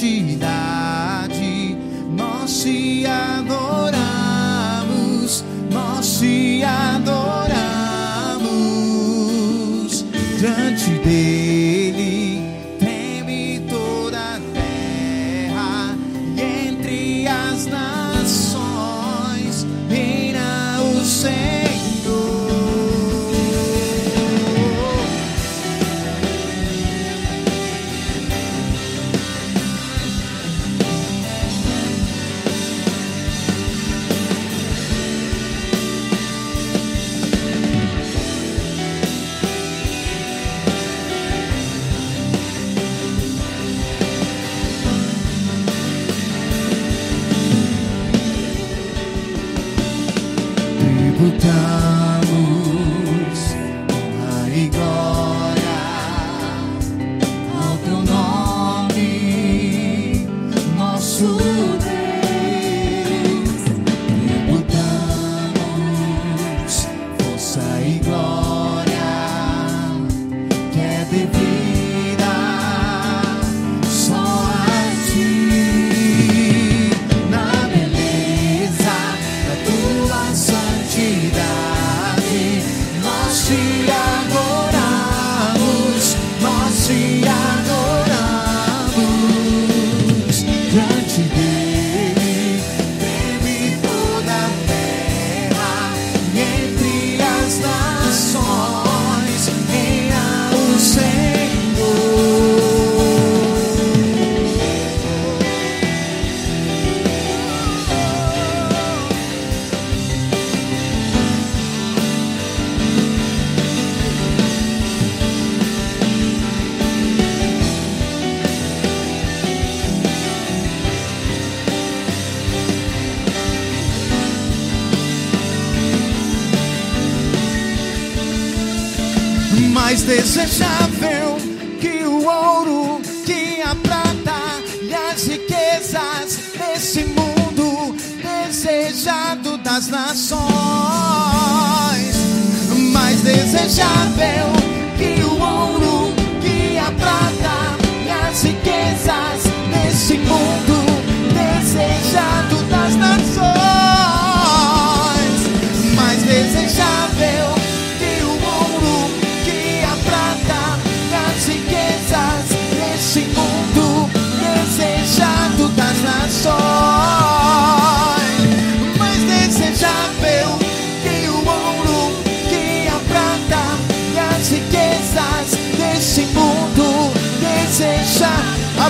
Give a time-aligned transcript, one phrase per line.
[0.00, 0.47] te.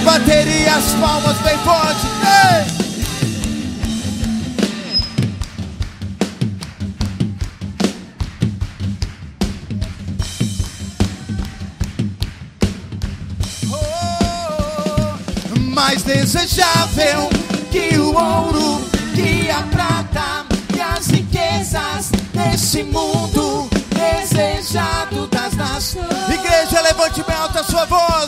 [0.01, 2.07] bateria, as palmas bem forte.
[2.25, 2.79] Ei!
[13.71, 17.29] Oh, mais desejável
[17.71, 18.81] que o ouro,
[19.15, 26.29] que a prata, que as riquezas desse mundo, desejado das nações.
[26.33, 28.28] Igreja, levante bem alta a sua voz.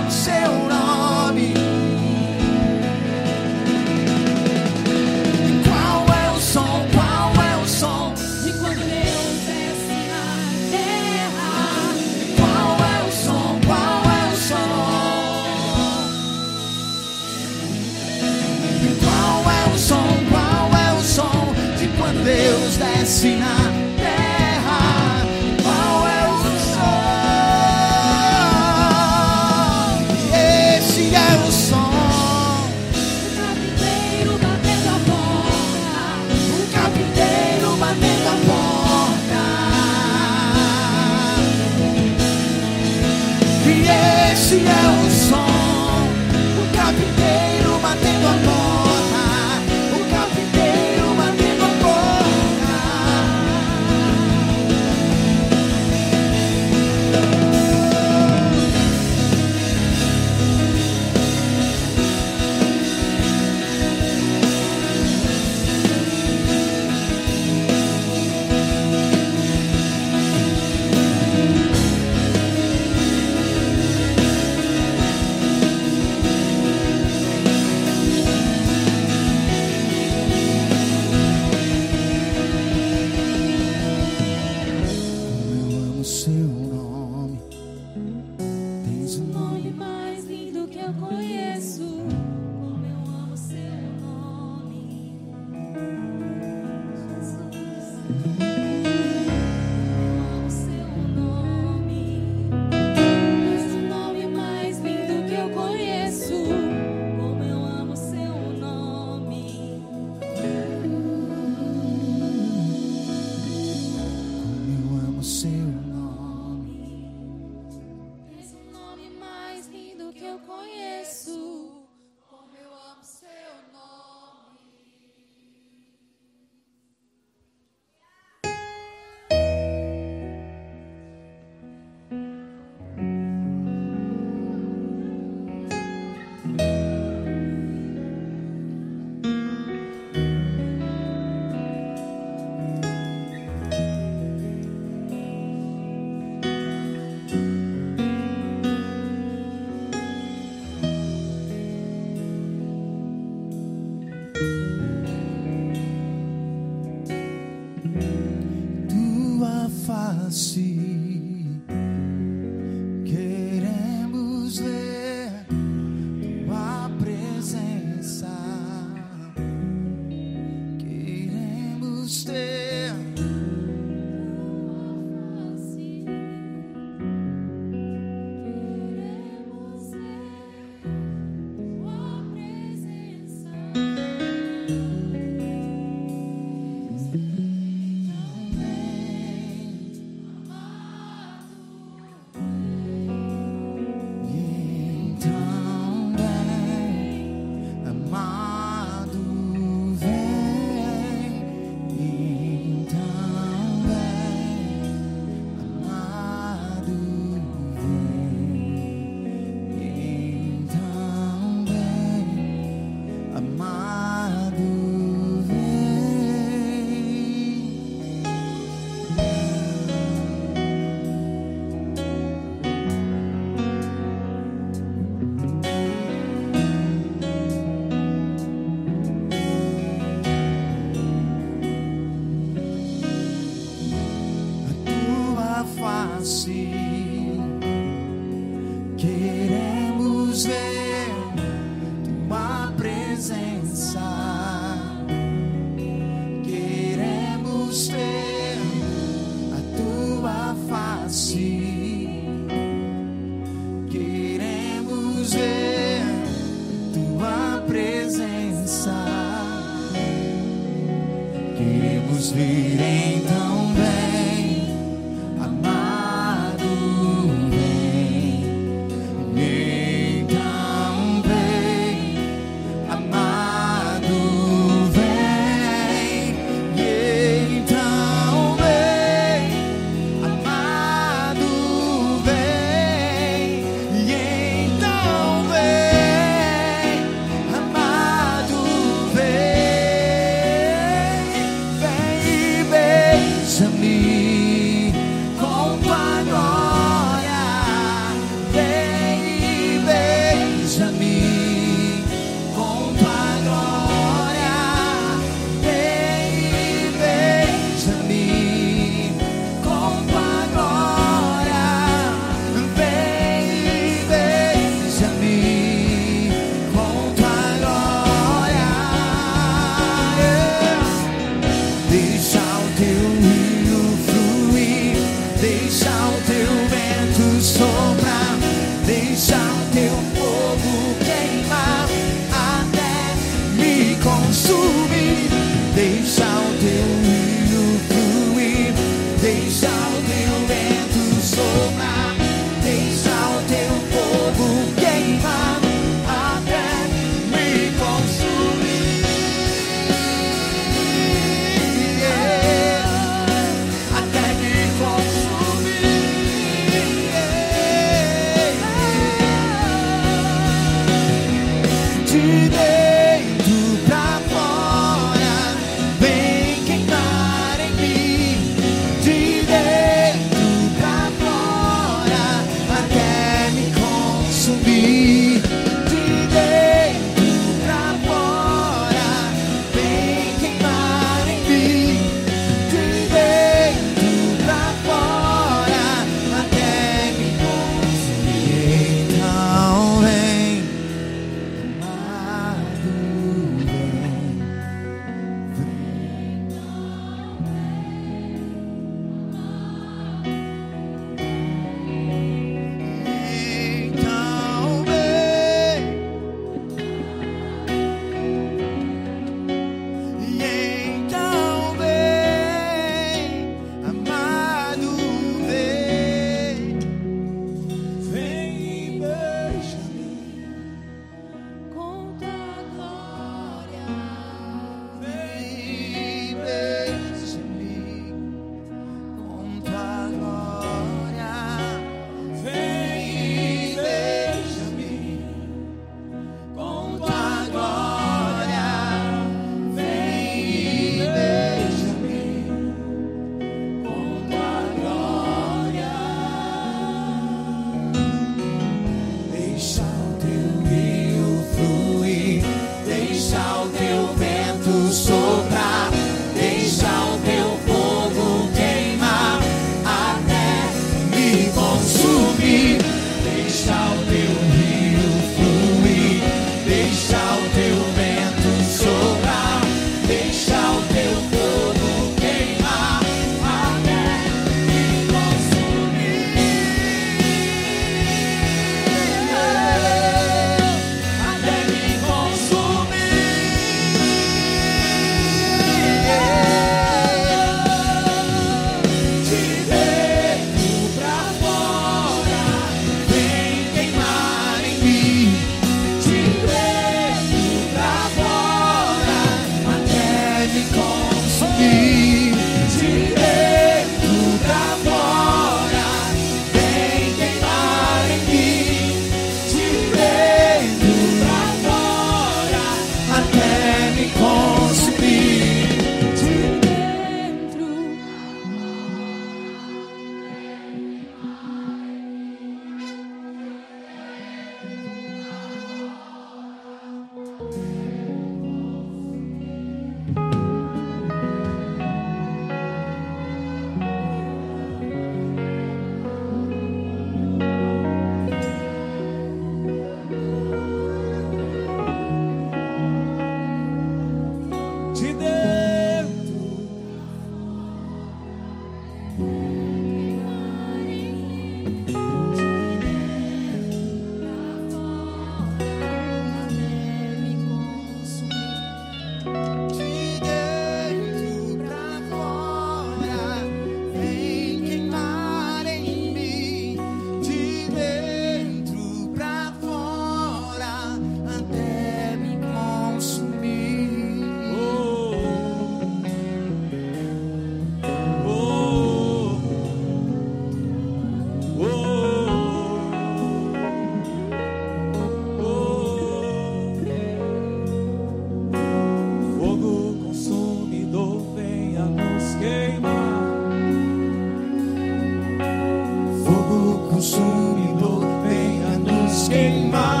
[596.91, 600.00] consumidor venha nos queimar.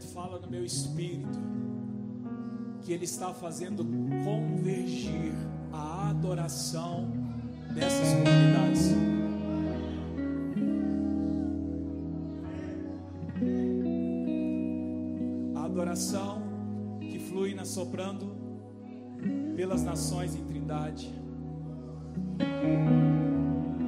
[0.00, 1.38] Fala no meu espírito
[2.82, 3.84] que ele está fazendo
[4.24, 5.32] convergir
[5.72, 7.10] a adoração
[7.74, 8.92] dessas comunidades.
[15.54, 16.42] A adoração
[17.00, 18.34] que flui na soprando
[19.56, 21.12] pelas nações em Trindade.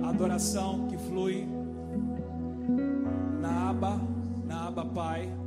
[0.04, 1.46] A adoração que flui
[3.40, 4.00] na aba,
[4.46, 5.43] na aba Pai.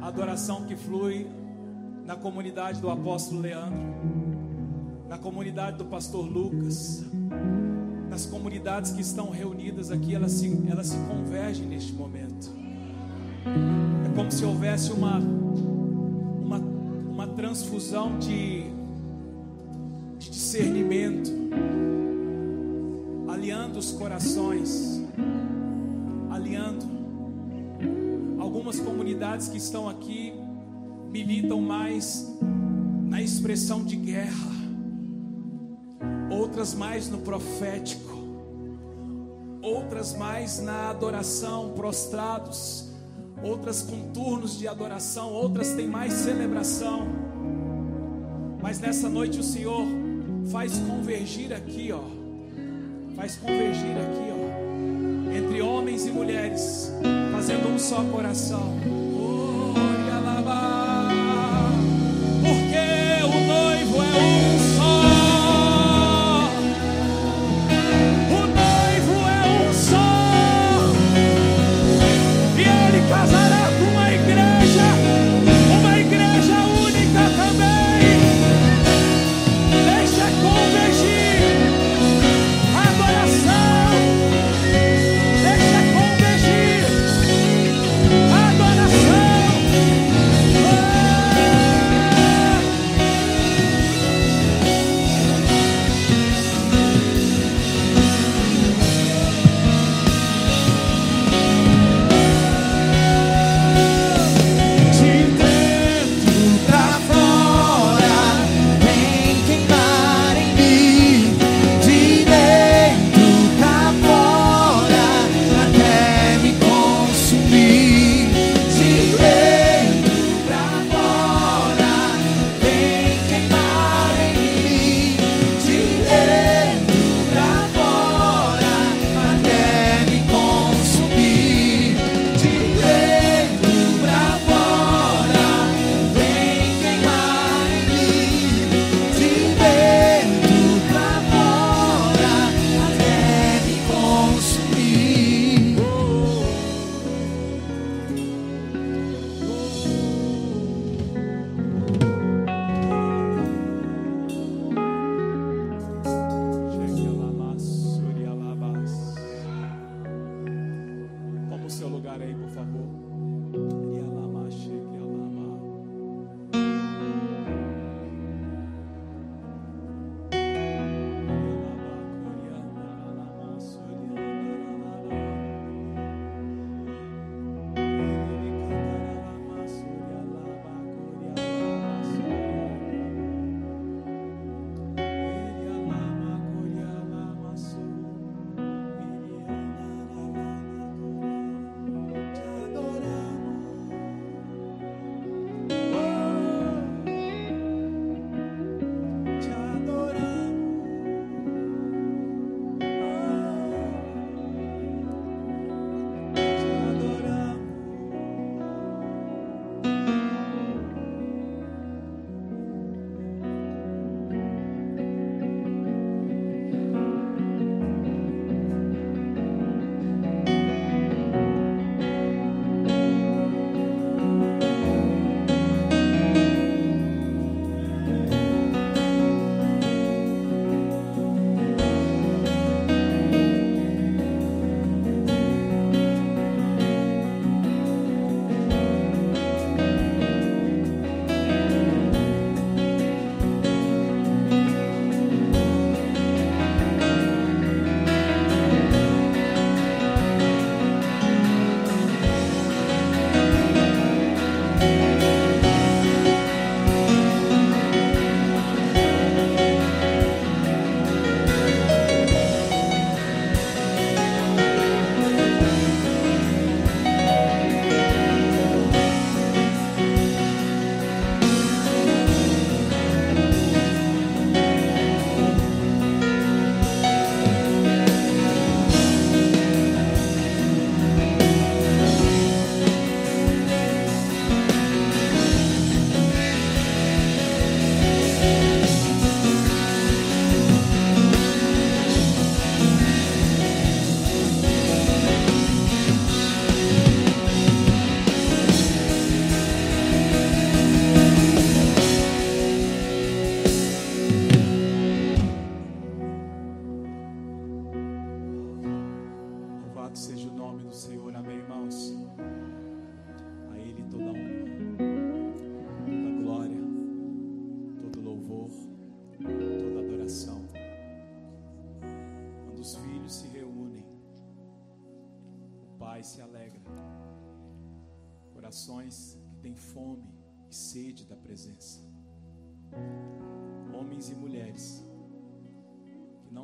[0.00, 1.26] A adoração que flui
[2.04, 3.78] na comunidade do apóstolo Leandro,
[5.08, 7.04] na comunidade do pastor Lucas,
[8.08, 12.50] nas comunidades que estão reunidas aqui, elas se, elas se convergem neste momento.
[14.04, 18.64] É como se houvesse uma, uma, uma transfusão de,
[20.18, 21.30] de discernimento,
[23.28, 25.02] alinhando os corações,
[26.30, 26.97] alinhando.
[28.58, 30.34] Algumas comunidades que estão aqui
[31.12, 32.26] militam mais
[33.06, 34.50] na expressão de guerra,
[36.28, 38.18] outras mais no profético,
[39.62, 42.92] outras mais na adoração, prostrados,
[43.44, 47.06] outras com turnos de adoração, outras têm mais celebração.
[48.60, 49.86] Mas nessa noite o Senhor
[50.50, 52.02] faz convergir aqui, ó,
[53.14, 54.37] faz convergir aqui, ó,
[55.32, 56.92] entre homens e mulheres,
[57.32, 58.74] fazendo um só coração.
[58.86, 59.74] Oh.
[62.42, 62.77] Porque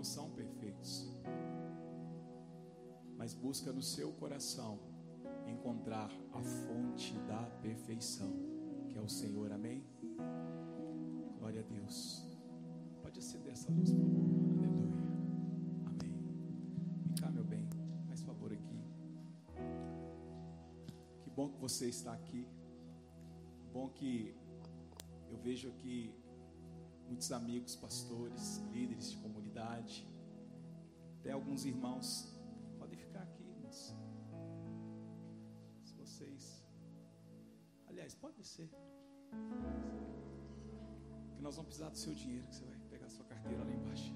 [0.05, 1.11] são perfeitos,
[3.17, 4.79] mas busca no seu coração
[5.47, 8.33] encontrar a fonte da perfeição,
[8.89, 9.53] que é o Senhor.
[9.53, 9.85] Amém?
[11.39, 12.27] Glória a Deus.
[13.03, 14.25] Pode acender essa luz, por favor.
[14.57, 14.95] Aleluia.
[15.87, 16.15] Amém.
[17.05, 17.69] Vem cá, meu bem.
[18.09, 18.81] Faz favor aqui.
[21.23, 22.47] Que bom que você está aqui.
[23.73, 24.35] Bom que
[25.31, 26.15] eu vejo aqui
[27.07, 29.17] muitos amigos, pastores, líderes de
[29.55, 30.07] comunidade,
[31.21, 32.07] até alguns irmãos.
[32.79, 33.95] Podem ficar aqui, irmãos.
[35.85, 36.65] Se vocês.
[37.87, 38.69] Aliás, pode descer.
[41.35, 43.73] Que nós vamos precisar do seu dinheiro, que você vai pegar a sua carteira lá
[43.73, 44.13] embaixo.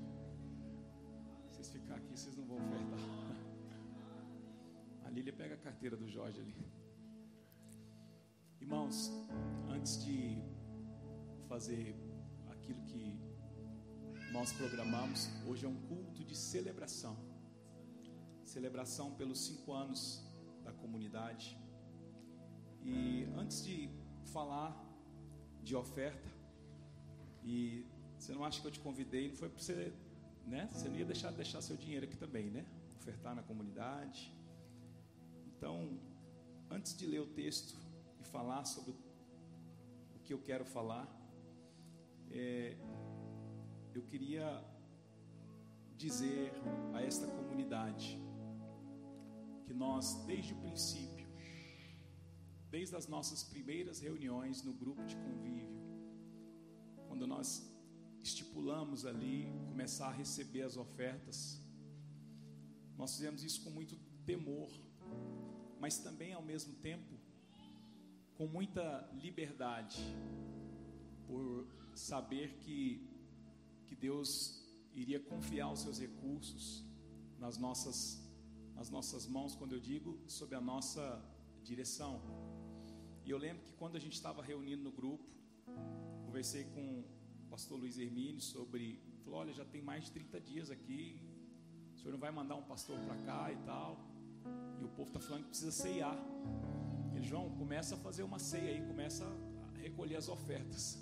[1.47, 2.99] Vocês ficar aqui, vocês não vão ofertar.
[5.05, 6.57] A Lília pega a carteira do Jorge ali.
[8.61, 9.11] Irmãos,
[9.69, 10.43] antes de
[11.49, 11.95] fazer
[14.33, 17.17] nós programamos, hoje é um culto de celebração.
[18.45, 20.23] Celebração pelos cinco anos
[20.63, 21.59] da comunidade.
[22.83, 23.91] E antes de
[24.27, 24.77] falar
[25.63, 26.29] de oferta,
[27.43, 27.87] e
[28.19, 29.93] você não acha que eu te convidei, não foi para você,
[30.47, 30.69] né?
[30.73, 32.67] Você não ia deixar deixar seu dinheiro aqui também, né?
[33.01, 34.31] Ofertar na comunidade.
[35.47, 35.99] Então,
[36.71, 37.77] antes de ler o texto
[38.21, 38.93] e falar sobre
[40.15, 41.09] o que eu quero falar,
[42.31, 42.77] é,
[43.95, 44.65] eu queria
[45.97, 46.53] dizer
[46.95, 48.19] a esta comunidade
[49.65, 51.27] que nós, desde o princípio,
[52.71, 55.79] desde as nossas primeiras reuniões no grupo de convívio,
[57.09, 57.71] quando nós
[58.23, 61.61] estipulamos ali começar a receber as ofertas,
[62.97, 64.71] nós fizemos isso com muito temor,
[65.81, 67.19] mas também ao mesmo tempo
[68.37, 70.01] com muita liberdade,
[71.27, 73.08] por saber que,
[73.89, 74.63] que Deus
[74.93, 76.85] iria confiar os seus recursos
[77.39, 77.99] nas nossas,
[78.75, 81.05] nas nossas mãos, quando eu digo sob a nossa
[81.63, 82.21] direção.
[83.25, 85.29] E eu lembro que quando a gente estava reunindo no grupo,
[86.27, 87.05] conversei com o
[87.51, 91.21] pastor Luiz Hermínio sobre, falou, olha, já tem mais de 30 dias aqui,
[91.95, 93.99] o senhor não vai mandar um pastor para cá e tal,
[94.81, 96.17] e o povo está falando que precisa ceiar.
[97.15, 100.99] Ele, João, começa a fazer uma ceia aí, começa a recolher as ofertas.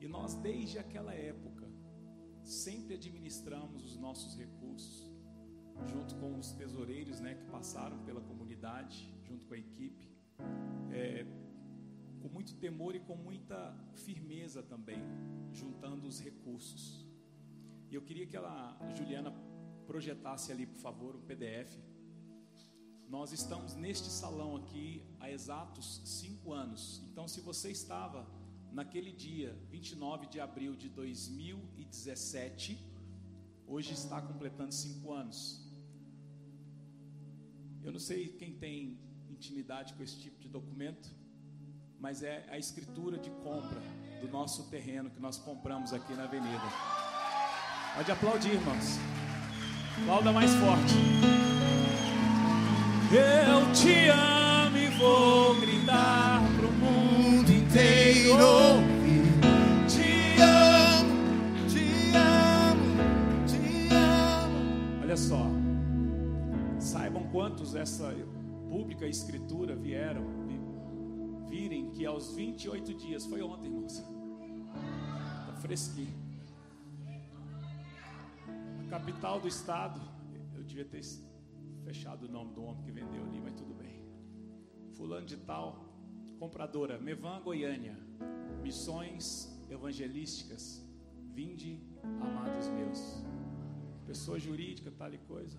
[0.00, 1.61] E nós, desde aquela época,
[2.52, 5.10] sempre administramos os nossos recursos,
[5.86, 10.06] junto com os tesoureiros né, que passaram pela comunidade, junto com a equipe,
[10.92, 11.24] é,
[12.20, 15.02] com muito temor e com muita firmeza também,
[15.50, 17.06] juntando os recursos.
[17.90, 19.32] E eu queria que ela, Juliana,
[19.86, 21.78] projetasse ali, por favor, um PDF.
[23.08, 27.02] Nós estamos neste salão aqui há exatos cinco anos.
[27.10, 28.26] Então, se você estava
[28.72, 32.78] naquele dia, 29 de abril de 2017,
[33.66, 35.60] hoje está completando cinco anos.
[37.82, 38.98] Eu não sei quem tem
[39.28, 41.10] intimidade com esse tipo de documento,
[41.98, 43.80] mas é a escritura de compra
[44.20, 46.62] do nosso terreno que nós compramos aqui na avenida.
[47.94, 48.98] Pode aplaudir, irmãos.
[50.00, 50.94] Aplauda mais forte.
[53.12, 58.61] Eu te amo e vou gritar pro mundo inteiro.
[65.12, 65.44] Olha só.
[66.80, 68.14] Saibam quantos essa
[68.70, 74.02] pública escritura vieram vi- virem que aos 28 dias, foi ontem, irmãos.
[75.46, 76.14] Tá fresquinho.
[78.48, 80.00] A capital do estado,
[80.54, 81.02] eu devia ter
[81.84, 84.02] fechado o nome do homem que vendeu ali, mas tudo bem.
[84.92, 85.94] Fulano de tal,
[86.38, 87.98] compradora, Mevan Goiânia,
[88.62, 90.82] missões evangelísticas,
[91.34, 93.22] vinde, amados meus.
[94.06, 95.58] Pessoa jurídica, tal e coisa.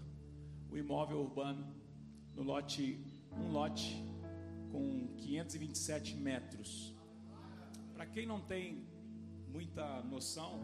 [0.70, 1.66] O imóvel urbano,
[2.36, 3.00] no lote,
[3.32, 4.04] um lote
[4.72, 6.94] com 527 metros.
[7.94, 8.86] Para quem não tem
[9.48, 10.60] muita noção,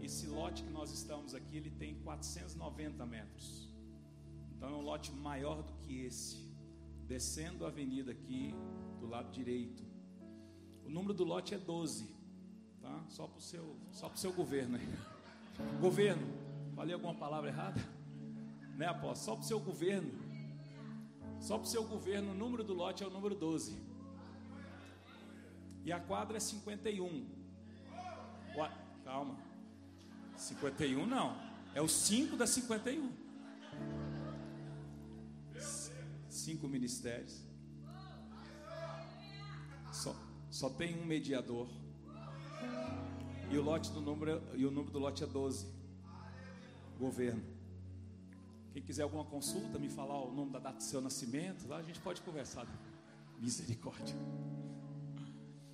[0.00, 3.68] esse lote que nós estamos aqui, ele tem 490 metros.
[4.56, 6.44] Então é um lote maior do que esse.
[7.06, 8.54] Descendo a avenida aqui,
[9.00, 9.82] do lado direito.
[10.84, 12.08] O número do lote é 12,
[12.80, 13.04] tá?
[13.08, 14.88] Só para o seu, só pro seu governo aí.
[15.80, 16.26] Governo,
[16.74, 17.80] falei alguma palavra errada?
[18.76, 19.16] Né, apóstolo?
[19.16, 20.10] Só para o seu governo.
[21.40, 23.78] Só para o seu governo, o número do lote é o número 12.
[25.84, 27.26] E a quadra é 51.
[28.56, 28.72] Ua-
[29.04, 29.36] Calma.
[30.36, 31.36] 51 não.
[31.74, 33.12] É o 5 da 51.
[36.28, 37.42] cinco ministérios.
[39.92, 40.14] Só,
[40.50, 41.68] só tem um mediador.
[43.50, 45.66] E o lote do número e o número do lote é 12.
[46.98, 47.42] Governo.
[48.72, 51.82] Quem quiser alguma consulta, me falar o nome da data do seu nascimento, lá a
[51.82, 52.66] gente pode conversar.
[53.38, 54.16] Misericórdia.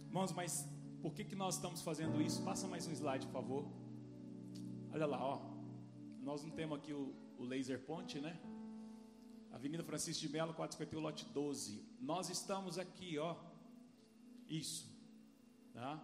[0.07, 0.69] Irmãos, mas
[1.01, 2.43] por que, que nós estamos fazendo isso?
[2.43, 3.65] Passa mais um slide, por favor.
[4.93, 5.41] Olha lá, ó.
[6.23, 8.39] Nós não temos aqui o, o laser ponte, né?
[9.51, 11.83] Avenida Francisco de Melo, 451, lote 12.
[12.01, 13.37] Nós estamos aqui, ó.
[14.49, 14.91] Isso.
[15.73, 15.99] Tá?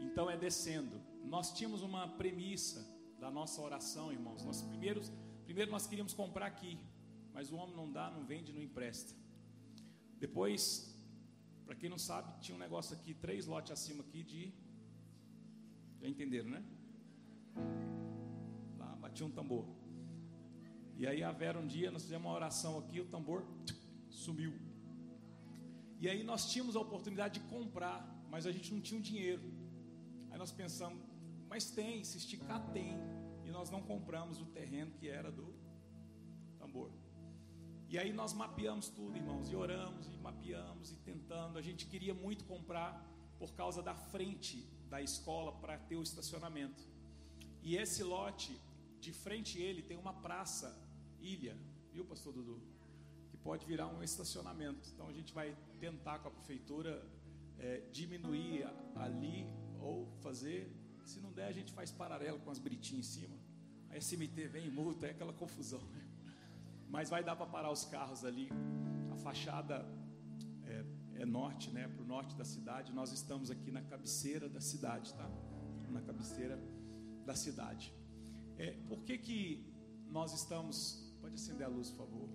[0.00, 1.00] Então é descendo.
[1.24, 4.44] Nós tínhamos uma premissa da nossa oração, irmãos.
[4.44, 5.12] Nós primeiros,
[5.44, 6.78] primeiro nós queríamos comprar aqui,
[7.32, 9.14] mas o homem não dá, não vende, não empresta.
[10.18, 10.94] Depois,
[11.66, 14.52] para quem não sabe, tinha um negócio aqui, três lotes acima aqui de.
[16.00, 16.64] Já entenderam, né?
[18.78, 19.66] Lá batia um tambor.
[20.96, 23.44] E aí a Vera um dia nós fizemos uma oração aqui, o tambor
[24.08, 24.52] sumiu.
[26.00, 27.98] E aí nós tínhamos a oportunidade de comprar,
[28.30, 29.42] mas a gente não tinha o dinheiro.
[30.30, 31.00] Aí nós pensamos,
[31.48, 32.96] mas tem, se esticar tem.
[33.44, 35.54] E nós não compramos o terreno que era do
[36.58, 36.90] tambor.
[37.88, 41.56] E aí nós mapeamos tudo, irmãos, e oramos, e mapeamos, e tentando.
[41.56, 42.90] A gente queria muito comprar
[43.38, 46.82] por causa da frente da escola para ter o estacionamento.
[47.62, 48.58] E esse lote,
[49.00, 50.68] de frente ele, tem uma praça,
[51.18, 51.56] ilha,
[51.92, 52.60] viu, pastor Dudu?
[53.30, 54.88] Que pode virar um estacionamento.
[54.92, 57.02] Então a gente vai tentar com a prefeitura
[57.58, 59.46] é, diminuir ali
[59.80, 60.70] ou fazer.
[61.08, 63.36] Se não der, a gente faz paralelo com as britinhas em cima.
[63.90, 65.80] A SMT vem e multa, é aquela confusão.
[65.94, 66.02] Né?
[66.88, 68.50] Mas vai dar para parar os carros ali.
[69.10, 69.86] A fachada
[70.64, 70.84] é,
[71.22, 71.88] é norte, né?
[71.88, 72.92] Para o norte da cidade.
[72.92, 75.26] Nós estamos aqui na cabeceira da cidade, tá?
[75.90, 76.62] Na cabeceira
[77.24, 77.90] da cidade.
[78.58, 79.66] É, por que que
[80.10, 81.10] nós estamos?
[81.22, 82.28] Pode acender a luz, por favor.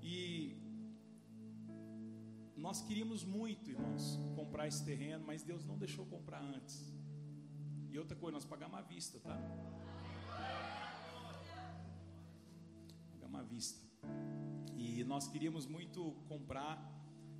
[0.00, 0.56] E
[2.56, 6.93] nós queríamos muito, irmãos, comprar esse terreno, mas Deus não deixou comprar antes.
[7.94, 9.36] E outra coisa, nós pagamos à vista, tá?
[13.12, 13.80] Pagamos à vista.
[14.76, 16.76] E nós queríamos muito comprar,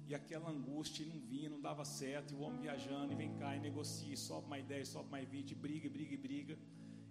[0.06, 3.56] e aquela angústia não vinha, não dava certo, e o homem viajando, e vem cá,
[3.56, 6.56] e negocia, e sobe mais 10, sobe mais 20, briga, briga, briga.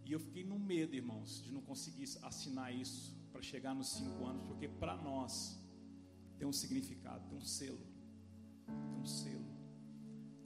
[0.05, 4.25] E eu fiquei no medo, irmãos, de não conseguir assinar isso para chegar nos cinco
[4.25, 5.59] anos, porque para nós
[6.37, 7.85] tem um significado, tem um selo,
[8.67, 9.51] tem um selo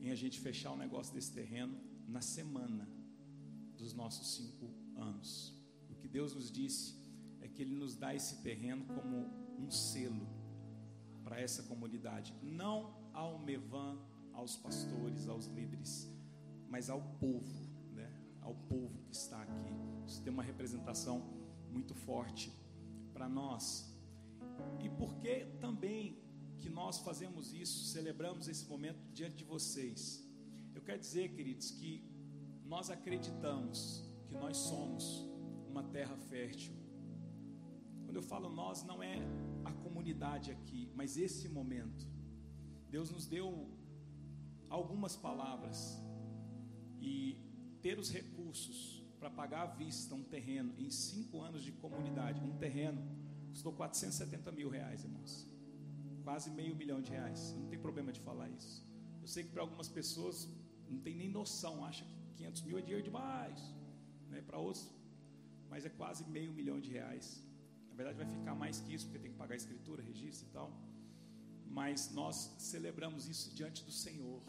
[0.02, 1.78] em a gente fechar o negócio desse terreno
[2.08, 2.88] na semana
[3.78, 5.54] dos nossos cinco anos.
[5.90, 6.96] O que Deus nos disse
[7.42, 9.28] é que Ele nos dá esse terreno como
[9.60, 10.28] um selo
[11.24, 14.00] para essa comunidade, não ao Mevan,
[14.34, 16.10] aos pastores, aos líderes,
[16.70, 18.10] mas ao povo, né?
[18.42, 19.70] Ao povo que está aqui.
[20.06, 21.20] Isso tem uma representação
[21.70, 22.52] muito forte
[23.14, 23.94] para nós.
[24.80, 26.22] E por que também
[26.60, 30.27] que nós fazemos isso, celebramos esse momento diante de vocês?
[30.88, 32.02] Eu quero dizer, queridos, que
[32.64, 35.28] nós acreditamos que nós somos
[35.68, 36.74] uma terra fértil.
[38.06, 39.18] Quando eu falo nós, não é
[39.66, 42.08] a comunidade aqui, mas esse momento.
[42.90, 43.70] Deus nos deu
[44.70, 46.02] algumas palavras
[47.02, 47.38] e
[47.82, 52.58] ter os recursos para pagar à vista um terreno em cinco anos de comunidade, um
[52.58, 53.06] terreno
[53.50, 55.52] custou 470 mil reais, irmãos,
[56.24, 57.54] quase meio milhão de reais.
[57.60, 58.88] Não tem problema de falar isso.
[59.22, 60.48] Eu sei que para algumas pessoas
[60.92, 63.60] não tem nem noção, acha que 500 mil é dinheiro demais,
[64.30, 64.42] né?
[64.42, 64.90] Para outros,
[65.70, 67.44] mas é quase meio milhão de reais.
[67.90, 70.52] Na verdade, vai ficar mais que isso, porque tem que pagar a escritura, registro e
[70.52, 70.72] tal.
[71.66, 74.42] Mas nós celebramos isso diante do Senhor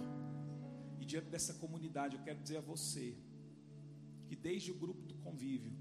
[1.00, 2.16] e diante dessa comunidade.
[2.16, 3.16] Eu quero dizer a você
[4.26, 5.72] que desde o grupo do convívio,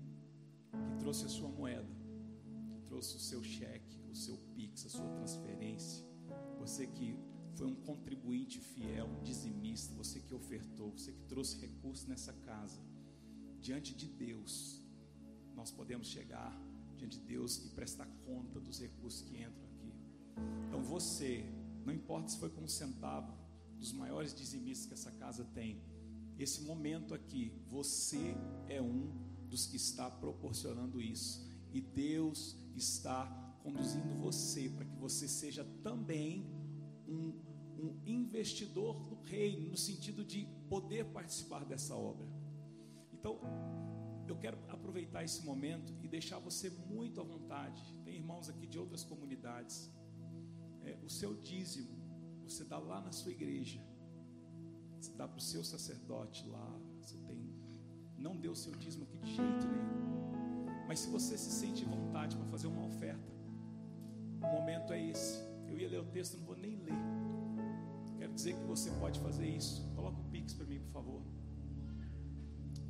[0.88, 1.94] que trouxe a sua moeda,
[2.72, 6.06] que trouxe o seu cheque, o seu pix, a sua transferência,
[6.58, 7.20] você que
[7.58, 12.80] foi um contribuinte fiel, um dizimista, você que ofertou, você que trouxe recursos nessa casa,
[13.60, 14.80] diante de Deus,
[15.56, 16.56] nós podemos chegar
[16.96, 19.92] diante de Deus e prestar conta dos recursos que entram aqui.
[20.68, 21.44] Então você,
[21.84, 23.36] não importa se foi com um centavo,
[23.80, 25.82] dos maiores dizimistas que essa casa tem,
[26.38, 28.36] esse momento aqui, você
[28.70, 29.12] é um
[29.50, 33.26] dos que está proporcionando isso, e Deus está
[33.64, 36.46] conduzindo você para que você seja também
[37.08, 37.47] um,
[37.82, 42.28] um investidor do reino, no sentido de poder participar dessa obra.
[43.14, 43.40] Então,
[44.28, 47.82] eu quero aproveitar esse momento e deixar você muito à vontade.
[48.04, 49.92] Tem irmãos aqui de outras comunidades.
[50.84, 51.98] É, o seu dízimo,
[52.44, 53.82] você dá lá na sua igreja.
[55.00, 56.80] Você dá para o seu sacerdote lá.
[57.02, 57.56] Você tem.
[58.18, 60.86] Não dê o seu dízimo aqui de jeito nenhum.
[60.88, 63.38] Mas se você se sente vontade para fazer uma oferta,
[64.42, 65.42] O momento é esse.
[65.68, 66.94] Eu ia ler o texto, não vou nem ler.
[68.38, 69.84] Dizer que você pode fazer isso.
[69.96, 71.22] Coloca o Pix para mim, por favor.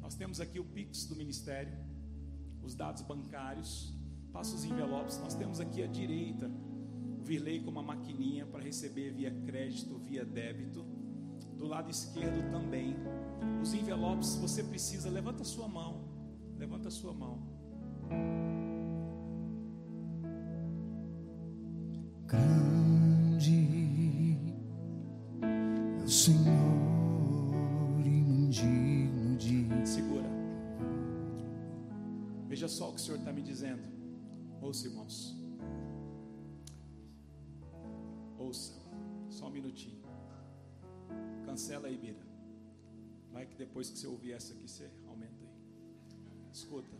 [0.01, 1.71] Nós temos aqui o Pix do Ministério,
[2.61, 3.93] os dados bancários,
[4.33, 5.17] passa os envelopes.
[5.19, 6.51] Nós temos aqui à direita
[7.17, 10.83] o Virley com uma maquininha para receber via crédito, via débito.
[11.55, 12.97] Do lado esquerdo também.
[13.61, 16.09] Os envelopes, você precisa, levanta a sua mão.
[16.57, 17.56] Levanta a sua mão.
[34.67, 35.33] Ouça, irmãos.
[38.37, 38.73] Ouça.
[39.29, 40.03] Só um minutinho.
[41.45, 42.27] Cancela aí, Bira.
[43.31, 46.51] Vai que depois que você ouvir essa aqui, você aumenta aí.
[46.51, 46.97] Escuta.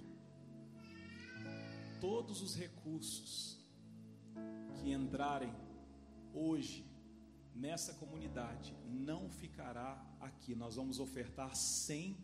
[2.00, 3.60] Todos os recursos
[4.78, 5.54] que entrarem
[6.34, 6.90] hoje
[7.54, 10.56] nessa comunidade não ficará aqui.
[10.56, 12.16] Nós vamos ofertar 100%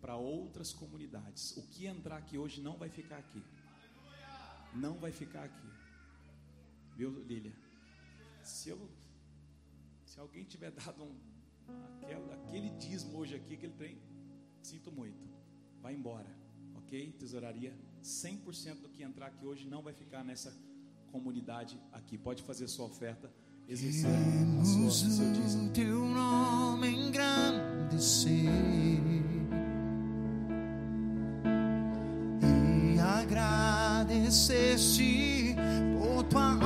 [0.00, 1.54] para outras comunidades.
[1.58, 3.42] O que entrar aqui hoje não vai ficar aqui.
[4.74, 5.68] Não vai ficar aqui.
[6.96, 7.52] Viu, Lília?
[8.42, 8.90] Se eu
[10.12, 11.16] se alguém tiver dado um
[12.02, 13.98] aquele, aquele dízimo hoje aqui, aquele trem,
[14.62, 15.26] sinto muito.
[15.80, 16.28] Vai embora.
[16.74, 17.12] OK?
[17.18, 20.54] Tesouraria 100% do que entrar aqui hoje não vai ficar nessa
[21.10, 22.18] comunidade aqui.
[22.18, 23.32] Pode fazer sua oferta,
[23.66, 24.10] exercer
[24.60, 25.72] a sua, seu dízimo.
[25.72, 29.22] teu nome engrandecer e
[34.12, 35.56] agradecer-te
[35.98, 36.58] por tua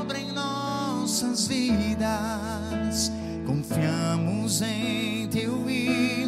[0.00, 3.12] obra em nossas vidas.
[3.46, 6.23] Confiamos em teu infinito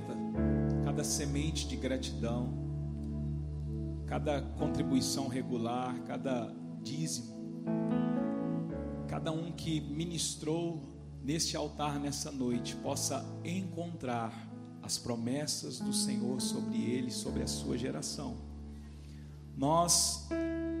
[0.00, 0.16] oferta,
[0.84, 2.52] cada semente de gratidão,
[4.06, 6.52] cada contribuição regular, cada
[6.82, 7.38] dízimo,
[9.06, 10.82] cada um que ministrou
[11.22, 14.48] neste altar nessa noite possa encontrar
[14.82, 18.36] as promessas do Senhor sobre ele, sobre a sua geração.
[19.56, 20.26] Nós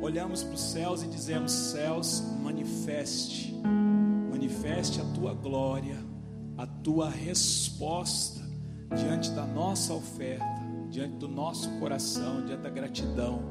[0.00, 3.52] olhamos para os céus e dizemos: Céus, manifeste,
[4.30, 5.98] manifeste a tua glória,
[6.56, 8.39] a tua resposta
[8.96, 10.44] diante da nossa oferta,
[10.90, 13.42] diante do nosso coração, diante da gratidão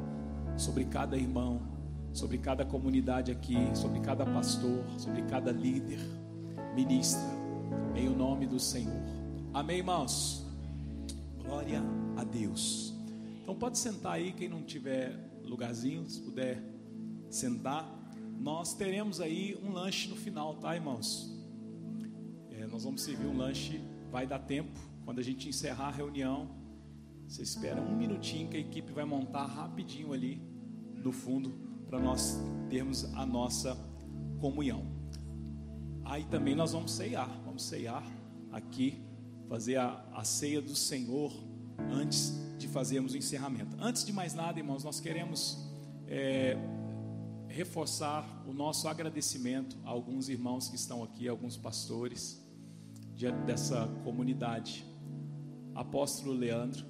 [0.57, 1.61] sobre cada irmão,
[2.11, 5.99] sobre cada comunidade aqui, sobre cada pastor, sobre cada líder.
[6.75, 7.21] Ministra
[7.95, 9.01] em o nome do Senhor.
[9.53, 10.45] Amém, irmãos?
[11.37, 11.81] Glória
[12.17, 12.93] a Deus.
[13.41, 16.61] Então pode sentar aí, quem não tiver lugarzinho, se puder
[17.29, 17.89] sentar.
[18.39, 21.35] Nós teremos aí um lanche no final, tá, irmãos?
[22.51, 24.79] É, nós vamos servir um lanche, vai dar tempo.
[25.09, 26.47] Quando a gente encerrar a reunião,
[27.27, 30.39] você espera um minutinho que a equipe vai montar rapidinho ali
[31.03, 31.49] no fundo
[31.87, 32.37] para nós
[32.69, 33.75] termos a nossa
[34.39, 34.85] comunhão.
[36.05, 38.03] Aí também nós vamos ceiar, vamos ceiar
[38.51, 39.01] aqui,
[39.47, 41.33] fazer a, a ceia do Senhor
[41.91, 43.75] antes de fazermos o encerramento.
[43.79, 45.57] Antes de mais nada, irmãos, nós queremos
[46.05, 46.55] é,
[47.47, 52.47] reforçar o nosso agradecimento a alguns irmãos que estão aqui, alguns pastores
[53.15, 54.87] diante dessa comunidade.
[55.75, 56.85] Apóstolo Leandro,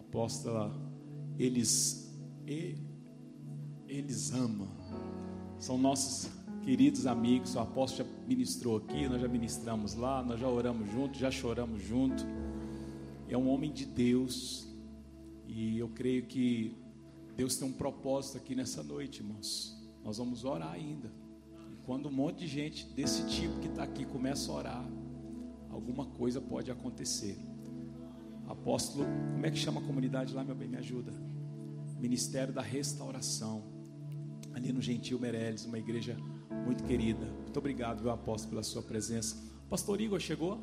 [0.00, 0.74] apóstola
[1.38, 2.14] Elis,
[2.46, 2.76] e,
[3.88, 4.68] eles amam,
[5.58, 6.30] são nossos
[6.62, 7.54] queridos amigos.
[7.54, 11.82] O apóstolo já ministrou aqui, nós já ministramos lá, nós já oramos junto, já choramos
[11.82, 12.24] junto.
[13.28, 14.68] É um homem de Deus,
[15.46, 16.76] e eu creio que
[17.36, 19.76] Deus tem um propósito aqui nessa noite, irmãos.
[20.04, 21.10] Nós vamos orar ainda.
[21.72, 24.84] E quando um monte de gente desse tipo que está aqui começa a orar,
[25.70, 27.38] alguma coisa pode acontecer.
[28.48, 30.68] Apóstolo, como é que chama a comunidade lá, meu bem?
[30.68, 31.12] Me ajuda.
[31.98, 33.62] Ministério da Restauração.
[34.52, 36.16] Ali no Gentil Meirelles, uma igreja
[36.64, 37.24] muito querida.
[37.24, 39.36] Muito obrigado, meu apóstolo, pela sua presença.
[39.68, 40.58] Pastor Igor chegou?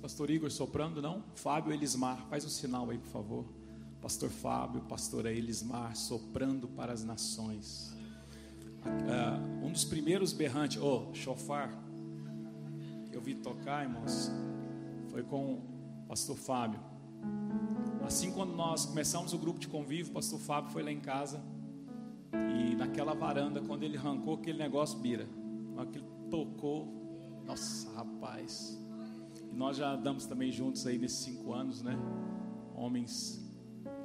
[0.00, 1.24] Pastor Igor soprando, não?
[1.34, 3.44] Fábio Elismar, faz um sinal aí, por favor.
[4.00, 7.92] Pastor Fábio, pastora Elismar, soprando para as nações.
[8.84, 11.76] Uh, um dos primeiros berrantes, oh, chofar,
[13.10, 14.30] eu vi tocar, irmãos,
[15.10, 15.62] foi com o
[16.06, 16.80] pastor Fábio.
[18.06, 21.42] Assim, quando nós começamos o grupo de convívio, o pastor Fábio foi lá em casa
[22.32, 25.28] e naquela varanda, quando ele arrancou aquele negócio, bira,
[25.76, 26.86] aquele tocou,
[27.46, 28.78] nossa, rapaz.
[29.52, 31.98] E nós já andamos também juntos aí nesses cinco anos, né?
[32.74, 33.46] Homens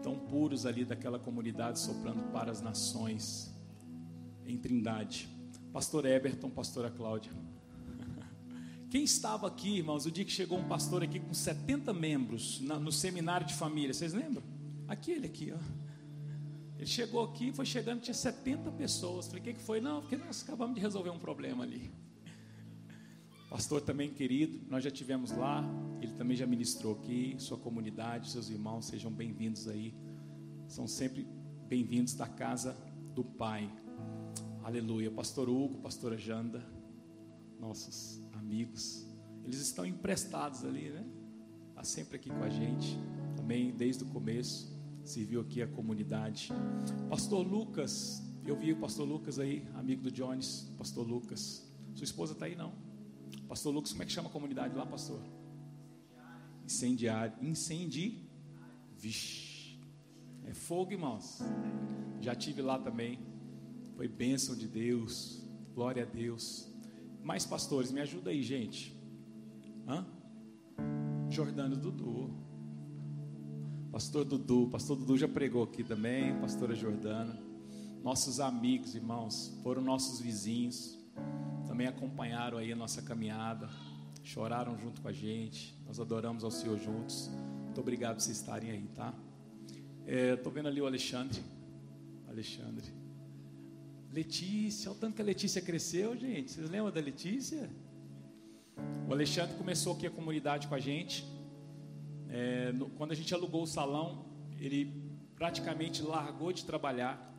[0.02, 3.54] tão puros ali daquela comunidade soprando para as nações
[4.46, 5.30] em Trindade.
[5.72, 7.32] Pastor Eberton, pastora Cláudia.
[8.94, 12.92] Quem estava aqui, irmãos, o dia que chegou um pastor aqui com 70 membros no
[12.92, 14.44] seminário de família, vocês lembram?
[14.88, 15.58] Aquele aqui, ó.
[16.78, 19.26] Ele chegou aqui, foi chegando, tinha 70 pessoas.
[19.26, 19.82] Falei, o que, que foi?
[19.82, 21.92] Não, porque nós acabamos de resolver um problema ali.
[23.50, 25.66] Pastor também querido, nós já tivemos lá,
[26.00, 29.92] ele também já ministrou aqui, sua comunidade, seus irmãos, sejam bem-vindos aí.
[30.68, 31.28] São sempre
[31.68, 32.78] bem-vindos da casa
[33.16, 33.68] do Pai.
[34.64, 35.10] Aleluia.
[35.10, 36.64] Pastor Hugo, pastora Janda,
[37.60, 39.08] nossos amigos,
[39.46, 41.06] eles estão emprestados ali, né?
[41.70, 43.00] Está sempre aqui com a gente,
[43.38, 46.50] também desde o começo, serviu aqui a comunidade.
[47.10, 51.66] Pastor Lucas, eu vi o pastor Lucas aí, amigo do Jones, pastor Lucas.
[51.96, 52.74] Sua esposa está aí não?
[53.48, 55.22] Pastor Lucas, como é que chama a comunidade lá, pastor?
[56.66, 57.34] Incendiário.
[57.42, 58.24] Incendi.
[58.98, 59.80] Vixe.
[60.46, 61.40] É fogo, irmãos.
[62.22, 63.20] Já tive lá também.
[63.96, 65.44] Foi bênção de Deus.
[65.74, 66.73] Glória a Deus.
[67.24, 68.96] Mais pastores, me ajuda aí, gente.
[69.88, 70.06] Hã?
[71.30, 72.30] Jordano Dudu.
[73.92, 74.68] Pastor Dudu.
[74.70, 76.40] Pastor Dudu já pregou aqui também.
[76.40, 77.40] Pastora Jordana.
[78.04, 79.58] Nossos amigos, irmãos.
[79.64, 81.04] Foram nossos vizinhos
[81.74, 83.68] também acompanharam aí a nossa caminhada,
[84.24, 87.32] choraram junto com a gente, nós adoramos ao Senhor juntos.
[87.64, 89.12] Muito obrigado por vocês estarem aí, tá?
[90.06, 91.42] Estou é, vendo ali o Alexandre.
[92.28, 93.03] Alexandre.
[94.14, 96.52] Letícia, olha o tanto que a Letícia cresceu, gente.
[96.52, 97.68] Vocês lembram da Letícia?
[99.10, 101.26] O Alexandre começou aqui a comunidade com a gente.
[102.30, 104.24] É, no, quando a gente alugou o salão,
[104.60, 104.94] ele
[105.36, 107.36] praticamente largou de trabalhar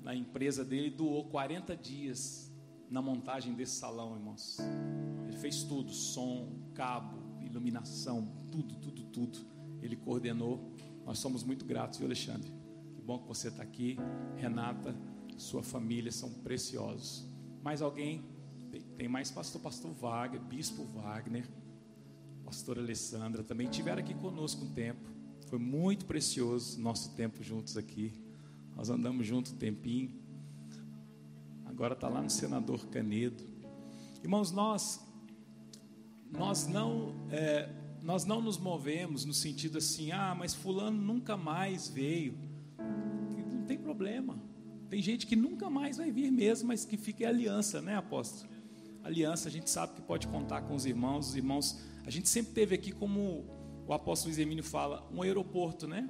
[0.00, 2.50] na empresa dele e doou 40 dias
[2.88, 4.56] na montagem desse salão, irmãos.
[5.28, 9.38] Ele fez tudo: som, cabo, iluminação, tudo, tudo, tudo.
[9.82, 10.72] Ele coordenou.
[11.04, 12.50] Nós somos muito gratos, viu, Alexandre?
[12.94, 13.98] Que bom que você está aqui.
[14.38, 14.96] Renata,
[15.36, 17.26] sua família são preciosos.
[17.62, 18.24] Mais alguém?
[18.70, 21.48] Tem, tem mais pastor, pastor Wagner, bispo Wagner,
[22.44, 25.08] pastora Alessandra também tiveram aqui conosco um tempo.
[25.46, 28.12] Foi muito precioso nosso tempo juntos aqui.
[28.76, 30.24] Nós andamos juntos um tempinho
[31.74, 33.42] agora está lá no senador Canedo.
[34.22, 35.04] Irmãos, nós
[36.30, 37.68] nós não é,
[38.00, 42.38] nós não nos movemos no sentido assim, ah, mas fulano nunca mais veio.
[43.52, 44.38] Não tem problema.
[44.94, 48.48] Tem gente que nunca mais vai vir mesmo, mas que fica em aliança, né, apóstolo?
[49.02, 51.80] Aliança, a gente sabe que pode contar com os irmãos, os irmãos.
[52.06, 53.44] A gente sempre teve aqui como
[53.88, 56.08] o apóstolo Luiz fala, um aeroporto, né?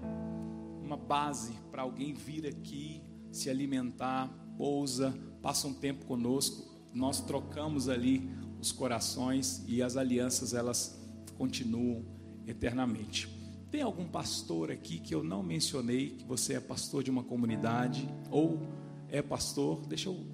[0.83, 3.03] Uma base para alguém vir aqui,
[3.33, 4.29] se alimentar,
[4.59, 8.29] pousa, passa um tempo conosco, nós trocamos ali
[8.61, 11.03] os corações e as alianças elas
[11.39, 12.05] continuam
[12.47, 13.34] eternamente.
[13.75, 18.09] Tem algum pastor aqui que eu não mencionei, que você é pastor de uma comunidade
[18.31, 18.61] ou
[19.09, 19.85] é pastor?
[19.89, 20.25] Deixa eu,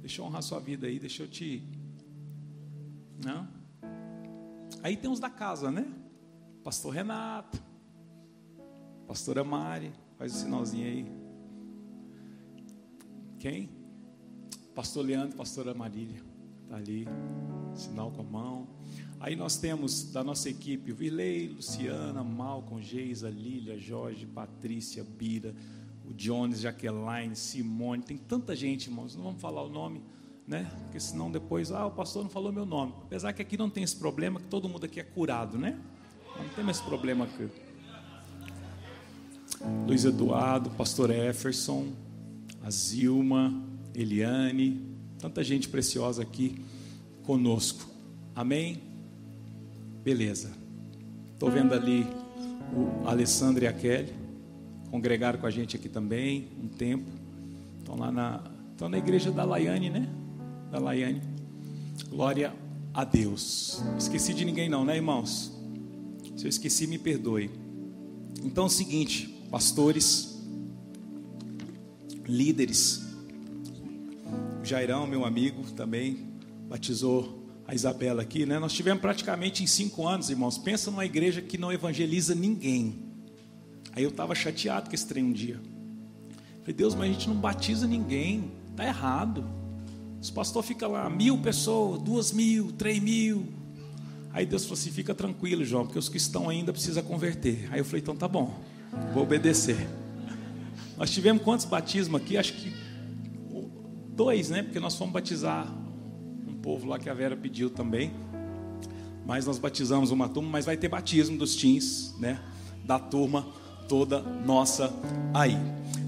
[0.00, 1.62] deixa eu honrar sua vida aí, deixa eu te.
[3.24, 3.46] Não?
[4.82, 5.86] Aí tem os da casa, né?
[6.64, 7.62] Pastor Renato,
[9.06, 11.06] pastora Mari, faz o sinalzinho aí.
[13.38, 13.70] Quem?
[14.74, 16.20] Pastor Leandro, pastora Marília,
[16.64, 17.06] está ali,
[17.76, 18.81] sinal com a mão.
[19.22, 25.54] Aí nós temos da nossa equipe Virley, Luciana, Malcom, Geisa, Lília, Jorge, Patrícia, Bira,
[26.04, 30.02] o Jones, Jaqueline, Simone, tem tanta gente, irmãos, não vamos falar o nome,
[30.44, 30.68] né?
[30.80, 32.94] Porque senão depois, ah, o pastor não falou meu nome.
[33.04, 35.78] Apesar que aqui não tem esse problema, que todo mundo aqui é curado, né?
[36.36, 37.48] Não tem esse problema aqui.
[39.86, 41.92] Luiz Eduardo, pastor Efferson,
[42.60, 43.54] a Zilma,
[43.94, 44.84] Eliane,
[45.20, 46.60] tanta gente preciosa aqui
[47.22, 47.88] conosco.
[48.34, 48.91] Amém?
[50.02, 50.50] Beleza.
[51.32, 52.06] Estou vendo ali
[52.74, 54.12] o Alessandro e a Kelly.
[54.90, 57.08] Congregaram com a gente aqui também um tempo.
[57.78, 58.42] Estão lá na,
[58.72, 60.08] estão na igreja da Laiane, né?
[60.70, 61.22] Da Laiane.
[62.08, 62.52] Glória
[62.92, 63.80] a Deus.
[63.96, 65.52] Esqueci de ninguém não, né, irmãos?
[66.36, 67.50] Se eu esqueci, me perdoe.
[68.42, 70.42] Então é o seguinte, pastores,
[72.26, 73.02] líderes,
[74.64, 76.26] Jairão, meu amigo, também
[76.68, 78.58] batizou a Isabela aqui, né?
[78.58, 80.58] Nós tivemos praticamente em cinco anos, irmãos.
[80.58, 83.12] Pensa numa igreja que não evangeliza ninguém.
[83.92, 85.60] Aí eu estava chateado com esse trem um dia.
[86.60, 88.52] Falei, Deus, mas a gente não batiza ninguém.
[88.76, 89.44] Tá errado.
[90.20, 93.46] Os pastores ficam lá, mil pessoas, duas mil, três mil.
[94.32, 97.68] Aí Deus falou assim: fica tranquilo, João, porque os que estão ainda precisam converter.
[97.70, 98.58] Aí eu falei: então tá bom,
[99.12, 99.88] vou obedecer.
[100.96, 102.36] Nós tivemos quantos batismos aqui?
[102.36, 102.72] Acho que
[104.14, 104.62] dois, né?
[104.62, 105.66] Porque nós fomos batizar
[106.62, 108.12] povo lá que a Vera pediu também.
[109.26, 112.40] Mas nós batizamos uma turma, mas vai ter batismo dos teens, né?
[112.84, 113.46] Da turma
[113.88, 114.92] toda nossa
[115.34, 115.56] aí.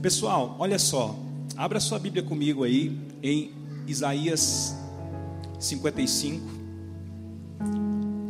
[0.01, 1.18] Pessoal, olha só.
[1.56, 3.52] Abra sua Bíblia comigo aí em
[3.86, 4.76] Isaías
[5.60, 6.43] 55.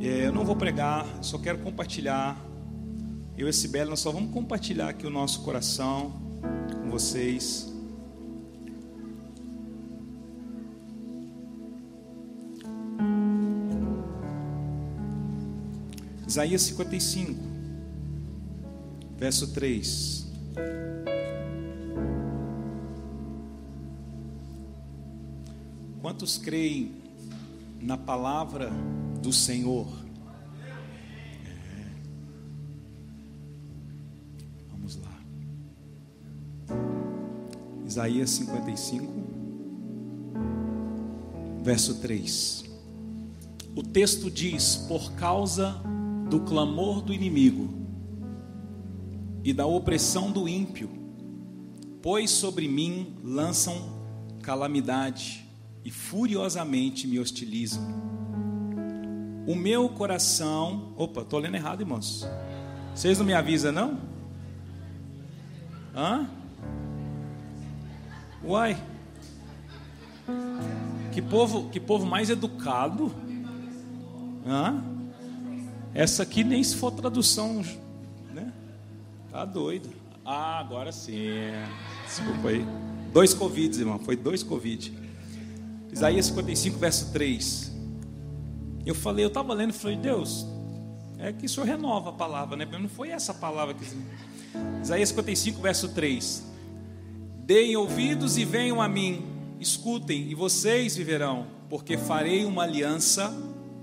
[0.01, 2.39] É, eu não vou pregar, só quero compartilhar.
[3.37, 6.13] Eu e Sibeli, nós só vamos compartilhar aqui o nosso coração
[6.83, 7.74] com vocês.
[16.35, 17.40] Isaías 55,
[19.16, 20.27] verso 3.
[26.02, 26.90] Quantos creem
[27.81, 28.73] na palavra
[29.23, 29.86] do Senhor?
[30.66, 31.86] É.
[34.73, 35.16] Vamos lá.
[37.86, 39.06] Isaías 55,
[41.62, 42.65] verso 3.
[43.77, 45.94] O texto diz: Por causa
[46.29, 47.69] do clamor do inimigo
[49.43, 50.91] e da opressão do ímpio,
[52.01, 53.77] pois sobre mim lançam
[54.43, 55.45] calamidade
[55.85, 57.83] e furiosamente me hostilizam.
[59.47, 60.95] O meu coração.
[60.97, 62.27] Opa, estou lendo errado, irmãos.
[62.95, 63.99] Vocês não me avisam, não?
[65.95, 66.27] Hã?
[68.43, 68.83] Uai.
[71.13, 73.13] Que povo, que povo mais educado.
[74.47, 74.94] Hã?
[75.95, 77.65] Essa aqui nem se for tradução,
[78.33, 78.53] né?
[79.31, 79.89] Tá doido.
[80.25, 81.29] Ah, agora sim.
[82.05, 82.66] Desculpa aí.
[83.12, 84.01] Dois Covid, irmão.
[84.01, 84.93] Foi dois Covid.
[85.93, 87.73] Isaías 55, verso 3.
[88.85, 90.45] Eu falei, eu estava lendo falei, Deus,
[91.16, 92.66] é que o Senhor renova a palavra, né?
[92.66, 93.85] Não foi essa palavra que.
[94.83, 96.43] Isaías 55, verso 3.
[97.47, 99.25] Deem ouvidos e venham a mim,
[99.61, 103.33] escutem, e vocês viverão, porque farei uma aliança,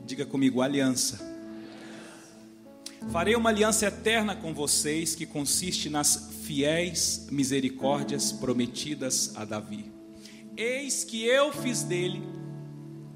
[0.05, 1.30] diga comigo, aliança
[3.09, 9.91] Farei uma aliança eterna com vocês que consiste nas fiéis misericórdias prometidas a Davi.
[10.55, 12.21] Eis que eu fiz dele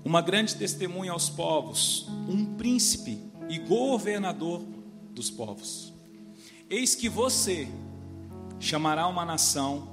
[0.03, 4.65] uma grande testemunha aos povos, um príncipe e governador
[5.11, 5.93] dos povos.
[6.69, 7.67] Eis que você
[8.59, 9.87] chamará uma nação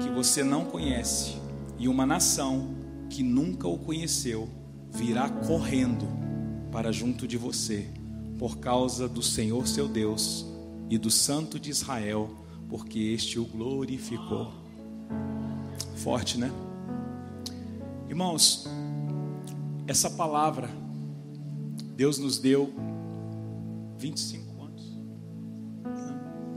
[0.00, 1.36] que você não conhece,
[1.78, 2.76] e uma nação
[3.08, 4.48] que nunca o conheceu
[4.90, 6.06] virá correndo
[6.70, 7.88] para junto de você
[8.38, 10.46] por causa do Senhor seu Deus
[10.88, 12.30] e do Santo de Israel,
[12.68, 14.52] porque este o glorificou.
[15.96, 16.50] Forte, né?
[18.08, 18.66] Irmãos,
[19.86, 20.70] essa palavra
[21.96, 22.72] Deus nos deu
[23.98, 24.92] 25 anos,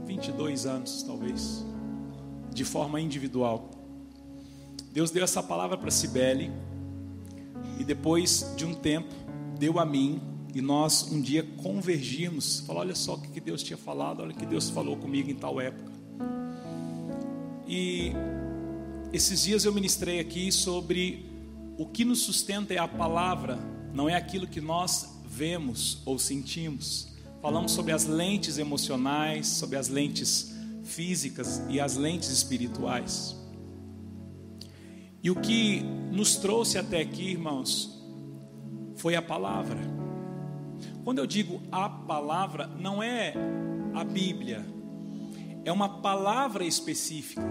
[0.06, 1.66] 22 anos talvez,
[2.54, 3.68] de forma individual.
[4.92, 6.52] Deus deu essa palavra para Cibele
[7.80, 9.12] e depois de um tempo
[9.58, 13.76] deu a mim e nós um dia convergirmos, falar, olha só o que Deus tinha
[13.76, 15.92] falado, olha o que Deus falou comigo em tal época.
[17.66, 18.12] E
[19.12, 21.26] esses dias eu ministrei aqui sobre
[21.78, 23.58] o que nos sustenta é a palavra,
[23.94, 27.08] não é aquilo que nós vemos ou sentimos.
[27.40, 30.54] Falamos sobre as lentes emocionais, sobre as lentes
[30.84, 33.36] físicas e as lentes espirituais.
[35.22, 38.02] E o que nos trouxe até aqui, irmãos,
[38.96, 40.01] foi a palavra.
[41.04, 43.34] Quando eu digo a palavra, não é
[43.92, 44.64] a Bíblia,
[45.64, 47.42] é uma palavra específica.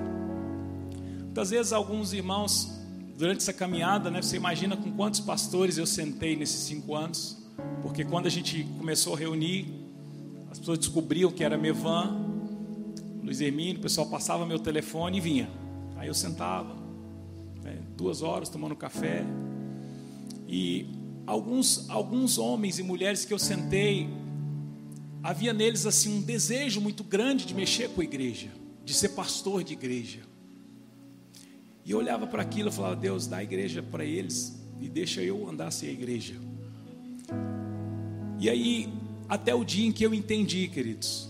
[1.24, 2.72] Muitas vezes alguns irmãos,
[3.18, 7.38] durante essa caminhada, né, você imagina com quantos pastores eu sentei nesses cinco anos,
[7.82, 9.74] porque quando a gente começou a reunir,
[10.50, 12.20] as pessoas descobriam que era Mevan,
[13.24, 15.50] Luiz Hermínio, o pessoal passava meu telefone e vinha.
[15.96, 16.76] Aí eu sentava,
[17.64, 19.24] né, duas horas tomando café,
[20.48, 21.01] e
[21.32, 24.10] alguns, alguns homens e mulheres que eu sentei,
[25.24, 28.50] havia neles assim um desejo muito grande de mexer com a igreja,
[28.84, 30.20] de ser pastor de igreja.
[31.86, 35.22] E eu olhava para aquilo e falava: Deus, dá a igreja para eles e deixa
[35.22, 36.36] eu andar sem a igreja.
[38.38, 38.90] E aí,
[39.30, 41.30] até o dia em que eu entendi, queridos,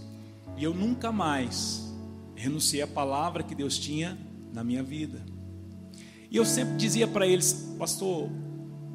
[0.57, 1.94] e eu nunca mais
[2.36, 4.18] renunciei à palavra que Deus tinha
[4.52, 5.22] na minha vida.
[6.32, 8.32] E eu sempre dizia para eles, pastor,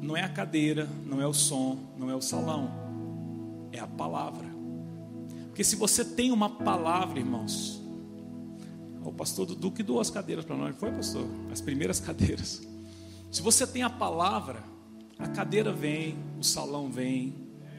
[0.01, 2.69] não é a cadeira, não é o som, não é o salão,
[3.71, 4.47] é a palavra.
[5.47, 7.81] Porque se você tem uma palavra, irmãos,
[9.03, 11.25] o pastor Dudu que doou as cadeiras para nós, foi, pastor?
[11.51, 12.61] As primeiras cadeiras.
[13.31, 14.63] Se você tem a palavra,
[15.17, 17.33] a cadeira vem, o salão vem,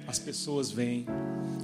[0.07, 1.07] as pessoas vêm,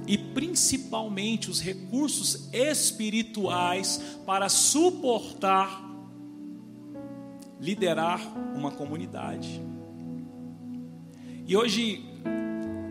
[0.07, 5.83] e principalmente os recursos espirituais para suportar,
[7.59, 8.21] liderar
[8.55, 9.61] uma comunidade.
[11.47, 12.03] E hoje,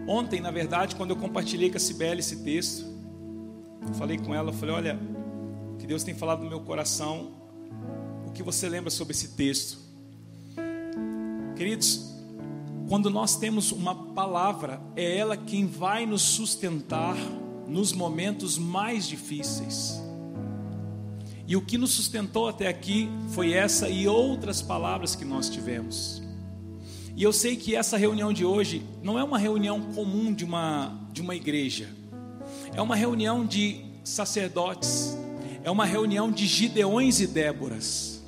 [0.06, 2.86] ontem, na verdade, quando eu compartilhei com a Cibele esse texto,
[3.84, 4.98] eu falei com ela, eu falei, olha,
[5.76, 7.32] que Deus tem falado no meu coração,
[8.24, 9.78] o que você lembra sobre esse texto?
[11.56, 12.14] Queridos,
[12.88, 17.16] quando nós temos uma palavra, é ela quem vai nos sustentar
[17.66, 20.00] nos momentos mais difíceis.
[21.46, 26.23] E o que nos sustentou até aqui foi essa e outras palavras que nós tivemos.
[27.16, 30.92] E eu sei que essa reunião de hoje não é uma reunião comum de uma,
[31.12, 31.88] de uma igreja,
[32.74, 35.16] é uma reunião de sacerdotes,
[35.62, 38.20] é uma reunião de Gideões e Déboras,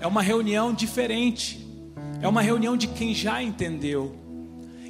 [0.00, 1.66] é uma reunião diferente,
[2.22, 4.14] é uma reunião de quem já entendeu.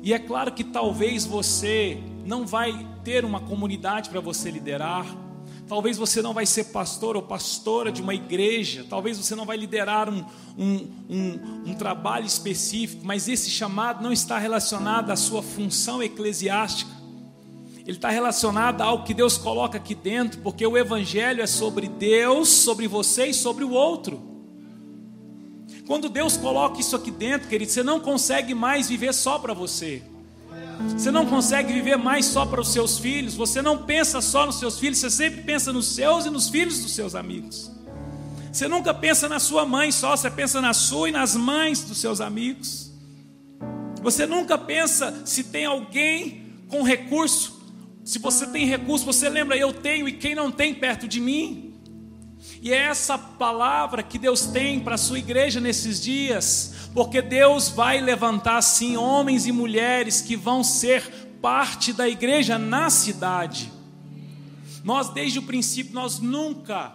[0.02, 5.06] E é claro que talvez você não vai ter uma comunidade para você liderar,
[5.68, 9.56] Talvez você não vai ser pastor ou pastora de uma igreja, talvez você não vai
[9.58, 10.24] liderar um,
[10.56, 16.90] um, um, um, trabalho específico, mas esse chamado não está relacionado à sua função eclesiástica,
[17.86, 22.48] ele está relacionado ao que Deus coloca aqui dentro, porque o Evangelho é sobre Deus,
[22.48, 24.22] sobre você e sobre o outro.
[25.86, 30.02] Quando Deus coloca isso aqui dentro, querido, você não consegue mais viver só para você.
[30.96, 33.34] Você não consegue viver mais só para os seus filhos.
[33.34, 36.80] Você não pensa só nos seus filhos, você sempre pensa nos seus e nos filhos
[36.80, 37.70] dos seus amigos.
[38.52, 41.98] Você nunca pensa na sua mãe só, você pensa na sua e nas mães dos
[41.98, 42.90] seus amigos.
[44.02, 47.58] Você nunca pensa se tem alguém com recurso.
[48.04, 51.67] Se você tem recurso, você lembra, eu tenho e quem não tem perto de mim.
[52.60, 57.68] E é essa palavra que Deus tem para a sua igreja nesses dias, porque Deus
[57.68, 61.02] vai levantar sim homens e mulheres que vão ser
[61.40, 63.72] parte da igreja na cidade.
[64.82, 66.92] Nós desde o princípio nós nunca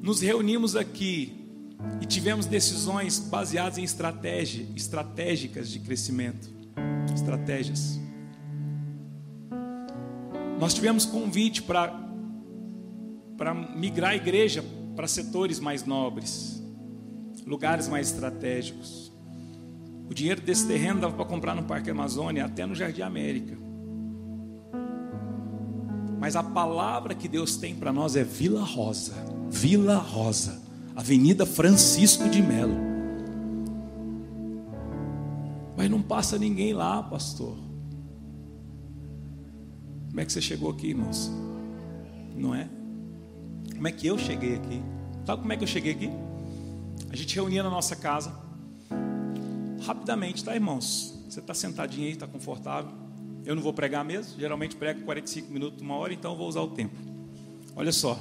[0.00, 1.42] nos reunimos aqui
[2.00, 6.50] e tivemos decisões baseadas em estratégia, estratégicas de crescimento,
[7.14, 8.00] estratégias.
[10.58, 12.01] Nós tivemos convite para
[13.42, 14.64] para migrar a igreja
[14.94, 16.62] para setores mais nobres,
[17.44, 19.12] lugares mais estratégicos.
[20.08, 23.58] O dinheiro desse terreno dava para comprar no Parque Amazônia, até no Jardim América.
[26.20, 29.14] Mas a palavra que Deus tem para nós é Vila Rosa,
[29.50, 30.62] Vila Rosa,
[30.94, 32.76] Avenida Francisco de Melo.
[35.76, 37.56] Mas não passa ninguém lá, pastor.
[40.10, 41.28] Como é que você chegou aqui, irmãos?
[42.36, 42.70] Não é?
[43.82, 44.80] Como é que eu cheguei aqui?
[45.26, 46.08] Sabe como é que eu cheguei aqui?
[47.10, 48.32] A gente reunia na nossa casa.
[49.84, 51.20] Rapidamente, tá, irmãos?
[51.28, 52.92] Você está sentadinho aí, está confortável.
[53.44, 54.38] Eu não vou pregar mesmo.
[54.38, 56.94] Geralmente prego 45 minutos, uma hora, então eu vou usar o tempo.
[57.74, 58.16] Olha só.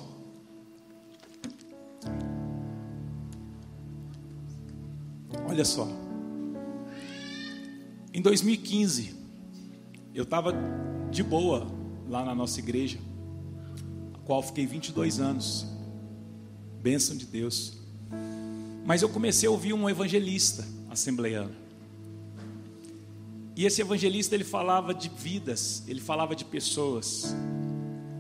[5.48, 5.88] Olha só.
[8.12, 9.16] Em 2015,
[10.16, 10.56] eu estava
[11.12, 11.68] de boa
[12.10, 13.11] lá na nossa igreja
[14.32, 15.66] qual fiquei 22 anos.
[16.82, 17.74] Bênção de Deus.
[18.86, 21.54] Mas eu comecei a ouvir um evangelista assembleiano.
[23.58, 27.36] E esse evangelista ele falava de vidas, ele falava de pessoas,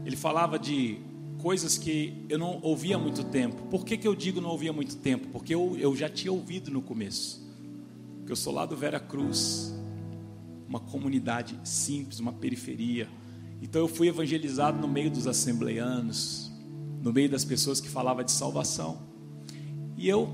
[0.05, 0.99] ele falava de
[1.37, 3.63] coisas que eu não ouvia há muito tempo.
[3.67, 5.29] Por que, que eu digo não ouvia há muito tempo?
[5.29, 7.41] Porque eu, eu já tinha ouvido no começo.
[8.17, 9.73] Porque eu sou lá do Vera Cruz,
[10.67, 13.07] uma comunidade simples, uma periferia.
[13.61, 16.51] Então eu fui evangelizado no meio dos assembleanos,
[17.01, 18.99] no meio das pessoas que falavam de salvação.
[19.95, 20.29] E eu,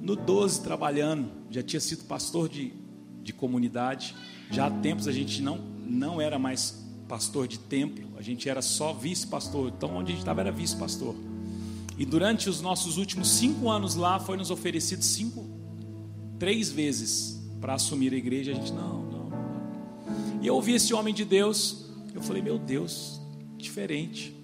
[0.00, 2.72] no 12, trabalhando, já tinha sido pastor de,
[3.22, 4.14] de comunidade.
[4.50, 8.60] Já há tempos a gente não, não era mais pastor de templo, a gente era
[8.60, 9.72] só vice-pastor.
[9.74, 11.14] Então, onde a gente estava era vice-pastor.
[11.98, 15.46] E durante os nossos últimos cinco anos lá, foi nos oferecido cinco,
[16.38, 18.52] três vezes para assumir a igreja.
[18.52, 20.42] A gente, não, não, não.
[20.42, 21.85] E eu ouvi esse homem de Deus,
[22.16, 23.20] eu falei, meu Deus,
[23.58, 24.34] diferente.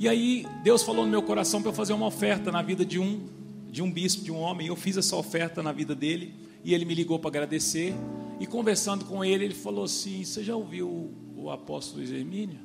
[0.00, 2.98] E aí, Deus falou no meu coração para eu fazer uma oferta na vida de
[2.98, 3.28] um,
[3.70, 4.66] de um bispo, de um homem.
[4.66, 6.34] Eu fiz essa oferta na vida dele,
[6.64, 7.94] e ele me ligou para agradecer.
[8.40, 12.58] E conversando com ele, ele falou assim: Você já ouviu o apóstolo Luiz Hermínio?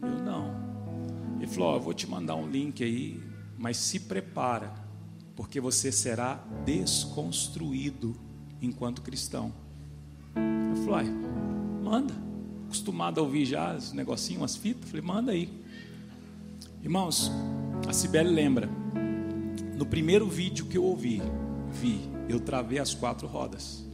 [0.00, 0.54] Eu não.
[1.38, 3.20] Ele falou: oh, Eu vou te mandar um link aí,
[3.58, 4.72] mas se prepara,
[5.34, 8.16] porque você será desconstruído
[8.62, 9.52] enquanto cristão.
[10.36, 11.10] Eu falei:
[11.82, 12.29] Manda.
[12.70, 14.88] Acostumado a ouvir já os negocinhos, umas fitas.
[14.88, 15.50] Falei: Manda aí.
[16.80, 17.28] Irmãos,
[17.88, 18.70] a Cibele lembra.
[19.76, 21.20] No primeiro vídeo que eu ouvi,
[21.72, 23.84] vi, eu travei as quatro rodas.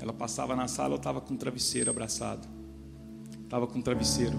[0.00, 2.48] Ela passava na sala, eu estava com um travesseiro abraçado.
[3.42, 4.38] Estava com um travesseiro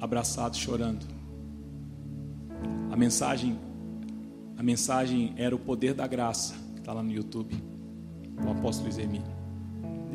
[0.00, 1.04] abraçado, chorando.
[2.92, 3.58] A mensagem,
[4.56, 7.56] a mensagem era o poder da graça, que está lá no YouTube,
[8.40, 9.35] do apóstolo Hermínio.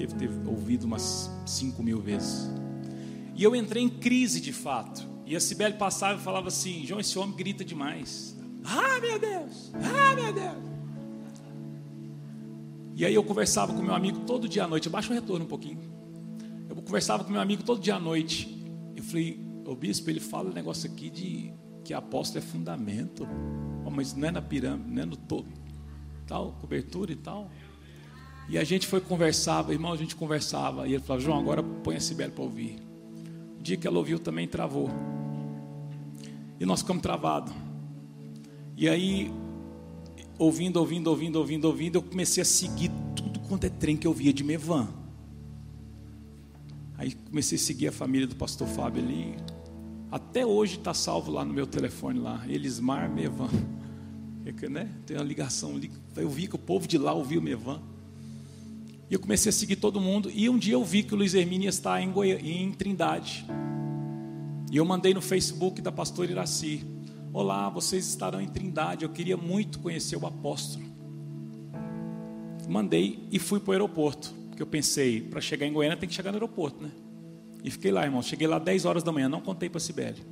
[0.02, 2.50] Deve ter ouvido umas cinco mil vezes.
[3.36, 5.08] E eu entrei em crise de fato.
[5.28, 8.36] E a Cibele passava e falava assim: João, esse homem grita demais.
[8.66, 9.72] Ah, meu Deus!
[9.76, 10.72] Ah, meu Deus!
[12.96, 14.88] E aí eu conversava com meu amigo todo dia à noite.
[14.88, 15.80] Abaixa o retorno um pouquinho.
[16.68, 18.60] Eu conversava com meu amigo todo dia à noite.
[18.96, 21.54] Eu falei, o bispo, ele fala um negócio aqui de
[21.84, 23.28] que apóstolo é fundamento.
[23.86, 25.48] Oh, mas não é na pirâmide, não é no todo.
[26.26, 27.52] Tal, cobertura e tal.
[28.52, 30.86] E a gente foi conversava, irmão, a gente conversava.
[30.86, 32.80] E ele falava, João, agora põe a Sibeli para ouvir.
[33.58, 34.90] O dia que ela ouviu também travou.
[36.60, 37.54] E nós ficamos travados.
[38.76, 39.32] E aí
[40.38, 44.14] ouvindo, ouvindo, ouvindo, ouvindo, ouvindo, eu comecei a seguir tudo quanto é trem que eu
[44.14, 44.90] via de Mevan.
[46.98, 49.38] Aí comecei a seguir a família do pastor Fábio ali.
[50.12, 53.50] Até hoje está salvo lá no meu telefone lá, Elismar Mevan.
[54.44, 54.90] É né?
[55.06, 55.92] Tem uma ligação ali.
[56.16, 57.80] Eu vi que o povo de lá ouvia o Mevan.
[59.12, 60.32] E eu comecei a seguir todo mundo.
[60.34, 62.32] E um dia eu vi que o Luiz Hermínio está em, Goi...
[62.32, 63.46] em Trindade.
[64.72, 66.82] E eu mandei no Facebook da pastora Iraci.
[67.34, 69.04] Olá, vocês estarão em Trindade.
[69.04, 70.86] Eu queria muito conhecer o apóstolo.
[72.70, 74.34] Mandei e fui para o aeroporto.
[74.48, 76.92] Porque eu pensei, para chegar em Goiânia tem que chegar no aeroporto, né?
[77.66, 78.22] E fiquei lá, irmão.
[78.22, 80.26] Cheguei lá 10 horas da manhã, não contei para a Sibeli.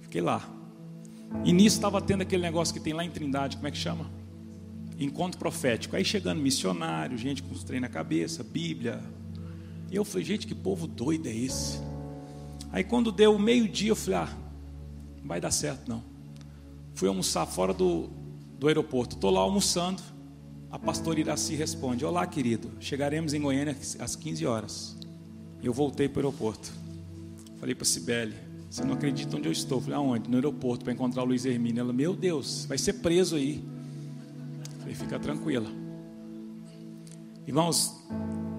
[0.00, 0.48] Fiquei lá.
[1.44, 4.17] E nisso estava tendo aquele negócio que tem lá em Trindade, como é que chama?
[4.98, 5.96] Encontro profético.
[5.96, 9.00] Aí chegando missionário, gente com os trem na cabeça, Bíblia.
[9.90, 11.78] E eu falei, gente, que povo doido é esse?
[12.72, 14.36] Aí quando deu meio-dia, eu falei, ah,
[15.20, 16.18] não vai dar certo não
[16.98, 18.10] fui almoçar fora do,
[18.58, 19.14] do aeroporto.
[19.14, 20.02] Estou lá almoçando.
[20.68, 22.72] A pastora Iraci responde: Olá, querido.
[22.80, 24.96] Chegaremos em Goiânia às 15 horas.
[25.62, 26.72] Eu voltei para o aeroporto.
[27.60, 28.34] Falei para a Cibele:
[28.68, 29.80] Você não acredita onde eu estou?
[29.80, 30.28] Falei: Aonde?
[30.28, 31.82] No aeroporto, para encontrar o Luiz Hermínio.
[31.82, 33.62] Ela: Meu Deus, vai ser preso aí.
[34.88, 35.68] Falei: Fica tranquila.
[37.46, 37.94] Irmãos,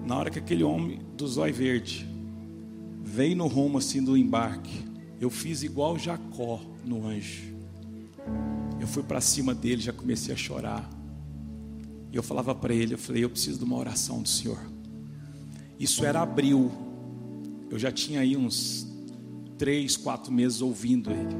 [0.04, 2.08] na hora que aquele homem do zóio verde
[3.02, 4.84] veio no rumo assim do embarque,
[5.20, 7.52] eu fiz igual Jacó no anjo.
[8.78, 10.88] Eu fui para cima dele, já comecei a chorar.
[12.12, 14.60] E eu falava para ele, eu falei, eu preciso de uma oração do Senhor.
[15.78, 16.70] Isso era abril.
[17.68, 18.86] Eu já tinha aí uns
[19.58, 21.34] três, quatro meses ouvindo ele.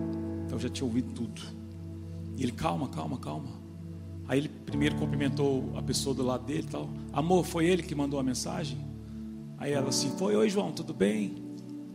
[0.44, 1.40] Então eu já tinha ouvido tudo.
[2.36, 3.59] E ele, calma, calma, calma.
[4.30, 6.88] Aí ele primeiro cumprimentou a pessoa do lado dele tal.
[7.12, 8.78] Amor, foi ele que mandou a mensagem?
[9.58, 11.42] Aí ela assim, foi, oi João, tudo bem?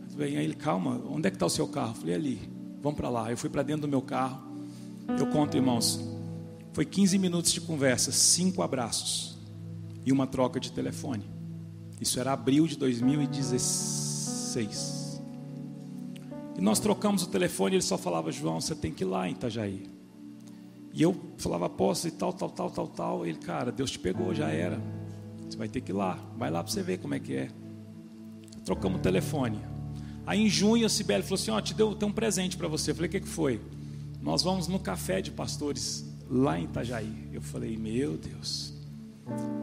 [0.06, 0.36] Tudo bem.
[0.36, 1.92] Aí ele, calma, onde é que está o seu carro?
[1.92, 2.38] Eu falei, ali,
[2.82, 3.30] vamos para lá.
[3.30, 4.54] Eu fui para dentro do meu carro.
[5.18, 5.98] Eu conto, irmãos,
[6.74, 9.38] foi 15 minutos de conversa, cinco abraços
[10.04, 11.24] e uma troca de telefone.
[11.98, 15.22] Isso era abril de 2016.
[16.58, 19.32] E nós trocamos o telefone ele só falava, João, você tem que ir lá em
[19.32, 19.95] Itajaí.
[20.96, 23.26] E eu falava, posso e tal, tal, tal, tal, tal.
[23.26, 24.80] Ele, cara, Deus te pegou, já era.
[25.46, 26.18] Você vai ter que ir lá.
[26.38, 27.50] Vai lá para você ver como é que é.
[28.64, 29.60] Trocamos o telefone.
[30.26, 32.66] Aí em junho a Sibeli falou assim: Ó, oh, te deu tem um presente para
[32.66, 32.92] você.
[32.92, 33.60] Eu falei: O que, que foi?
[34.22, 37.28] Nós vamos no café de pastores lá em Itajaí.
[37.30, 38.72] Eu falei, meu Deus.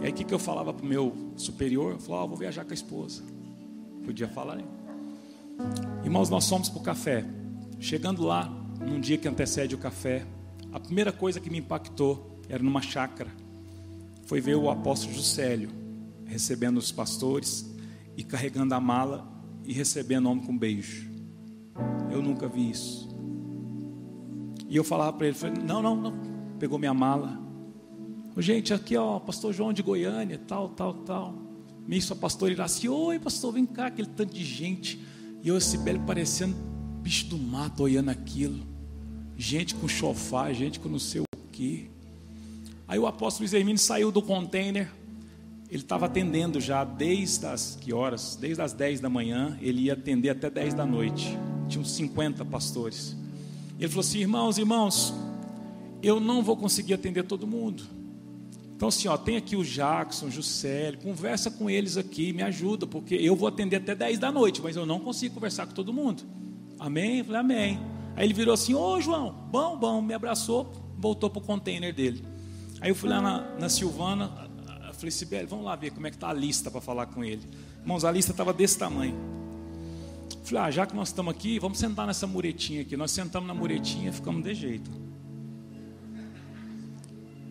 [0.01, 1.93] E aí o que, que eu falava para o meu superior?
[1.93, 3.23] Eu falava, oh, vou viajar com a esposa.
[4.05, 4.63] Podia falar, né?
[6.03, 7.25] Irmãos, nós fomos para o café.
[7.79, 8.45] Chegando lá,
[8.79, 10.25] num dia que antecede o café,
[10.73, 13.29] a primeira coisa que me impactou era numa chácara.
[14.25, 15.69] Foi ver o apóstolo Juscelio.
[16.25, 17.71] recebendo os pastores
[18.17, 19.31] e carregando a mala
[19.63, 21.07] e recebendo homem com beijo.
[22.11, 23.07] Eu nunca vi isso.
[24.67, 26.13] E eu falava para ele, falei, não, não, não.
[26.57, 27.39] Pegou minha mala.
[28.37, 31.35] Gente, aqui ó, pastor João de Goiânia, tal, tal, tal.
[31.87, 34.99] Nisso a pastor Iraci, oi pastor, vem cá, aquele tanto de gente.
[35.43, 36.55] E eu, esse belo parecendo
[37.03, 38.72] bicho do mato, olhando aquilo.
[39.43, 41.87] Gente com chofar, gente com não sei o quê.
[42.87, 44.89] Aí o apóstolo Luiz Hermínio saiu do container.
[45.69, 48.37] Ele estava atendendo já desde as que horas?
[48.39, 51.37] Desde as 10 da manhã, ele ia atender até 10 da noite.
[51.67, 53.17] Tinha uns 50 pastores.
[53.77, 55.13] Ele falou assim: "Irmãos, irmãos,
[56.01, 57.83] eu não vou conseguir atender todo mundo.
[58.77, 62.87] Então, assim, ó, tem aqui o Jackson, o Juscelio, conversa com eles aqui, me ajuda,
[62.87, 65.91] porque eu vou atender até 10 da noite, mas eu não consigo conversar com todo
[65.91, 66.23] mundo.
[66.79, 67.17] Amém?
[67.17, 67.92] Eu falei, amém.
[68.15, 72.25] Aí ele virou assim, ô João, bom, bom, me abraçou, voltou para o container dele.
[72.79, 74.43] Aí eu fui lá na, na Silvana,
[74.93, 77.41] falei, Sibeli, vamos lá ver como é que está a lista para falar com ele.
[77.81, 79.15] Irmãos, a lista estava desse tamanho.
[80.43, 82.95] Falei, ah, já que nós estamos aqui, vamos sentar nessa muretinha aqui.
[82.95, 84.89] Nós sentamos na muretinha e ficamos de jeito.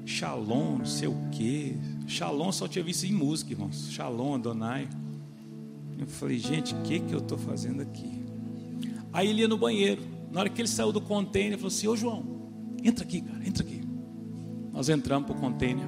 [0.06, 1.76] Shalom, não sei o quê.
[2.06, 3.90] Shalom só tinha visto em música, irmãos.
[3.90, 4.88] Shalom, Adonai.
[5.98, 8.24] Eu falei, gente, o que, que eu estou fazendo aqui?
[9.12, 10.02] Aí ele ia no banheiro.
[10.32, 12.24] Na hora que ele saiu do container, ele falou assim: Ô João,
[12.82, 13.82] entra aqui, cara, entra aqui.
[14.72, 15.86] Nós entramos para o container.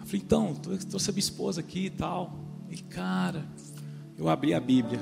[0.00, 2.38] Eu falei, então, trouxe a minha esposa aqui e tal.
[2.70, 3.44] E cara,
[4.16, 5.00] eu abri a Bíblia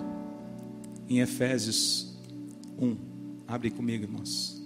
[1.09, 2.17] em Efésios
[2.79, 2.97] 1.
[3.47, 4.63] Abre comigo, irmãos.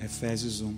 [0.00, 0.74] Efésios 1.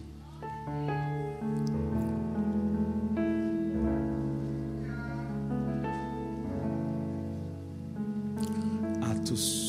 [9.01, 9.64] Atos,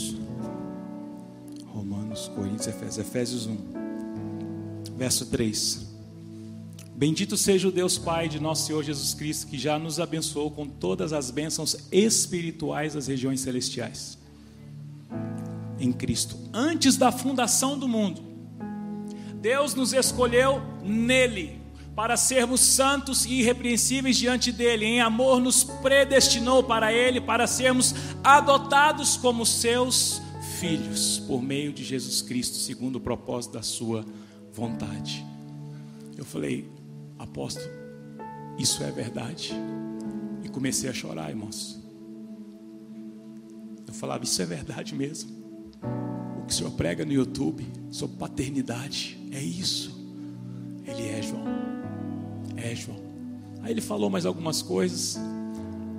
[2.35, 3.57] Coríntios, Efésios, Efésios 1,
[4.97, 5.95] verso 3.
[6.95, 10.67] Bendito seja o Deus Pai de nosso Senhor Jesus Cristo, que já nos abençoou com
[10.67, 14.17] todas as bênçãos espirituais das regiões celestiais.
[15.79, 18.21] Em Cristo, antes da fundação do mundo,
[19.41, 21.61] Deus nos escolheu nele
[21.95, 24.85] para sermos santos e irrepreensíveis diante dele.
[24.85, 30.21] Em amor nos predestinou para ele para sermos adotados como seus
[30.59, 34.05] filhos por meio de Jesus Cristo, segundo o propósito da sua
[34.53, 35.25] vontade.
[36.17, 36.69] Eu falei,
[37.19, 37.69] apóstolo,
[38.57, 39.53] isso é verdade.
[40.43, 41.79] E comecei a chorar, irmãos.
[43.85, 45.31] Eu falava, isso é verdade mesmo.
[46.39, 49.95] O que o senhor prega no YouTube sobre paternidade é isso.
[50.85, 51.45] Ele é João.
[52.55, 52.99] É João.
[53.61, 55.17] Aí ele falou mais algumas coisas.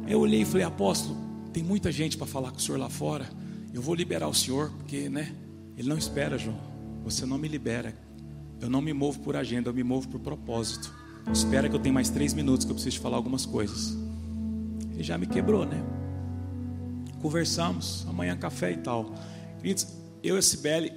[0.07, 1.17] Eu olhei e falei, apóstolo,
[1.53, 3.29] tem muita gente para falar com o senhor lá fora.
[3.77, 5.37] Eu vou liberar o senhor, porque, né?
[5.77, 6.59] Ele não espera, João.
[7.05, 7.95] Você não me libera.
[8.59, 10.91] Eu não me movo por agenda, eu me movo por propósito.
[11.31, 13.95] Espera que eu tenha mais três minutos que eu preciso te falar algumas coisas.
[14.95, 15.85] Ele já me quebrou, né?
[17.21, 19.13] Conversamos, amanhã café e tal.
[19.59, 19.89] Queridos,
[20.23, 20.93] eu e a Cibele,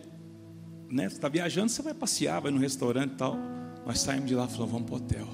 [0.89, 1.09] né?
[1.09, 3.37] Você está viajando, você vai passear, vai no restaurante e tal.
[3.85, 5.27] Nós saímos de lá e falamos, vamos para o hotel.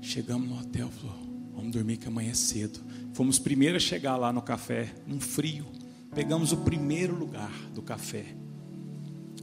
[0.00, 1.18] Chegamos no hotel, falou,
[1.54, 2.80] vamos dormir que amanhã é cedo.
[3.12, 5.66] Fomos primeiro a chegar lá no café, num frio.
[6.14, 8.24] Pegamos o primeiro lugar do café.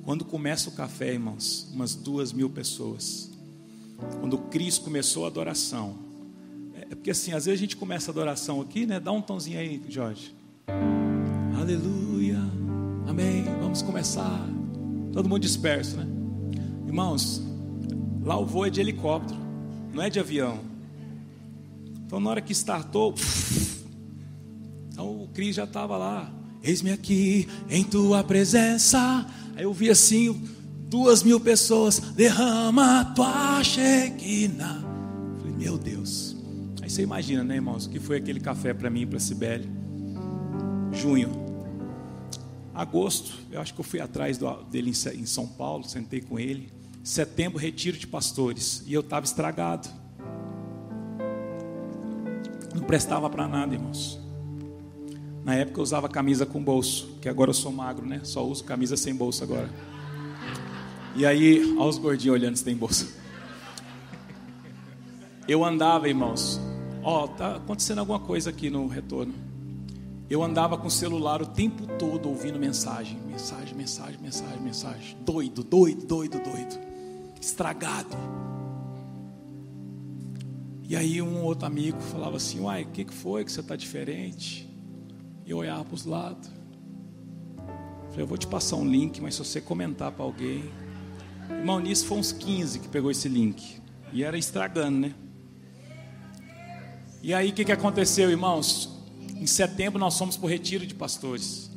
[0.03, 3.31] Quando começa o café, irmãos, umas duas mil pessoas.
[4.19, 5.95] Quando Cristo começou a adoração.
[6.73, 8.99] É porque assim, às vezes a gente começa a adoração aqui, né?
[8.99, 10.35] Dá um tonzinho aí, Jorge.
[11.59, 12.37] Aleluia.
[13.07, 13.43] Amém.
[13.61, 14.47] Vamos começar.
[15.11, 16.05] Todo mundo disperso, né?
[16.85, 17.41] Irmãos,
[18.23, 19.39] lá o voo é de helicóptero,
[19.93, 20.59] não é de avião.
[22.05, 23.15] Então na hora que startou,
[24.91, 26.31] então o Cris já estava lá.
[26.65, 29.23] Eis-me aqui em tua presença.
[29.55, 30.41] Aí eu vi assim,
[30.89, 34.83] duas mil pessoas, derrama a tua chequina.
[35.37, 36.35] Falei, meu Deus.
[36.81, 39.69] Aí você imagina, né, irmãos, o que foi aquele café para mim e para Sibeli.
[40.91, 41.29] Junho,
[42.73, 44.39] Agosto, eu acho que eu fui atrás
[44.71, 46.73] dele em São Paulo, sentei com ele.
[47.03, 48.81] Setembro, retiro de pastores.
[48.87, 49.87] E eu estava estragado.
[52.73, 54.24] Não prestava para nada, irmãos.
[55.45, 58.19] Na época eu usava camisa com bolso, que agora eu sou magro, né?
[58.23, 59.69] Só uso camisa sem bolso agora.
[61.15, 63.15] E aí, olha os gordinhos olhando se tem bolso.
[65.47, 66.59] Eu andava, irmãos.
[67.03, 69.35] Ó, tá acontecendo alguma coisa aqui no retorno.
[70.27, 75.17] Eu andava com o celular o tempo todo ouvindo mensagem, mensagem, mensagem, mensagem, mensagem.
[75.21, 76.79] Doido, doido, doido, doido.
[77.39, 78.17] Estragado.
[80.81, 83.75] E aí um outro amigo falava assim: Uai, o que, que foi que você está
[83.75, 84.74] diferente?
[85.45, 86.49] E eu olhava para os lados.
[88.09, 90.63] Falei, eu vou te passar um link, mas se você comentar para alguém.
[91.49, 93.81] Irmão, nisso foi uns 15 que pegou esse link.
[94.11, 95.13] E era estragando, né?
[97.21, 98.89] E aí o que, que aconteceu, irmãos?
[99.35, 101.69] Em setembro nós fomos para o retiro de pastores.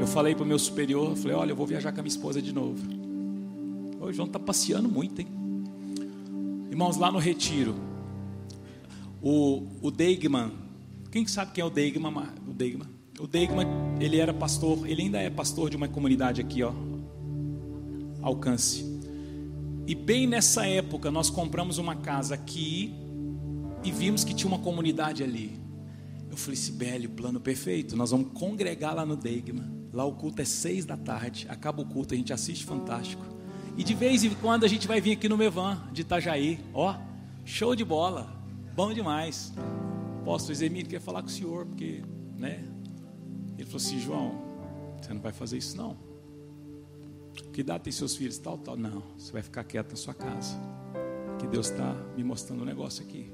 [0.00, 2.42] Eu falei para o meu superior, falei, olha, eu vou viajar com a minha esposa
[2.42, 2.78] de novo.
[4.00, 5.28] O João está passeando muito, hein?
[6.70, 7.74] Irmãos, lá no retiro,
[9.20, 10.52] o, o Deigman,
[11.10, 12.12] quem sabe quem é o Deigman?
[12.46, 12.88] O Deigman,
[13.20, 13.66] o Deigman,
[14.00, 16.72] ele era pastor, ele ainda é pastor de uma comunidade aqui, ó,
[18.22, 18.84] Alcance.
[19.86, 22.94] E bem nessa época nós compramos uma casa aqui
[23.82, 25.58] e vimos que tinha uma comunidade ali.
[26.30, 27.96] Eu falei, Sibeli, plano perfeito.
[27.96, 29.64] Nós vamos congregar lá no Deigma.
[29.92, 31.46] Lá o culto é seis da tarde.
[31.48, 33.24] Acaba o culto, a gente assiste Fantástico.
[33.78, 36.58] E de vez em quando a gente vai vir aqui no Mevan, de Itajaí.
[36.74, 36.94] Ó,
[37.44, 38.30] show de bola.
[38.74, 39.54] Bom demais.
[40.24, 42.02] Posso, Exemir quer falar com o senhor, porque,
[42.36, 42.64] né?
[43.68, 44.34] Falou assim, João,
[45.00, 45.96] você não vai fazer isso não.
[47.52, 48.38] Que idade tem seus filhos?
[48.38, 48.76] Tal, tal.
[48.76, 50.58] Não, você vai ficar quieto na sua casa.
[51.38, 53.30] Que Deus está me mostrando um negócio aqui.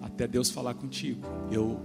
[0.00, 1.20] Até Deus falar contigo.
[1.52, 1.78] Eu,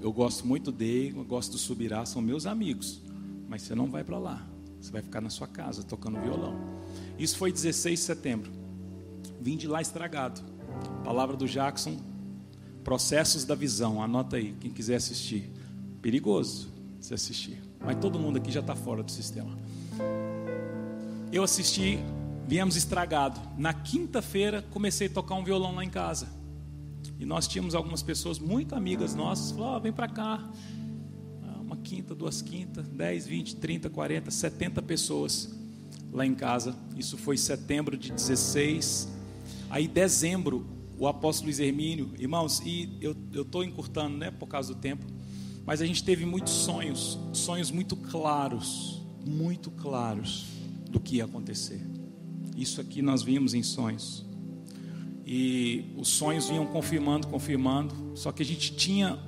[0.00, 3.02] eu gosto muito dele, eu gosto do Subirá, são meus amigos.
[3.46, 4.46] Mas você não vai para lá.
[4.80, 6.56] Você vai ficar na sua casa tocando violão.
[7.18, 8.50] Isso foi 16 de setembro.
[9.40, 10.40] Vim de lá estragado.
[11.04, 11.98] Palavra do Jackson.
[12.82, 14.02] Processos da visão.
[14.02, 15.55] Anota aí, quem quiser assistir.
[16.06, 16.68] Perigoso
[17.00, 17.60] se assistir.
[17.84, 19.58] Mas todo mundo aqui já está fora do sistema.
[21.32, 21.98] Eu assisti,
[22.46, 23.40] viemos estragado.
[23.58, 26.28] Na quinta-feira comecei a tocar um violão lá em casa.
[27.18, 30.48] E nós tínhamos algumas pessoas muito amigas nossas, falaram, oh, vem para cá.
[31.42, 35.52] Ah, uma quinta, duas quintas, 10, 20, 30, 40, 70 pessoas
[36.12, 36.76] lá em casa.
[36.96, 39.08] Isso foi setembro de 16.
[39.68, 40.64] Aí dezembro,
[40.96, 45.04] o apóstolo Luiz Hermínio, irmãos, e eu estou encurtando, né, por causa do tempo,
[45.66, 50.46] mas a gente teve muitos sonhos, sonhos muito claros, muito claros
[50.88, 51.80] do que ia acontecer.
[52.56, 54.24] Isso aqui nós vimos em sonhos.
[55.26, 57.94] E os sonhos vinham confirmando, confirmando.
[58.14, 59.18] Só que a gente tinha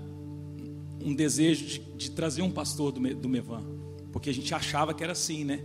[1.04, 3.64] um desejo de, de trazer um pastor do, do Mevan.
[4.12, 5.60] Porque a gente achava que era assim, né?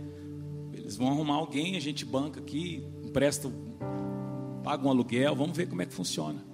[0.72, 3.50] Eles vão arrumar alguém, a gente banca aqui, empresta,
[4.64, 6.44] paga um aluguel, vamos ver como é que funciona.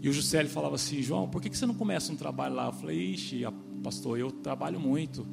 [0.00, 2.66] E o Juscelio falava assim, João, por que você não começa um trabalho lá?
[2.66, 3.42] Eu falei, ixi,
[3.82, 5.26] pastor, eu trabalho muito.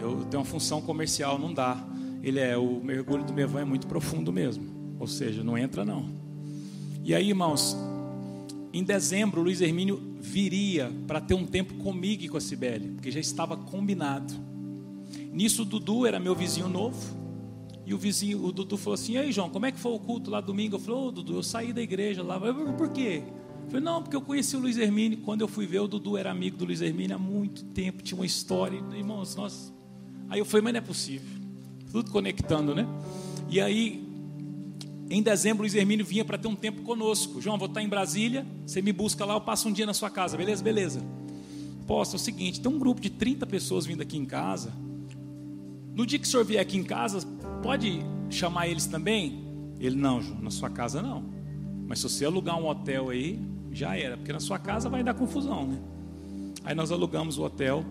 [0.00, 1.86] Eu tenho uma função comercial, não dá.
[2.22, 4.96] Ele é, o mergulho do Mevan é muito profundo mesmo.
[4.98, 6.10] Ou seja, não entra não.
[7.04, 7.76] E aí, irmãos,
[8.72, 12.92] em dezembro, o Luiz Hermínio viria para ter um tempo comigo e com a Cibele,
[12.92, 14.34] porque já estava combinado.
[15.32, 17.16] Nisso, o Dudu era meu vizinho novo.
[17.86, 20.30] E o vizinho, o Dudu falou assim: Ei, João, como é que foi o culto
[20.30, 20.76] lá domingo?
[20.76, 22.36] Eu falei: Ô, oh, Dudu, eu saí da igreja lá.
[22.36, 23.22] Eu, por quê?
[23.68, 25.18] Falei: Não, porque eu conheci o Luiz Hermínio.
[25.18, 28.18] Quando eu fui ver, o Dudu era amigo do Luiz Hermínio há muito tempo, tinha
[28.18, 28.82] uma história.
[28.94, 29.72] Irmãos, nós.
[30.28, 31.28] Aí eu falei: Mas não é possível.
[31.92, 32.86] Tudo conectando, né?
[33.50, 34.06] E aí,
[35.10, 37.40] em dezembro, o Luiz Hermínio vinha para ter um tempo conosco.
[37.40, 40.10] João, vou estar em Brasília, você me busca lá, eu passo um dia na sua
[40.10, 40.62] casa, beleza?
[40.62, 41.02] Beleza.
[41.86, 44.72] Posso, é o seguinte: tem um grupo de 30 pessoas vindo aqui em casa.
[45.94, 47.26] No dia que o senhor vier aqui em casa,
[47.62, 48.00] pode
[48.30, 49.44] chamar eles também?
[49.80, 51.24] Ele, não, João, na sua casa não.
[51.86, 53.40] Mas se você alugar um hotel aí,
[53.78, 55.78] já era, porque na sua casa vai dar confusão, né?
[56.64, 57.84] Aí nós alugamos o hotel,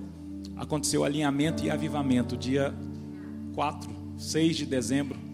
[0.56, 2.74] aconteceu alinhamento e avivamento, dia
[3.56, 5.28] 4, 6 de dezembro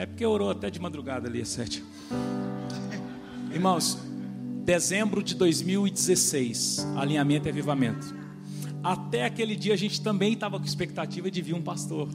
[0.00, 1.84] é porque orou até de madrugada ali, sete.
[3.52, 3.98] Irmãos,
[4.64, 8.14] dezembro de 2016, alinhamento e avivamento.
[8.82, 12.08] Até aquele dia a gente também estava com expectativa de vir um pastor.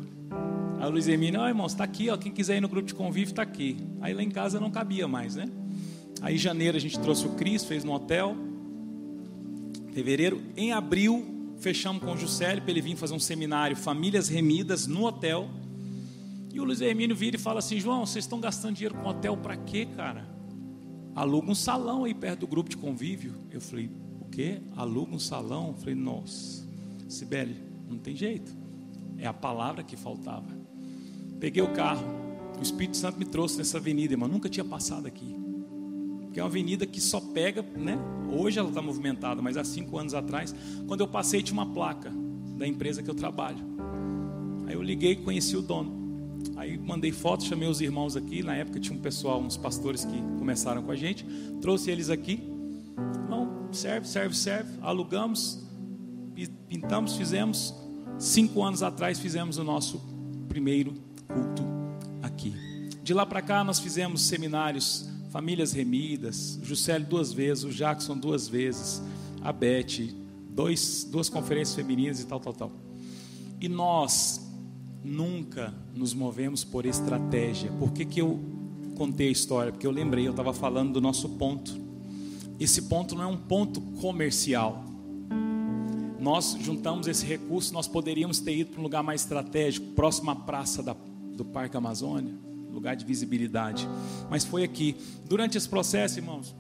[0.83, 2.95] O Luiz Hermínio, ó oh, irmãos, está aqui, ó, quem quiser ir no grupo de
[2.95, 3.77] convívio está aqui.
[4.01, 5.45] Aí lá em casa não cabia mais, né?
[6.21, 8.35] Aí em janeiro a gente trouxe o Cris, fez no hotel.
[9.93, 14.87] Fevereiro, em abril, fechamos com o Juscelio para ele vir fazer um seminário Famílias Remidas
[14.87, 15.49] no hotel.
[16.53, 19.37] E o Luiz Hermínio vira e fala assim: João, vocês estão gastando dinheiro com hotel
[19.37, 20.27] para quê, cara?
[21.15, 23.35] Aluga um salão aí perto do grupo de convívio.
[23.51, 23.89] Eu falei:
[24.19, 24.61] O quê?
[24.75, 25.69] Aluga um salão?
[25.69, 26.65] Eu falei: Nossa,
[27.07, 27.55] Sibeli,
[27.89, 28.55] não tem jeito.
[29.17, 30.47] É a palavra que faltava.
[31.39, 32.05] Peguei o carro,
[32.59, 34.27] o Espírito Santo me trouxe nessa avenida, irmão.
[34.27, 35.44] Nunca tinha passado aqui.
[36.35, 37.97] Porque é uma avenida que só pega, né?
[38.29, 40.53] Hoje ela está movimentada, mas há cinco anos atrás,
[40.85, 42.11] quando eu passei, tinha uma placa
[42.57, 43.59] da empresa que eu trabalho.
[44.67, 46.35] Aí eu liguei e conheci o dono.
[46.57, 48.43] Aí mandei fotos, chamei os irmãos aqui.
[48.43, 51.25] Na época tinha um pessoal, uns pastores que começaram com a gente.
[51.61, 52.43] Trouxe eles aqui.
[53.29, 54.77] Não, serve, serve, serve.
[54.81, 55.65] Alugamos,
[56.67, 57.73] pintamos, fizemos.
[58.19, 60.01] Cinco anos atrás fizemos o nosso
[60.49, 60.95] primeiro
[61.29, 61.63] culto
[62.21, 62.53] aqui.
[63.01, 68.47] De lá para cá nós fizemos seminários, famílias remidas, Juscelio duas vezes, o Jackson duas
[68.47, 69.01] vezes,
[69.41, 70.15] a Beth,
[70.49, 72.71] dois, duas conferências femininas e tal, tal, tal.
[73.59, 74.49] E nós
[75.03, 77.69] nunca nos movemos por estratégia.
[77.73, 78.39] Por que, que eu
[78.95, 79.73] contei a história?
[79.73, 81.77] Porque eu lembrei, eu estava falando do nosso ponto.
[82.57, 84.85] esse ponto não é um ponto comercial.
[86.17, 90.35] Nós juntamos esse recurso, nós poderíamos ter ido para um lugar mais estratégico, próximo à
[90.37, 90.95] praça da,
[91.35, 92.44] do Parque Amazônia,
[92.75, 93.87] lugar de visibilidade.
[94.29, 94.95] Mas foi aqui.
[95.27, 96.55] Durante esse processo, irmãos,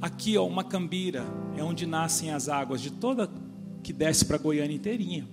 [0.00, 1.24] aqui ó, uma cambira
[1.56, 3.30] é onde nascem as águas de toda
[3.82, 5.28] que desce para Goiânia inteirinha.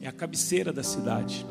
[0.00, 1.46] É a cabeceira da cidade.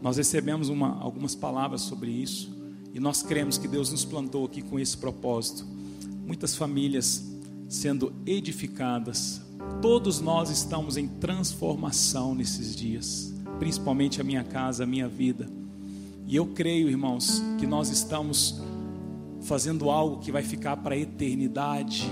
[0.00, 2.56] Nós recebemos uma, algumas palavras sobre isso
[2.92, 5.66] e nós cremos que Deus nos plantou aqui com esse propósito.
[6.24, 7.30] Muitas famílias
[7.68, 9.40] sendo edificadas.
[9.80, 15.48] Todos nós estamos em transformação nesses dias, principalmente a minha casa, a minha vida.
[16.30, 18.62] E eu creio, irmãos, que nós estamos
[19.42, 22.08] fazendo algo que vai ficar para a eternidade.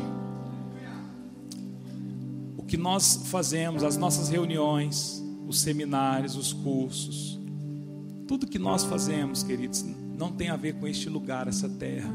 [2.57, 7.39] O que nós fazemos, as nossas reuniões, os seminários, os cursos,
[8.27, 9.85] tudo que nós fazemos, queridos,
[10.19, 12.12] não tem a ver com este lugar, essa terra.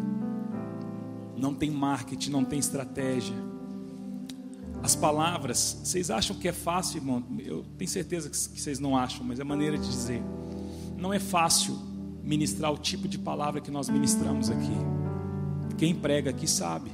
[1.38, 3.36] Não tem marketing, não tem estratégia.
[4.82, 7.24] As palavras, vocês acham que é fácil, irmão?
[7.40, 10.22] Eu tenho certeza que vocês não acham, mas é maneira de dizer.
[10.98, 11.93] Não é fácil
[12.24, 14.78] ministrar o tipo de palavra que nós ministramos aqui.
[15.78, 16.90] Quem prega aqui sabe.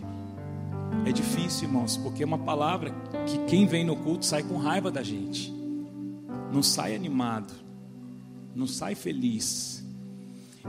[1.06, 2.92] É difícil, irmãos, porque é uma palavra
[3.28, 5.54] que quem vem no culto sai com raiva da gente.
[6.52, 7.54] Não sai animado.
[8.56, 9.86] Não sai feliz.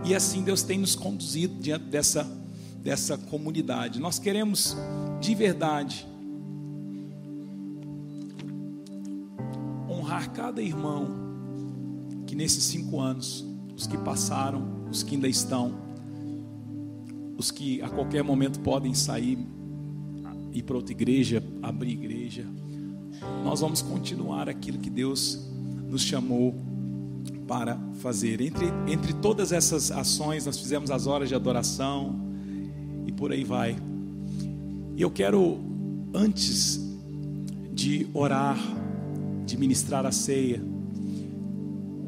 [0.04, 2.24] E assim Deus tem nos conduzido diante dessa,
[2.82, 3.98] dessa comunidade.
[3.98, 4.76] Nós queremos
[5.20, 6.06] de verdade
[9.88, 11.08] honrar cada irmão
[12.26, 13.49] que nesses cinco anos
[13.81, 15.73] os que passaram, os que ainda estão,
[17.39, 19.39] os que a qualquer momento podem sair,
[20.52, 22.44] ir para outra igreja, abrir igreja.
[23.43, 25.48] Nós vamos continuar aquilo que Deus
[25.89, 26.55] nos chamou
[27.48, 28.43] para fazer.
[28.43, 32.20] Entre, entre todas essas ações, nós fizemos as horas de adoração
[33.07, 33.78] e por aí vai.
[34.94, 35.59] E eu quero,
[36.12, 36.78] antes
[37.73, 38.59] de orar,
[39.47, 40.62] de ministrar a ceia,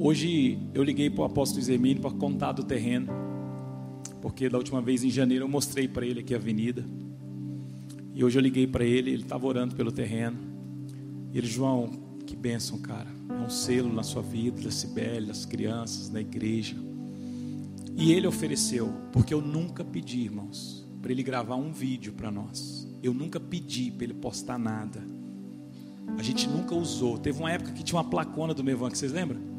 [0.05, 3.07] Hoje eu liguei para o apóstolo Zemini para contar do terreno,
[4.21, 6.85] porque da última vez em janeiro eu mostrei para ele aqui a avenida.
[8.13, 10.37] E hoje eu liguei para ele, ele estava orando pelo terreno.
[11.33, 11.89] E ele, João,
[12.27, 13.07] que bênção, cara.
[13.31, 16.75] É um selo na sua vida, da Cibele, das crianças, da igreja.
[17.97, 22.89] E ele ofereceu, porque eu nunca pedi, irmãos, para ele gravar um vídeo para nós.
[23.05, 25.01] Eu nunca pedi para ele postar nada.
[26.19, 27.19] A gente nunca usou.
[27.19, 29.52] Teve uma época que tinha uma placona do Mevan, que vocês lembram?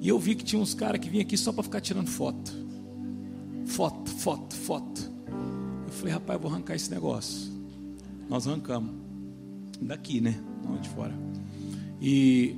[0.00, 2.52] E eu vi que tinha uns caras que vinham aqui só para ficar tirando foto.
[3.66, 5.12] Foto, foto, foto.
[5.86, 7.52] Eu falei, rapaz, eu vou arrancar esse negócio.
[8.26, 8.94] Nós arrancamos.
[9.78, 10.42] Daqui, né?
[10.64, 11.14] Não de fora.
[12.00, 12.56] E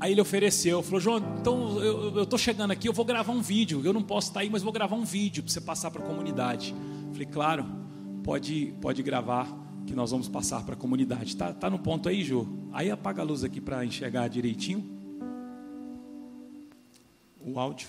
[0.00, 3.80] aí ele ofereceu, falou, João, então eu estou chegando aqui, eu vou gravar um vídeo.
[3.84, 6.06] Eu não posso estar aí, mas vou gravar um vídeo para você passar para a
[6.06, 6.74] comunidade.
[7.06, 7.64] Eu falei, claro,
[8.24, 9.46] pode, pode gravar,
[9.86, 11.36] que nós vamos passar para a comunidade.
[11.36, 12.44] Tá, tá no ponto aí, Jô?
[12.72, 14.93] Aí apaga a luz aqui para enxergar direitinho
[17.44, 17.88] o áudio.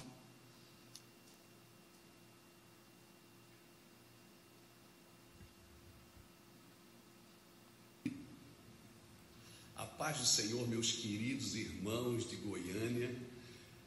[9.77, 13.15] A paz do Senhor, meus queridos irmãos de Goiânia,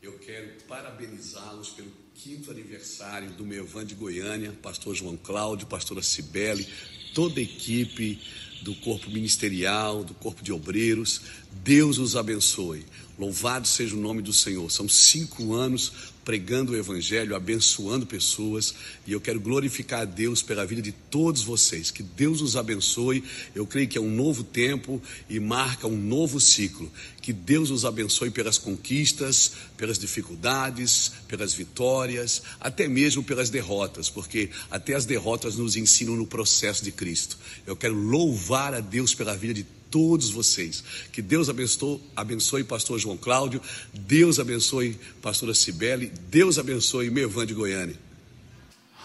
[0.01, 6.66] eu quero parabenizá-los pelo quinto aniversário do Mevan de Goiânia, pastor João Cláudio, pastora Cibele,
[7.15, 8.20] toda a equipe
[8.62, 11.23] do corpo ministerial, do corpo de obreiros.
[11.62, 12.85] Deus os abençoe.
[13.19, 14.70] Louvado seja o nome do Senhor.
[14.70, 15.93] São cinco anos
[16.24, 18.74] pregando o Evangelho, abençoando pessoas,
[19.07, 21.90] e eu quero glorificar a Deus pela vida de todos vocês.
[21.90, 23.24] Que Deus os abençoe.
[23.55, 26.93] Eu creio que é um novo tempo e marca um novo ciclo.
[27.23, 34.51] Que Deus os abençoe pelas conquistas, pelas dificuldades, pelas vitórias, até mesmo pelas derrotas, porque
[34.70, 37.39] até as derrotas nos ensinam no processo de Cristo.
[37.66, 40.85] Eu quero louvar a Deus pela vida de todos vocês.
[41.12, 43.60] Que Deus abençoe, abençoe pastor João Cláudio,
[43.93, 47.97] Deus abençoe pastora Cibele, Deus abençoe Mevan de Goiânia.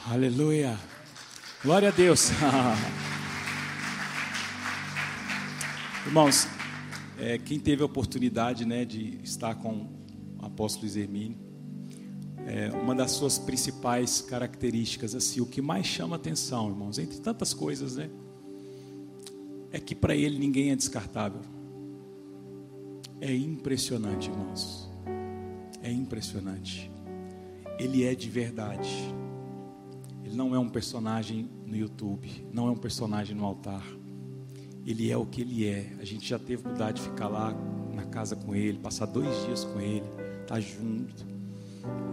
[0.05, 0.79] Aleluia.
[1.63, 2.29] Glória a Deus.
[6.05, 6.47] Irmãos,
[7.17, 9.87] é, quem teve a oportunidade né, de estar com
[10.41, 11.37] o apóstolo Hermínio,
[12.45, 17.53] é, uma das suas principais características, assim, o que mais chama atenção, irmãos, entre tantas
[17.53, 18.09] coisas, né?
[19.73, 21.41] É que para ele ninguém é descartável.
[23.19, 24.87] É impressionante, irmãos.
[25.81, 26.91] É impressionante.
[27.79, 29.13] Ele é de verdade.
[30.23, 33.83] Ele não é um personagem no YouTube, não é um personagem no altar.
[34.85, 35.91] Ele é o que ele é.
[35.99, 37.51] A gente já teve oportunidade de ficar lá
[37.95, 40.05] na casa com ele, passar dois dias com ele,
[40.41, 41.25] estar tá junto.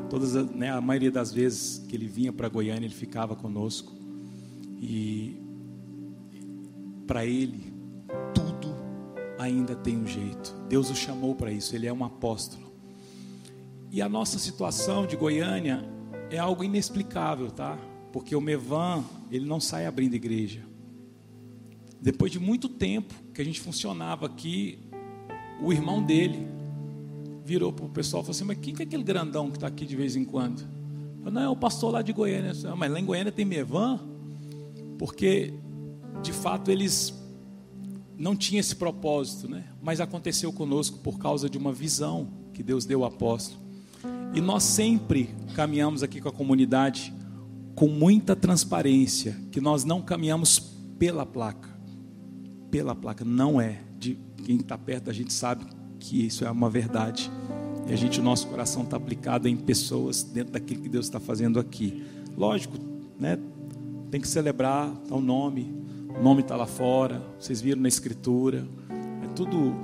[0.08, 3.92] Todas, né, a maioria das vezes que ele vinha para Goiânia, ele ficava conosco.
[4.80, 5.39] E
[7.10, 7.74] para ele,
[8.32, 8.72] tudo
[9.36, 10.54] ainda tem um jeito.
[10.68, 12.70] Deus o chamou para isso, ele é um apóstolo.
[13.90, 15.84] E a nossa situação de Goiânia
[16.30, 17.76] é algo inexplicável, tá?
[18.12, 20.62] Porque o Mevan, ele não sai abrindo igreja.
[22.00, 24.78] Depois de muito tempo que a gente funcionava aqui,
[25.60, 26.46] o irmão dele
[27.44, 29.66] virou para o pessoal e falou assim: Mas quem que é aquele grandão que está
[29.66, 30.62] aqui de vez em quando?
[31.24, 32.52] Eu, não, é o pastor lá de Goiânia.
[32.52, 33.98] Disse, mas lá em Goiânia tem Mevan?
[34.96, 35.52] Porque,
[36.22, 37.14] de fato, eles
[38.16, 39.64] não tinham esse propósito, né?
[39.82, 43.60] Mas aconteceu conosco por causa de uma visão que Deus deu ao apóstolo.
[44.34, 47.12] E nós sempre caminhamos aqui com a comunidade
[47.74, 50.58] com muita transparência, que nós não caminhamos
[50.98, 51.70] pela placa.
[52.70, 53.80] Pela placa, não é.
[53.98, 55.64] De quem está perto da gente sabe
[55.98, 57.30] que isso é uma verdade.
[57.88, 61.18] E a gente, o nosso coração está aplicado em pessoas dentro daquilo que Deus está
[61.18, 62.04] fazendo aqui.
[62.36, 62.76] Lógico,
[63.18, 63.38] né?
[64.10, 65.72] Tem que celebrar, o nome,
[66.18, 68.66] o nome está lá fora, vocês viram na escritura.
[69.24, 69.74] É tudo,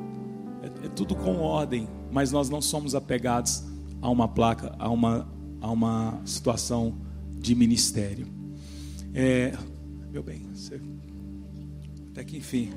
[0.62, 3.64] é, é tudo com ordem, mas nós não somos apegados
[4.00, 5.28] a uma placa, a uma,
[5.60, 6.98] a uma situação
[7.38, 8.26] de ministério.
[9.14, 9.56] É,
[10.10, 10.80] meu bem, você,
[12.10, 12.70] até que enfim,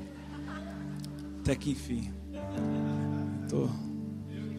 [1.40, 2.10] até que enfim.
[3.48, 3.68] Tô.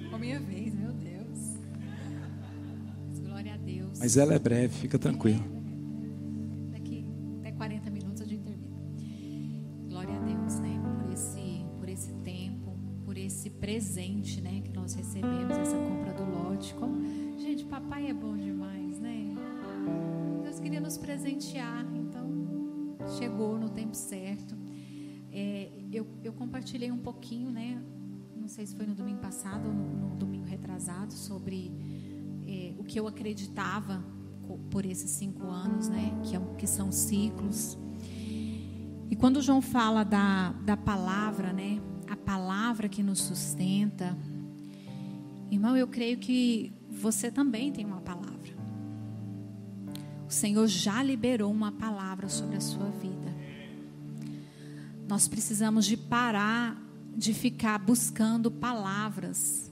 [0.09, 1.57] Com a minha vez, meu Deus.
[3.09, 3.99] Mas glória a Deus.
[3.99, 5.60] Mas ela é breve, fica tranquilo.
[13.71, 14.61] Presente, né?
[14.61, 16.73] Que nós recebemos, essa compra do lote.
[16.73, 17.01] Como...
[17.39, 19.33] Gente, papai é bom demais, né?
[20.43, 22.27] Deus queria nos presentear, então
[23.17, 24.57] chegou no tempo certo.
[25.31, 27.81] É, eu, eu compartilhei um pouquinho, né?
[28.35, 31.71] Não sei se foi no domingo passado ou no, no domingo retrasado, sobre
[32.45, 34.03] é, o que eu acreditava
[34.69, 36.19] por esses cinco anos, né?
[36.23, 37.77] Que, é, que são ciclos.
[39.09, 41.79] E quando o João fala da, da palavra, né?
[42.11, 44.15] A palavra que nos sustenta.
[45.49, 48.51] Irmão, eu creio que você também tem uma palavra.
[50.27, 53.35] O Senhor já liberou uma palavra sobre a sua vida.
[55.07, 56.77] Nós precisamos de parar
[57.15, 59.71] de ficar buscando palavras.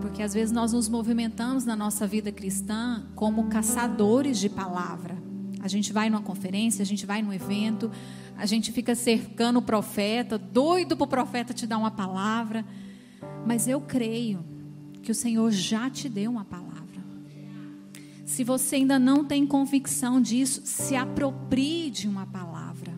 [0.00, 5.16] Porque às vezes nós nos movimentamos na nossa vida cristã como caçadores de palavra.
[5.60, 7.90] A gente vai numa conferência, a gente vai num evento,
[8.36, 12.64] a gente fica cercando o profeta, doido para o profeta te dar uma palavra.
[13.46, 14.44] Mas eu creio
[15.02, 16.72] que o Senhor já te deu uma palavra.
[18.24, 22.92] Se você ainda não tem convicção disso, se aproprie de uma palavra.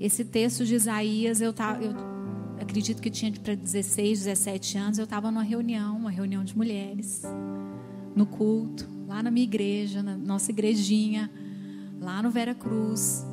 [0.00, 1.94] Esse texto de Isaías, eu, tá, eu
[2.60, 7.22] acredito que tinha para 16, 17 anos, eu estava numa reunião, uma reunião de mulheres,
[8.16, 11.30] no culto, lá na minha igreja, na nossa igrejinha,
[12.00, 13.24] lá no Vera Cruz.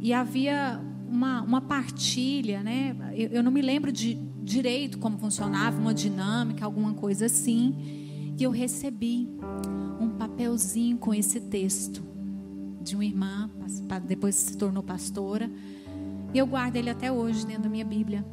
[0.00, 2.96] E havia uma, uma partilha, né?
[3.14, 8.34] Eu, eu não me lembro de direito como funcionava, uma dinâmica, alguma coisa assim.
[8.38, 9.28] E eu recebi
[10.00, 12.04] um papelzinho com esse texto
[12.82, 13.50] de uma irmã,
[14.06, 15.50] depois se tornou pastora.
[16.32, 18.24] E eu guardo ele até hoje dentro da minha Bíblia,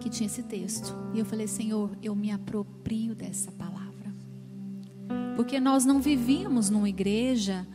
[0.00, 0.94] que tinha esse texto.
[1.12, 4.14] E eu falei, Senhor, eu me aproprio dessa palavra.
[5.36, 7.66] Porque nós não vivíamos numa igreja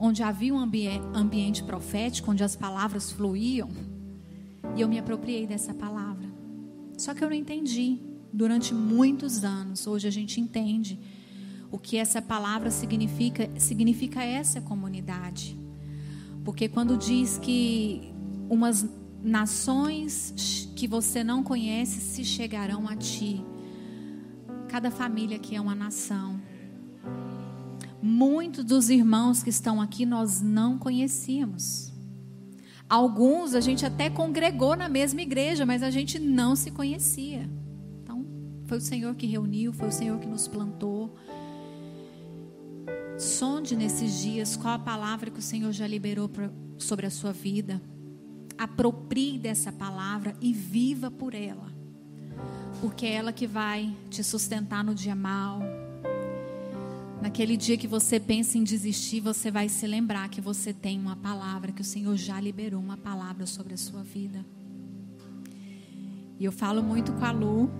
[0.00, 3.68] onde havia um ambi- ambiente profético, onde as palavras fluíam.
[4.74, 6.26] E eu me apropriei dessa palavra.
[6.96, 7.98] Só que eu não entendi
[8.32, 9.86] durante muitos anos.
[9.86, 10.98] Hoje a gente entende
[11.70, 15.58] o que essa palavra significa, significa essa comunidade.
[16.44, 18.12] Porque quando diz que
[18.48, 18.88] umas
[19.22, 23.44] nações que você não conhece se chegarão a ti.
[24.66, 26.39] Cada família aqui é uma nação.
[28.02, 31.92] Muitos dos irmãos que estão aqui nós não conhecíamos.
[32.88, 37.48] Alguns a gente até congregou na mesma igreja, mas a gente não se conhecia.
[38.02, 38.26] Então,
[38.64, 41.14] foi o Senhor que reuniu, foi o Senhor que nos plantou.
[43.16, 47.32] Sonde nesses dias qual a palavra que o Senhor já liberou pra, sobre a sua
[47.32, 47.80] vida.
[48.58, 51.70] Aproprie dessa palavra e viva por ela.
[52.80, 55.60] Porque é ela que vai te sustentar no dia mal.
[57.20, 61.16] Naquele dia que você pensa em desistir, você vai se lembrar que você tem uma
[61.16, 64.42] palavra, que o Senhor já liberou uma palavra sobre a sua vida.
[66.38, 67.70] E eu falo muito com a Lu,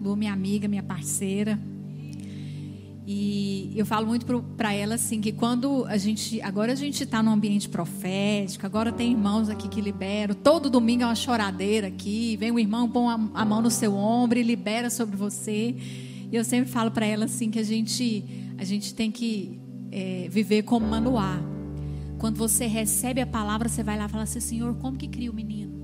[0.00, 1.60] Lu, minha amiga, minha parceira.
[3.06, 4.24] E eu falo muito
[4.56, 8.90] para ela assim que quando a gente, agora a gente está num ambiente profético, agora
[8.90, 10.34] tem irmãos aqui que liberam.
[10.34, 14.38] Todo domingo é uma choradeira aqui, vem um irmão põe a, mão no seu ombro
[14.38, 15.76] e libera sobre você.
[16.32, 19.60] E eu sempre falo para ela assim que a gente a gente tem que
[19.90, 21.40] é, viver como Manoá.
[22.18, 25.30] quando você recebe a palavra, você vai lá e fala assim: Senhor, como que cria
[25.30, 25.78] o menino?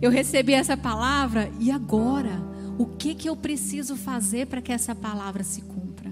[0.00, 2.48] Eu recebi essa palavra e agora?
[2.78, 6.10] O que, que eu preciso fazer para que essa palavra se cumpra?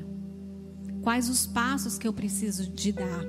[1.01, 3.25] Quais os passos que eu preciso de dar?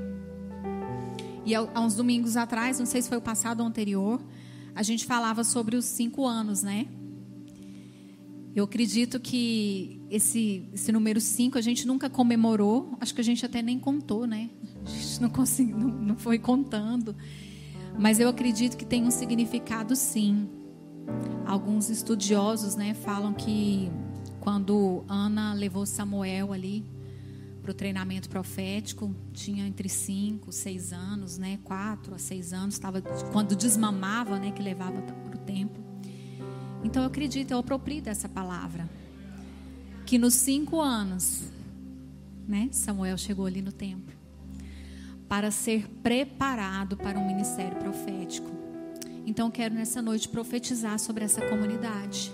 [1.45, 4.21] E há uns domingos atrás, não sei se foi o passado ou anterior,
[4.75, 6.87] a gente falava sobre os cinco anos, né?
[8.53, 13.45] Eu acredito que esse, esse número 5 a gente nunca comemorou, acho que a gente
[13.45, 14.49] até nem contou, né?
[14.85, 17.15] A gente não, consegui, não, não foi contando.
[17.97, 20.47] Mas eu acredito que tem um significado sim.
[21.45, 23.91] Alguns estudiosos né, falam que
[24.39, 26.85] quando Ana levou Samuel ali
[27.61, 33.01] para o treinamento profético, tinha entre 5, 6 anos, né, 4 a 6 anos, estava
[33.31, 35.83] quando desmamava, né, que levava para o templo.
[36.83, 38.89] Então eu acredito, eu aproprio dessa palavra.
[40.09, 41.43] Que nos cinco anos,
[42.47, 44.15] né, Samuel chegou ali no templo
[45.27, 48.49] para ser preparado para um ministério profético.
[49.23, 52.33] Então quero nessa noite profetizar sobre essa comunidade,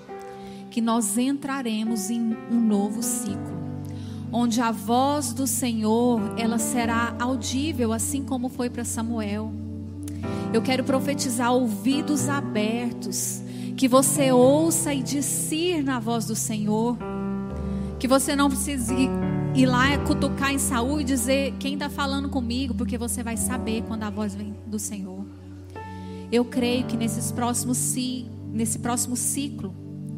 [0.71, 3.59] que nós entraremos em um novo ciclo,
[4.31, 9.51] onde a voz do Senhor, ela será audível assim como foi para Samuel.
[10.53, 13.41] Eu quero profetizar ouvidos abertos
[13.75, 16.97] que você ouça e discirna a voz do Senhor.
[17.99, 18.93] Que você não precise
[19.55, 23.83] ir, lá cutucar em Saúl e dizer quem está falando comigo, porque você vai saber
[23.83, 25.25] quando a voz vem do Senhor.
[26.31, 27.95] Eu creio que nesses próximos,
[28.51, 29.73] nesse próximo ciclo,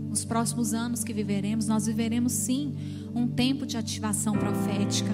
[0.09, 2.75] nos próximos anos que viveremos, nós viveremos sim
[3.13, 5.11] um tempo de ativação profética,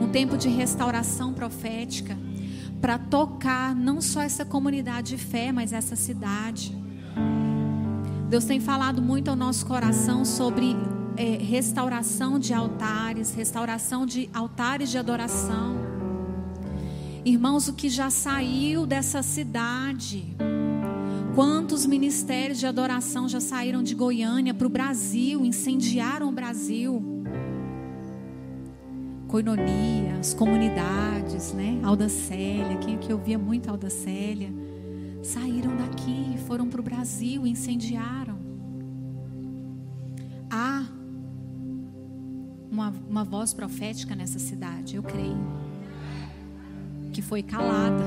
[0.00, 2.16] um tempo de restauração profética,
[2.80, 6.76] para tocar não só essa comunidade de fé, mas essa cidade.
[8.28, 10.76] Deus tem falado muito ao nosso coração sobre
[11.18, 15.76] é, restauração de altares, restauração de altares de adoração.
[17.24, 20.36] Irmãos, o que já saiu dessa cidade?
[21.34, 27.02] Quantos ministérios de adoração já saíram de Goiânia para o Brasil, incendiaram o Brasil?
[29.26, 31.80] Coinonia, as comunidades, né?
[31.82, 34.50] Alda Célia, quem aqui ouvia muito Alda Célia?
[35.22, 38.38] saíram daqui foram para o Brasil incendiaram.
[40.50, 40.86] Há
[42.78, 45.36] uma, uma voz profética nessa cidade, eu creio,
[47.12, 48.04] que foi calada.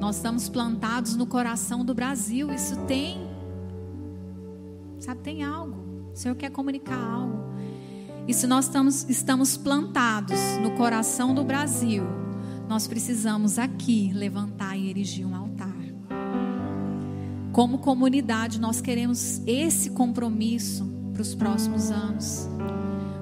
[0.00, 3.18] Nós estamos plantados no coração do Brasil, isso tem,
[4.98, 5.76] sabe, tem algo.
[6.12, 7.50] O Senhor quer comunicar algo.
[8.26, 12.04] E se nós estamos, estamos plantados no coração do Brasil,
[12.68, 15.76] nós precisamos aqui levantar e erigir um altar.
[17.52, 22.48] Como comunidade, nós queremos esse compromisso para os próximos anos.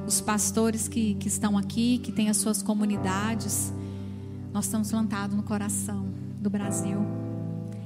[0.09, 3.71] Os pastores que, que estão aqui, que têm as suas comunidades,
[4.55, 6.07] nós estamos plantados no coração
[6.41, 6.97] do Brasil.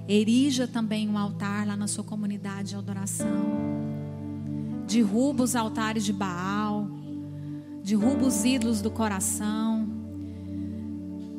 [0.08, 3.26] Erija também um altar lá na sua comunidade de adoração.
[4.86, 6.86] Derruba os altares de Baal.
[7.82, 9.88] Derruba os ídolos do coração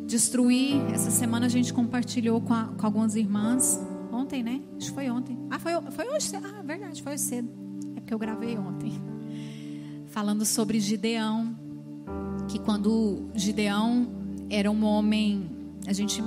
[0.05, 0.81] destruir.
[0.91, 3.79] Essa semana a gente compartilhou com, a, com algumas irmãs.
[4.11, 4.61] Ontem, né?
[4.75, 5.39] Acho que foi ontem.
[5.49, 6.29] Ah, foi, foi hoje.
[6.35, 7.49] Ah, verdade, foi hoje cedo.
[7.95, 9.12] É porque eu gravei ontem.
[10.13, 11.55] Falando sobre Gideão.
[12.47, 14.07] Que quando Gideão
[14.47, 15.49] era um homem.
[15.87, 16.23] A gente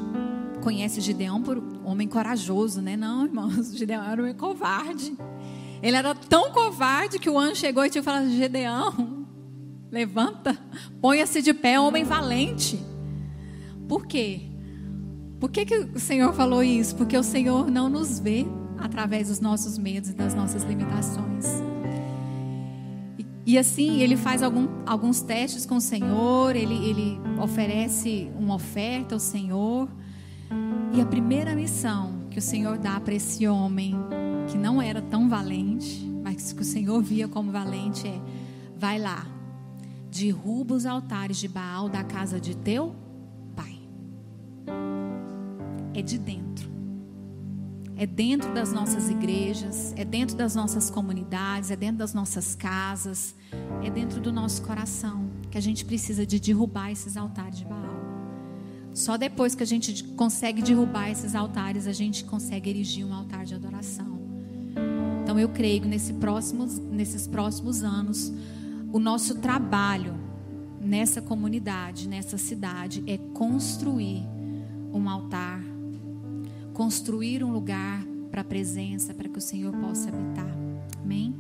[0.61, 2.97] conhece Gideão por homem corajoso, né?
[2.97, 3.71] Não, irmãos.
[3.79, 5.17] Gideão era um covarde.
[5.81, 9.25] Ele era tão covarde que o anjo chegou e tinha falado: Gideão,
[9.89, 10.59] levanta,
[11.01, 12.85] ponha-se de pé, homem valente.
[13.87, 14.41] Por quê?
[15.39, 16.97] Por que, que o Senhor falou isso?
[16.97, 18.45] Porque o Senhor não nos vê
[18.79, 21.47] através dos nossos medos e das nossas limitações.
[23.47, 29.15] E, assim, ele faz algum, alguns testes com o Senhor, ele, ele oferece uma oferta
[29.15, 29.89] ao Senhor.
[30.93, 33.95] E a primeira missão que o Senhor dá para esse homem,
[34.51, 38.21] que não era tão valente, mas que o Senhor via como valente, é:
[38.77, 39.25] vai lá,
[40.11, 43.07] derruba os altares de Baal da casa de teu
[45.99, 46.46] é de dentro.
[47.99, 53.35] É dentro das nossas igrejas, é dentro das nossas comunidades, é dentro das nossas casas,
[53.83, 57.97] é dentro do nosso coração que a gente precisa de derrubar esses altares de Baal.
[58.93, 63.47] Só depois que a gente consegue derrubar esses altares, a gente consegue erigir um altar
[63.47, 64.21] de adoração.
[65.23, 68.31] Então eu creio que nesse próximos, nesses próximos anos,
[68.93, 70.15] o nosso trabalho
[70.81, 74.23] nessa comunidade, nessa cidade, é construir
[74.93, 75.66] um altar
[76.77, 80.55] construir um lugar para a presença, para que o Senhor possa habitar.
[81.03, 81.35] Amém?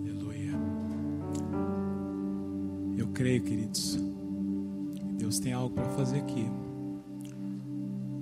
[0.00, 0.52] Aleluia.
[2.96, 3.98] Eu creio, queridos.
[5.18, 6.46] Deus tem algo para fazer aqui.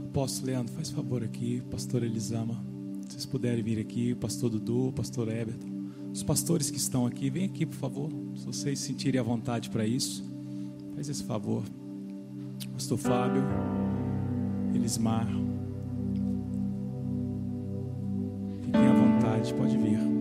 [0.06, 2.60] Apóstolo Leandro, faz favor aqui, pastor Elisama.
[3.02, 5.68] Se vocês puderem vir aqui, pastor Dudu, pastor Everton.
[6.12, 8.10] Os pastores que estão aqui, vem aqui, por favor.
[8.34, 10.24] Se vocês sentirem a vontade para isso,
[10.96, 11.62] faz esse favor.
[12.66, 13.44] Pastor Fábio,
[14.74, 15.26] Elismar.
[18.62, 20.17] Fiquem à vontade, pode vir.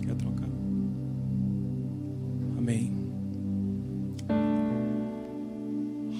[0.00, 0.48] Quer trocar?
[2.56, 2.92] Amém.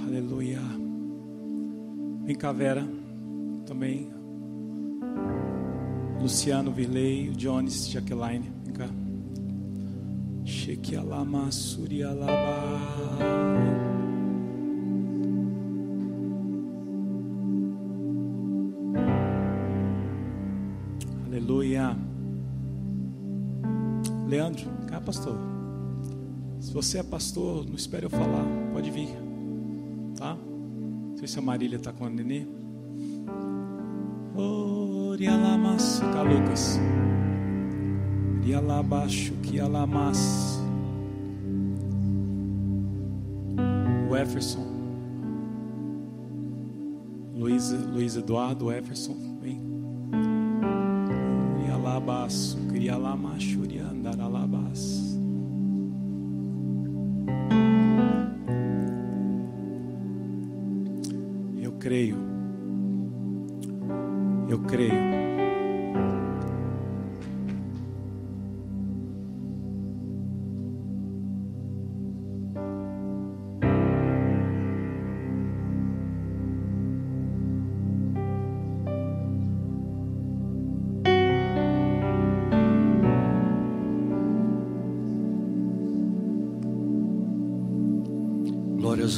[0.05, 0.61] Aleluia.
[2.25, 2.87] Vem cá, Vera.
[3.67, 4.11] Também.
[6.21, 8.51] Luciano Virley, Jones, Jaqueline.
[8.65, 8.89] Vem cá.
[10.45, 12.75] Shekialama Surialaba.
[21.45, 21.95] Aleluia.
[24.27, 25.37] Leandro, cá, pastor.
[26.59, 28.47] Se você é pastor, não espere eu falar.
[28.73, 29.11] Pode vir.
[30.17, 30.39] Tá?
[30.39, 32.47] Não sei se a Marília está com a nenê.
[34.35, 36.01] Orialamas.
[36.15, 36.79] Cá, Lucas.
[38.43, 40.59] Rialabaixo, Kialamas.
[44.09, 44.67] O Jefferson.
[47.37, 49.74] Luiz, Luiz Eduardo, Jefferson, vem.
[52.05, 55.17] Rialabaço, Crialamacho, Riandaralabas.
[61.63, 62.19] Eu creio.
[64.51, 65.04] Eu creio.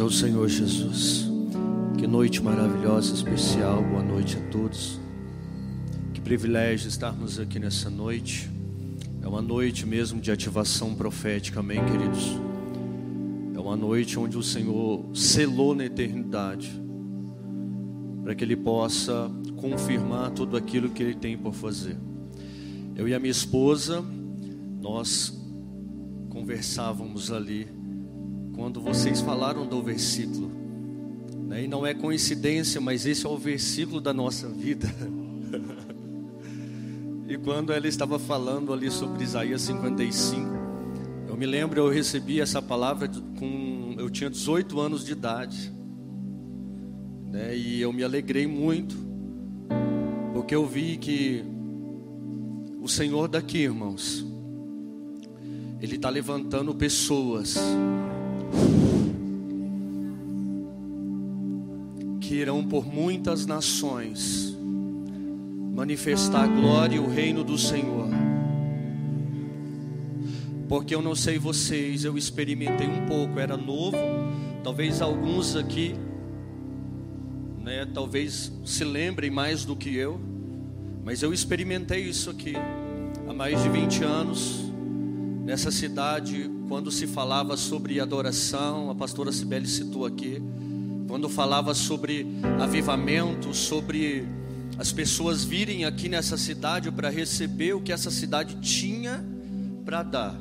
[0.06, 1.28] Ao Senhor Jesus.
[1.98, 3.82] Que noite maravilhosa, especial.
[3.82, 5.00] Boa noite a todos.
[6.14, 8.48] Que privilégio estarmos aqui nessa noite.
[9.20, 12.38] É uma noite mesmo de ativação profética, amém, queridos?
[13.52, 16.70] É uma noite onde o Senhor selou na eternidade,
[18.22, 21.96] para que Ele possa confirmar tudo aquilo que Ele tem por fazer.
[22.94, 24.04] Eu e a minha esposa,
[24.80, 25.36] nós
[26.30, 27.75] conversávamos ali
[28.56, 30.50] quando vocês falaram do versículo.
[31.46, 31.64] Né?
[31.64, 34.88] E não é coincidência, mas esse é o versículo da nossa vida.
[37.28, 40.48] e quando ela estava falando ali sobre Isaías 55,
[41.28, 43.08] eu me lembro, eu recebi essa palavra
[43.38, 43.94] com.
[43.98, 45.70] Eu tinha 18 anos de idade.
[47.30, 47.54] Né?
[47.54, 48.96] E eu me alegrei muito,
[50.32, 51.44] porque eu vi que
[52.80, 54.24] o Senhor daqui, irmãos,
[55.82, 57.58] Ele está levantando pessoas
[62.20, 64.56] que irão por muitas nações
[65.74, 68.08] manifestar a glória e o reino do Senhor.
[70.68, 73.96] Porque eu não sei vocês, eu experimentei um pouco, era novo,
[74.64, 75.94] talvez alguns aqui,
[77.62, 80.18] né, talvez se lembrem mais do que eu,
[81.04, 82.54] mas eu experimentei isso aqui
[83.28, 84.72] há mais de 20 anos,
[85.46, 90.42] nessa cidade, quando se falava sobre adoração, a pastora Cibele citou aqui,
[91.06, 92.26] quando falava sobre
[92.60, 94.26] avivamento, sobre
[94.76, 99.24] as pessoas virem aqui nessa cidade para receber o que essa cidade tinha
[99.84, 100.36] para dar.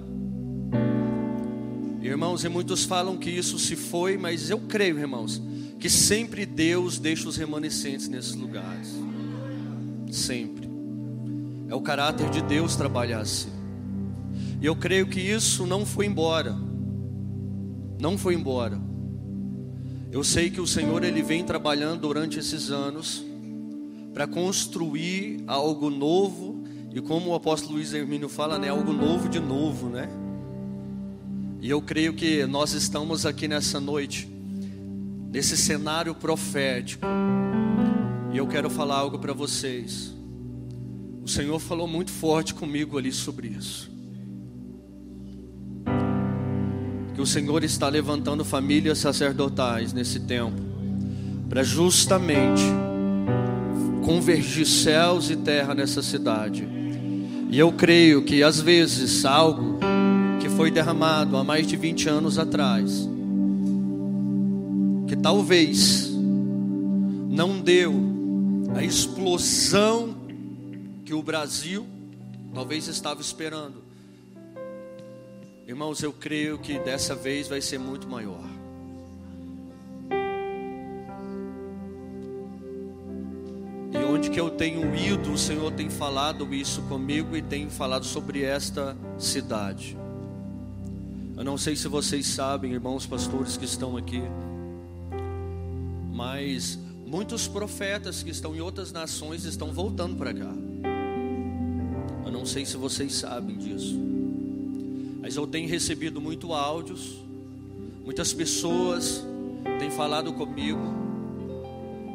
[2.02, 5.40] Irmãos, e muitos falam que isso se foi, mas eu creio, irmãos,
[5.80, 8.92] que sempre Deus deixa os remanescentes nesses lugares.
[10.12, 10.68] Sempre.
[11.70, 13.55] É o caráter de Deus trabalhar assim.
[14.66, 16.58] E eu creio que isso não foi embora.
[18.02, 18.82] Não foi embora.
[20.12, 23.24] Eu sei que o Senhor ele vem trabalhando durante esses anos
[24.12, 29.40] para construir algo novo e como o apóstolo Luiz Hermínio fala, né, algo novo de
[29.40, 30.10] novo, né?
[31.62, 34.28] E eu creio que nós estamos aqui nessa noite
[35.32, 37.06] nesse cenário profético.
[38.34, 40.12] E eu quero falar algo para vocês.
[41.22, 43.94] O Senhor falou muito forte comigo ali sobre isso.
[47.26, 50.62] O Senhor está levantando famílias sacerdotais nesse tempo,
[51.50, 52.62] para justamente
[54.06, 56.68] convergir céus e terra nessa cidade.
[57.50, 59.80] E eu creio que às vezes algo
[60.40, 63.10] que foi derramado há mais de 20 anos atrás,
[65.08, 66.12] que talvez
[67.28, 67.92] não deu
[68.76, 70.16] a explosão
[71.04, 71.88] que o Brasil
[72.54, 73.85] talvez estava esperando.
[75.68, 78.44] Irmãos, eu creio que dessa vez vai ser muito maior.
[83.92, 88.06] E onde que eu tenho ido, o Senhor tem falado isso comigo e tem falado
[88.06, 89.98] sobre esta cidade.
[91.36, 94.22] Eu não sei se vocês sabem, irmãos pastores que estão aqui,
[96.14, 96.78] mas
[97.08, 100.54] muitos profetas que estão em outras nações estão voltando para cá.
[102.24, 104.15] Eu não sei se vocês sabem disso,
[105.26, 107.16] mas eu tenho recebido muito áudios,
[108.04, 109.26] muitas pessoas
[109.80, 110.80] têm falado comigo,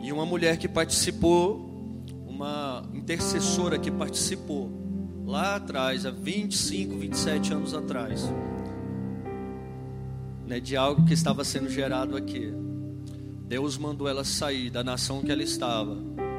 [0.01, 1.69] e uma mulher que participou,
[2.25, 4.71] uma intercessora que participou
[5.27, 8.33] lá atrás, há 25, 27 anos atrás,
[10.47, 12.55] né, de algo que estava sendo gerado aqui.
[13.49, 15.99] Deus mandou ela sair da nação que ela estava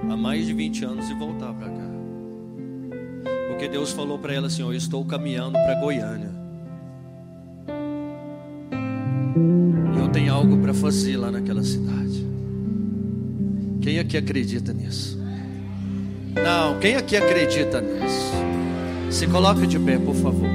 [0.10, 1.92] há mais de 20 anos e voltar para cá.
[3.50, 6.41] Porque Deus falou para ela assim: Eu estou caminhando para Goiânia.
[9.98, 12.26] Eu tenho algo para fazer lá naquela cidade.
[13.82, 15.20] Quem aqui acredita nisso?
[16.36, 18.32] Não, quem aqui acredita nisso?
[19.10, 20.50] Se coloque de pé, por favor.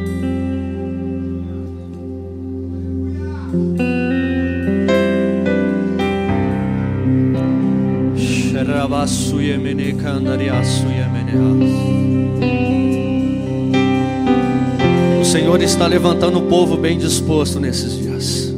[15.21, 18.56] O Senhor está levantando o povo bem disposto nesses dias.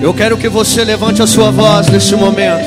[0.00, 2.64] Eu quero que você levante a sua voz neste momento.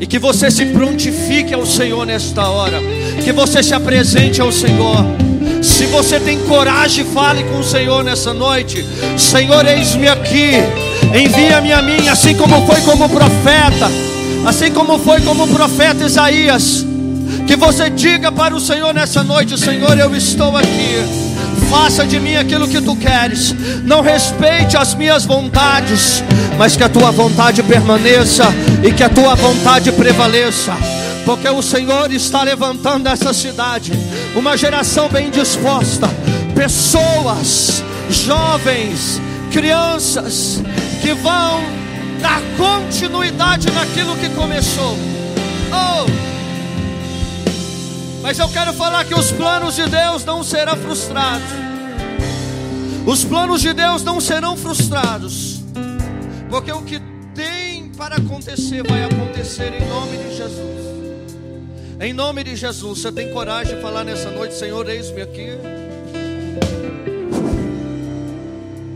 [0.00, 2.78] E que você se prontifique ao Senhor nesta hora.
[3.24, 5.04] Que você se apresente ao Senhor.
[5.62, 8.84] Se você tem coragem, fale com o Senhor nessa noite.
[9.16, 10.52] Senhor, eis-me aqui.
[11.14, 13.90] Envia-me a mim, assim como foi como profeta.
[14.46, 16.84] Assim como foi como profeta Isaías.
[17.52, 20.96] Que você diga para o Senhor nessa noite: Senhor, eu estou aqui.
[21.68, 23.54] Faça de mim aquilo que tu queres.
[23.84, 26.24] Não respeite as minhas vontades,
[26.56, 28.44] mas que a tua vontade permaneça
[28.82, 30.72] e que a tua vontade prevaleça.
[31.26, 33.92] Porque o Senhor está levantando essa cidade,
[34.34, 36.08] uma geração bem disposta,
[36.54, 39.20] pessoas, jovens,
[39.50, 40.62] crianças,
[41.02, 41.62] que vão
[42.18, 44.96] dar continuidade naquilo que começou.
[45.70, 46.31] Oh!
[48.22, 51.48] Mas eu quero falar que os planos de Deus não serão frustrados.
[53.04, 55.60] Os planos de Deus não serão frustrados.
[56.48, 57.00] Porque o que
[57.34, 60.82] tem para acontecer vai acontecer em nome de Jesus.
[62.00, 65.50] Em nome de Jesus, você tem coragem de falar nessa noite, Senhor, eis-me aqui.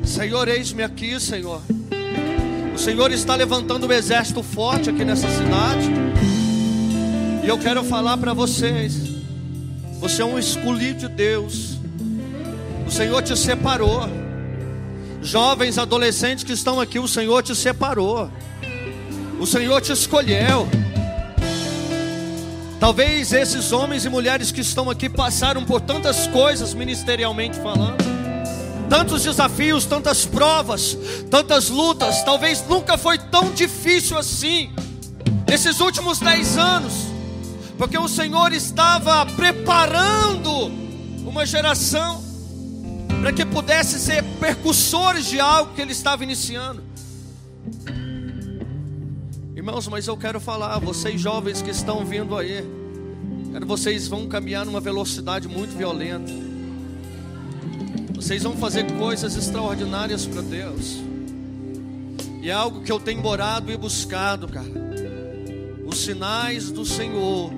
[0.05, 1.61] Senhor, eis-me aqui, Senhor.
[2.75, 5.91] O Senhor está levantando um exército forte aqui nessa cidade.
[7.45, 9.06] E eu quero falar para vocês.
[9.99, 11.79] Você é um escolhido de Deus.
[12.87, 14.09] O Senhor te separou.
[15.23, 18.31] Jovens, adolescentes que estão aqui, o Senhor te separou.
[19.41, 20.69] O Senhor te escolheu.
[22.79, 28.05] Talvez esses homens e mulheres que estão aqui passaram por tantas coisas ministerialmente falando,
[28.89, 30.97] tantos desafios, tantas provas,
[31.31, 32.23] tantas lutas.
[32.23, 34.71] Talvez nunca foi tão difícil assim.
[35.49, 36.93] Nesses últimos dez anos,
[37.79, 40.51] porque o Senhor estava preparando
[41.27, 42.25] uma geração
[43.21, 46.83] para que pudesse ser percussores de algo que Ele estava iniciando.
[49.55, 52.65] Irmãos, mas eu quero falar, vocês jovens que estão vindo aí,
[53.53, 56.33] quero vocês vão caminhar numa velocidade muito violenta.
[58.15, 60.97] Vocês vão fazer coisas extraordinárias para Deus.
[62.41, 64.86] E é algo que eu tenho morado e buscado, cara.
[65.97, 67.51] Os sinais do Senhor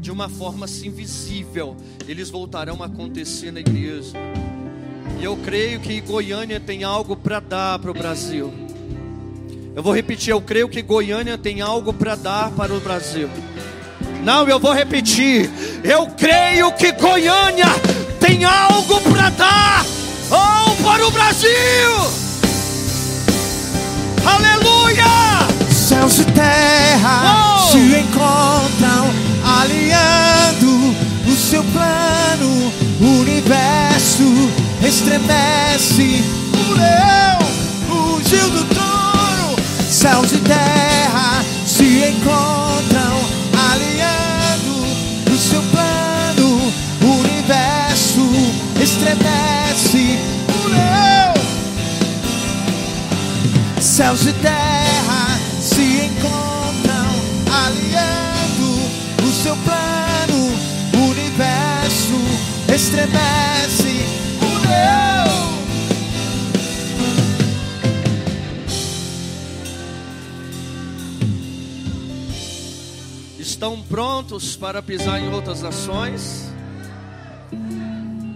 [0.00, 1.76] de uma forma assim visível,
[2.06, 4.16] eles voltarão a acontecer na igreja.
[5.20, 8.54] E eu creio que Goiânia tem algo para dar para o Brasil.
[9.74, 13.28] Eu vou repetir, eu creio que Goiânia tem algo para dar para o Brasil.
[14.22, 15.50] Não, eu vou repetir.
[15.82, 17.66] Eu creio que Goiânia
[18.20, 19.84] tem algo para dar
[20.30, 21.50] oh, para o Brasil.
[24.24, 25.51] Aleluia!
[26.02, 27.70] Céus e terra oh!
[27.70, 29.08] se encontram
[29.60, 30.96] alinhando
[31.28, 32.72] o seu plano.
[33.00, 34.24] O universo
[34.84, 36.24] estremece.
[36.54, 37.38] O leão
[37.86, 39.56] fugiu do trono.
[39.88, 43.20] Céus e terra se encontram,
[43.70, 46.72] alinhando o seu plano.
[47.00, 48.28] O universo
[48.82, 50.18] estremece.
[50.48, 51.42] O leão
[53.80, 55.01] céus e terra
[62.92, 64.04] estremece.
[64.42, 65.32] O leão.
[73.38, 76.52] Estão prontos para pisar em outras nações?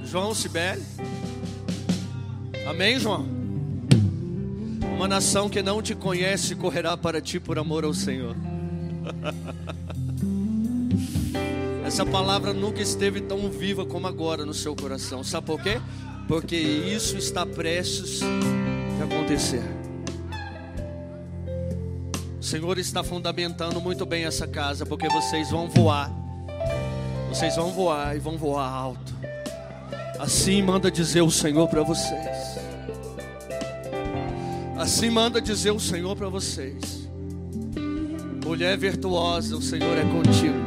[0.05, 0.83] João Sibeli?
[2.67, 3.27] Amém, João?
[4.97, 8.35] Uma nação que não te conhece correrá para ti por amor ao Senhor.
[11.97, 15.25] Essa palavra nunca esteve tão viva como agora no seu coração.
[15.25, 15.81] Sabe por quê?
[16.29, 18.21] Porque isso está prestes
[19.01, 19.63] a acontecer.
[22.39, 26.13] O Senhor está fundamentando muito bem essa casa, porque vocês vão voar.
[27.31, 29.15] Vocês vão voar e vão voar alto.
[30.19, 32.59] Assim manda dizer o Senhor para vocês.
[34.77, 37.09] Assim manda dizer o Senhor para vocês.
[38.45, 40.66] Mulher virtuosa, o Senhor é contigo.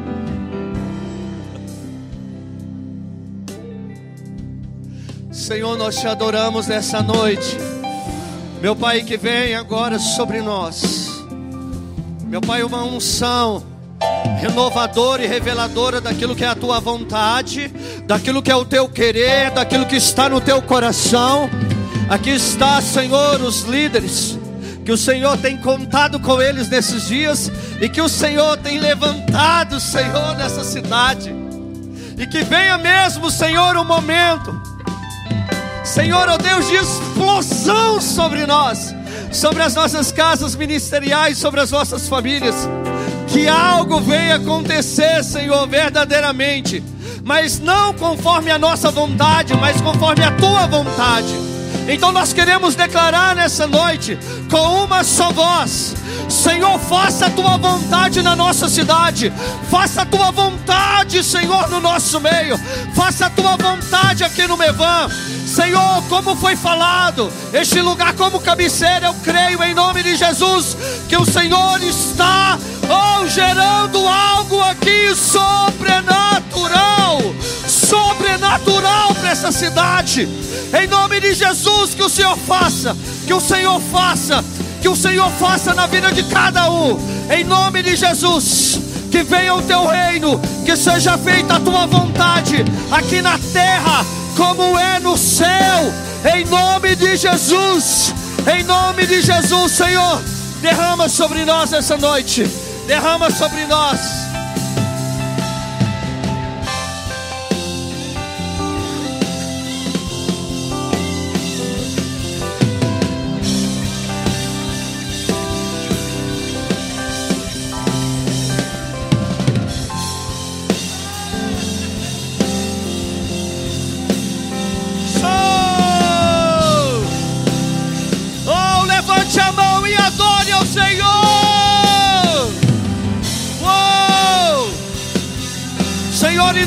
[5.39, 7.57] Senhor, nós te adoramos nessa noite.
[8.61, 11.23] Meu Pai, que vem agora sobre nós.
[12.25, 13.63] Meu Pai, uma unção
[14.41, 17.69] renovadora e reveladora daquilo que é a tua vontade,
[18.05, 21.49] daquilo que é o teu querer, daquilo que está no teu coração.
[22.09, 24.37] Aqui está, Senhor, os líderes
[24.83, 27.49] que o Senhor tem contado com eles nesses dias
[27.79, 31.33] e que o Senhor tem levantado, Senhor, nessa cidade.
[32.17, 34.68] E que venha mesmo, Senhor, o um momento,
[35.89, 38.93] Senhor, ó oh Deus, de explosão sobre nós,
[39.31, 42.55] sobre as nossas casas ministeriais, sobre as nossas famílias.
[43.27, 46.83] Que algo venha acontecer, Senhor, verdadeiramente,
[47.23, 51.33] mas não conforme a nossa vontade, mas conforme a tua vontade.
[51.87, 54.17] Então nós queremos declarar nessa noite,
[54.51, 55.95] com uma só voz:
[56.29, 59.33] Senhor, faça a tua vontade na nossa cidade,
[59.69, 62.57] faça a tua vontade, Senhor, no nosso meio,
[62.95, 65.09] faça a tua vontade aqui no Mevan.
[65.45, 70.77] Senhor, como foi falado, este lugar como cabeceira, eu creio em nome de Jesus
[71.07, 77.19] que o Senhor está oh, gerando algo aqui sobrenatural,
[79.29, 80.27] sobrenatural para essa cidade.
[80.79, 82.95] Em nome de Jesus, que o Senhor faça,
[83.25, 84.43] que o Senhor faça,
[84.81, 86.97] que o Senhor faça na vida de cada um.
[87.29, 88.79] Em nome de Jesus,
[89.11, 94.77] que venha o teu reino, que seja feita a tua vontade aqui na terra, como
[94.77, 95.93] é no céu.
[96.35, 98.13] Em nome de Jesus,
[98.51, 100.21] em nome de Jesus, Senhor,
[100.61, 102.49] derrama sobre nós essa noite.
[102.87, 103.99] Derrama sobre nós.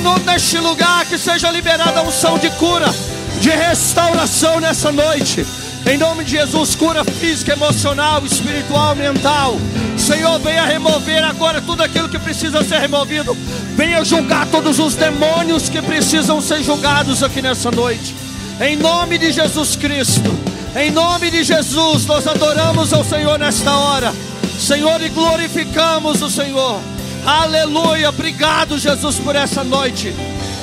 [0.02, 2.92] Senhor, inunda este lugar, que seja liberada a unção de cura,
[3.40, 5.46] de restauração nessa noite.
[5.86, 9.56] Em nome de Jesus, cura física, emocional, espiritual, mental.
[9.96, 13.36] Senhor, venha remover agora tudo aquilo que precisa ser removido.
[13.76, 18.14] Venha julgar todos os demônios que precisam ser julgados aqui nessa noite.
[18.60, 20.36] Em nome de Jesus Cristo.
[20.74, 24.12] Em nome de Jesus, nós adoramos ao Senhor nesta hora.
[24.58, 26.91] Senhor, e glorificamos o Senhor.
[27.24, 28.08] Aleluia.
[28.08, 30.14] Obrigado, Jesus, por essa noite.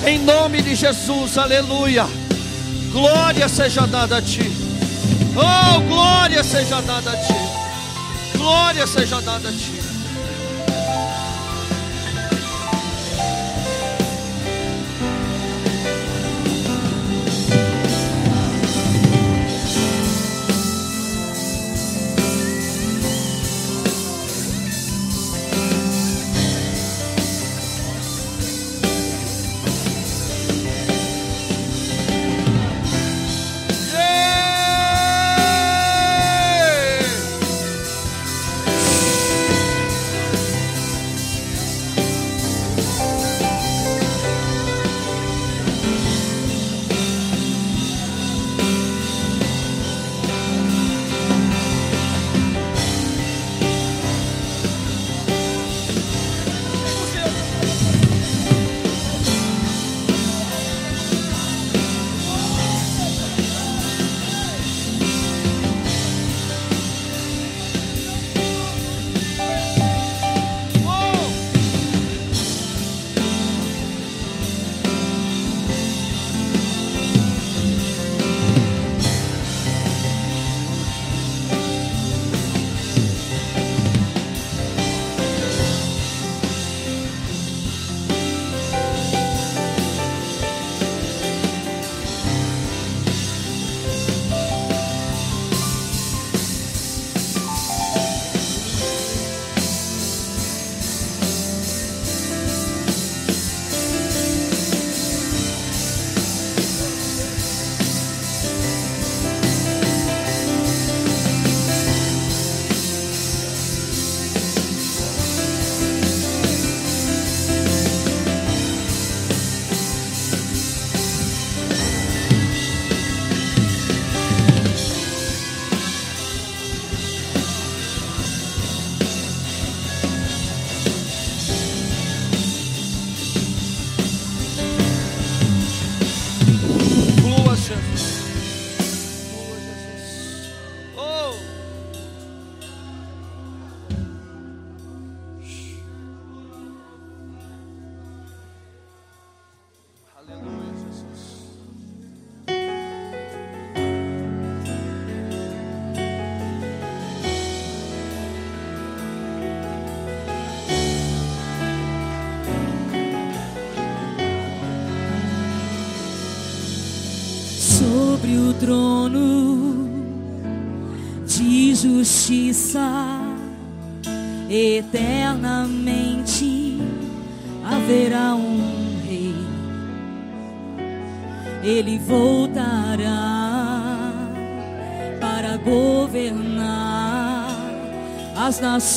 [0.06, 2.06] Em nome de Jesus, aleluia.
[2.91, 4.52] Glória seja dada a ti.
[5.36, 7.36] Oh, glória seja dada a ti.
[8.38, 9.78] Glória seja dada a ti.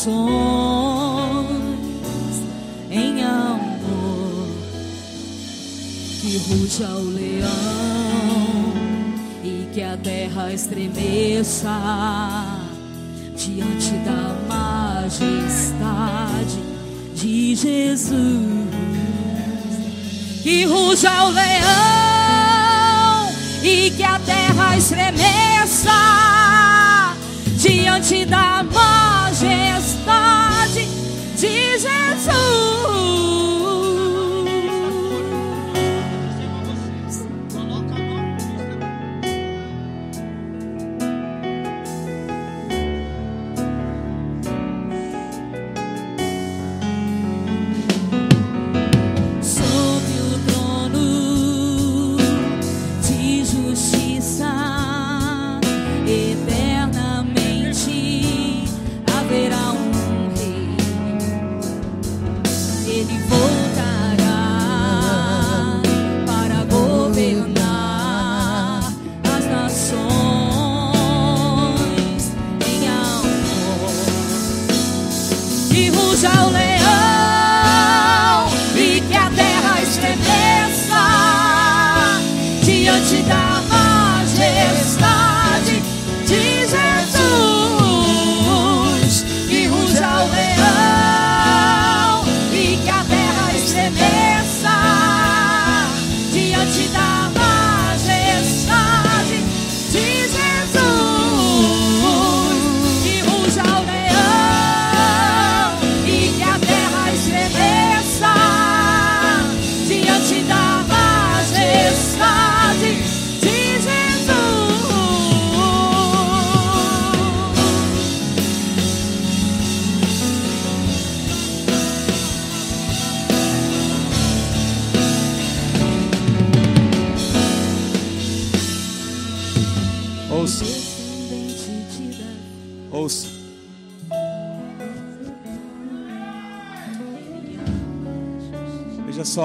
[0.02, 1.46] As nações
[2.90, 4.48] em amor.
[6.20, 8.72] Que ruja o leão
[9.44, 11.70] e que a terra estremeça
[13.36, 15.42] diante da majestade
[17.14, 18.12] de Jesus.
[20.42, 21.62] Que ruja o leão
[23.62, 25.92] e que a terra estremeça
[27.56, 29.01] diante da majestade
[32.32, 32.71] Jesus.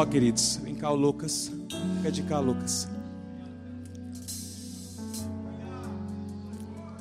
[0.08, 0.58] Queridos.
[0.64, 1.52] Vem cá o Lucas.
[1.98, 2.88] Fica de cá, Lucas.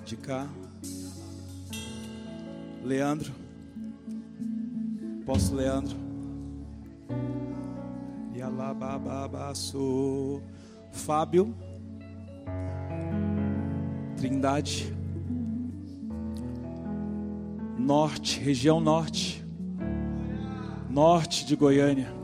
[0.04, 0.48] De cá.
[2.82, 3.32] Leandro.
[5.24, 5.96] Posso, Leandro.
[8.34, 10.42] E alababaço.
[10.92, 11.54] Fábio.
[14.16, 14.92] Trindade.
[17.78, 19.44] Norte, região norte.
[20.90, 22.15] Norte de Goiânia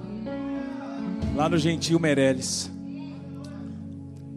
[1.34, 2.70] lá no Gentil Meirelles,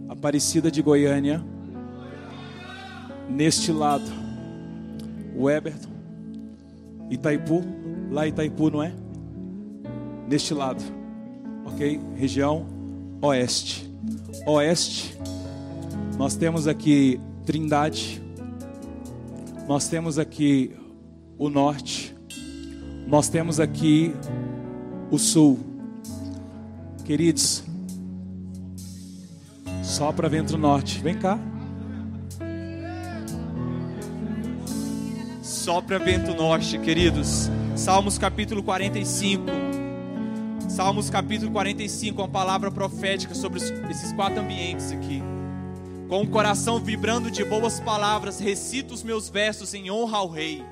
[0.07, 1.43] Aparecida de Goiânia,
[3.29, 4.05] neste lado,
[5.35, 5.89] o Eberton,
[7.09, 7.63] Itaipu,
[8.11, 8.93] lá Itaipu, não é?
[10.27, 10.83] Neste lado,
[11.65, 11.99] ok?
[12.15, 12.65] Região
[13.21, 13.91] Oeste.
[14.45, 15.17] Oeste,
[16.17, 18.21] nós temos aqui Trindade,
[19.67, 20.71] nós temos aqui
[21.37, 22.15] o Norte,
[23.07, 24.15] nós temos aqui
[25.11, 25.74] o Sul.
[27.05, 27.63] Queridos,
[29.83, 30.99] sopra vento norte.
[30.99, 31.37] Vem cá.
[35.43, 37.47] Sopra vento norte, queridos.
[37.75, 39.43] Salmos capítulo 45.
[40.67, 45.21] Salmos capítulo 45, uma palavra profética sobre esses quatro ambientes aqui.
[46.09, 50.65] Com o coração vibrando de boas palavras, recito os meus versos em honra ao Rei.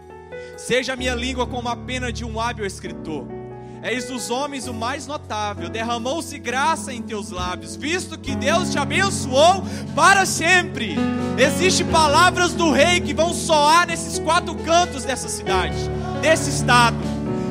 [0.57, 3.42] Seja a minha língua como a pena de um hábil escritor
[3.83, 8.79] És dos homens o mais notável, derramou-se graça em teus lábios, visto que Deus te
[8.79, 9.61] abençoou
[9.93, 10.95] para sempre.
[11.37, 15.75] Existem palavras do rei que vão soar nesses quatro cantos dessa cidade,
[16.21, 16.95] desse estado.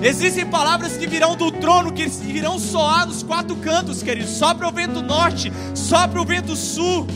[0.02, 4.30] Existem palavras que virão do trono, que irão soar nos quatro cantos, queridos.
[4.30, 7.06] Sopra o vento norte, sopra o vento sul.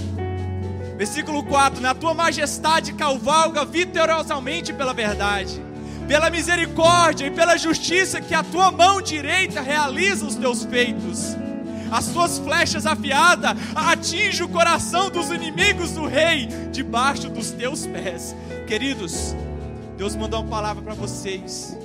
[0.98, 5.65] Versículo 4: Na tua majestade cavalga vitoriosamente pela verdade
[6.06, 11.36] pela misericórdia e pela justiça que a tua mão direita realiza os teus feitos.
[11.90, 18.34] As tuas flechas afiadas atingem o coração dos inimigos do rei debaixo dos teus pés.
[18.66, 19.34] Queridos,
[19.96, 21.76] Deus mandou uma palavra para vocês.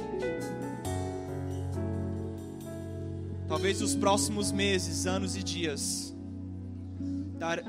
[3.48, 6.12] Talvez os próximos meses, anos e dias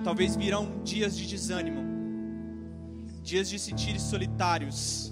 [0.05, 1.81] Talvez virão dias de desânimo,
[3.23, 5.12] dias de sentir solitários.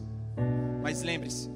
[0.82, 1.50] Mas lembre-se,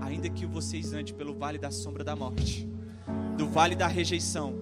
[0.00, 2.68] ainda que vocês andem pelo vale da sombra da morte,
[3.36, 4.54] do vale da rejeição,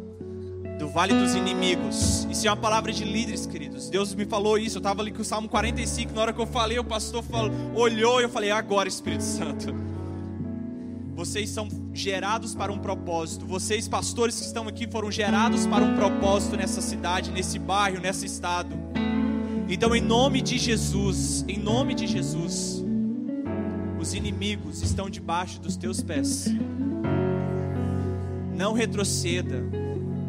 [0.78, 2.26] do vale dos inimigos.
[2.30, 3.90] Isso é uma palavra de líderes, queridos.
[3.90, 4.76] Deus me falou isso.
[4.76, 6.14] Eu estava ali com o Salmo 45.
[6.14, 9.24] Na hora que eu falei, o pastor falou, olhou e eu falei: "É agora, Espírito
[9.24, 9.74] Santo.
[11.14, 13.44] Vocês são gerados para um propósito.
[13.44, 18.26] Vocês, pastores que estão aqui, foram gerados para um propósito nessa cidade, nesse bairro, nesse
[18.26, 18.72] estado.
[19.68, 22.77] Então, em nome de Jesus, em nome de Jesus,
[24.08, 26.46] os inimigos estão debaixo dos teus pés.
[28.56, 29.62] Não retroceda.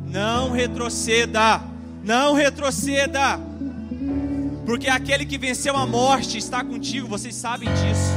[0.05, 1.61] Não retroceda.
[2.03, 3.39] Não retroceda.
[4.65, 8.11] Porque aquele que venceu a morte está contigo, vocês sabem disso.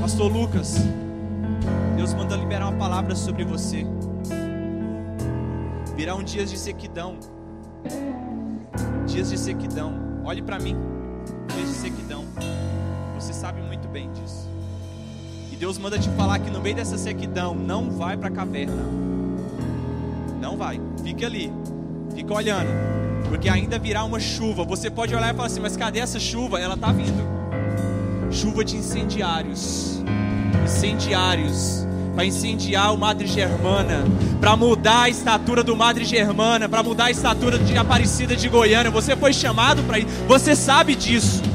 [0.00, 0.76] Pastor Lucas,
[1.96, 3.84] Deus manda liberar uma palavra sobre você.
[5.96, 7.18] Virá um dias de sequidão.
[9.08, 10.22] Dias de sequidão.
[10.24, 10.76] Olhe para mim.
[11.52, 12.24] Dias de sequidão.
[13.18, 14.50] Você sabe muito bem disso.
[15.52, 18.82] E Deus manda te falar que no meio dessa sequidão, não vai para a caverna.
[20.40, 20.80] Não vai.
[21.04, 21.52] Fique ali.
[22.12, 22.68] Fica olhando.
[23.28, 24.64] Porque ainda virá uma chuva.
[24.64, 26.58] Você pode olhar e falar assim: Mas cadê essa chuva?
[26.58, 27.22] Ela está vindo.
[28.32, 30.02] Chuva de incendiários.
[30.64, 31.86] Incendiários.
[32.16, 34.02] Para incendiar o Madre Germana.
[34.40, 36.68] Para mudar a estatura do Madre Germana.
[36.68, 38.90] Para mudar a estatura de Aparecida de Goiânia.
[38.90, 40.08] Você foi chamado para isso.
[40.26, 41.53] Você sabe disso.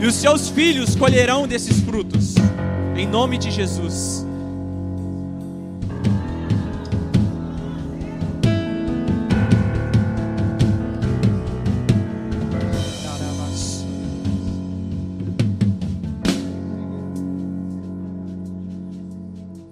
[0.00, 2.34] E os seus filhos colherão desses frutos.
[2.96, 4.24] Em nome de Jesus.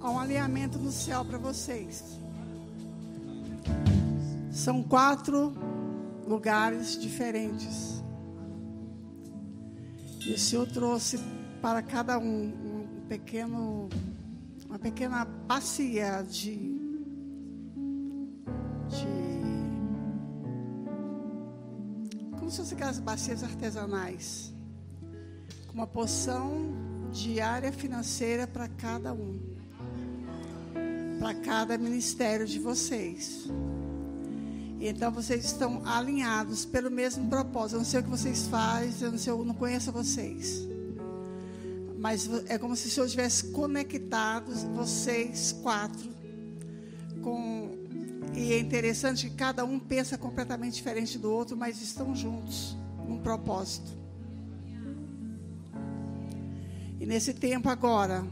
[0.02, 2.05] Há um alinhamento no céu para vocês.
[4.52, 5.55] São quatro
[6.26, 7.98] lugares diferentes.
[10.26, 11.18] E o Senhor trouxe
[11.62, 13.88] para cada um um pequeno,
[14.66, 16.56] uma pequena bacia de,
[18.88, 19.08] de
[22.38, 24.52] como se fossem aquelas bacias artesanais,
[25.66, 26.72] com uma poção
[27.12, 29.48] diária financeira para cada um
[31.18, 33.48] para cada ministério de vocês.
[34.81, 37.74] Então vocês estão alinhados pelo mesmo propósito.
[37.74, 40.66] Eu não sei o que vocês fazem, eu não, sei, eu não conheço vocês.
[41.98, 46.08] Mas é como se o Senhor tivesse conectado vocês quatro
[47.23, 47.76] com
[48.34, 52.76] e é interessante que cada um pensa completamente diferente do outro, mas estão juntos
[53.08, 53.90] num propósito.
[57.00, 58.24] E nesse tempo agora,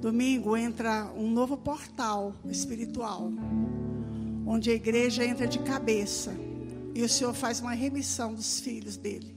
[0.00, 3.30] Domingo entra um novo portal espiritual,
[4.46, 6.32] onde a igreja entra de cabeça
[6.94, 9.36] e o Senhor faz uma remissão dos filhos dele.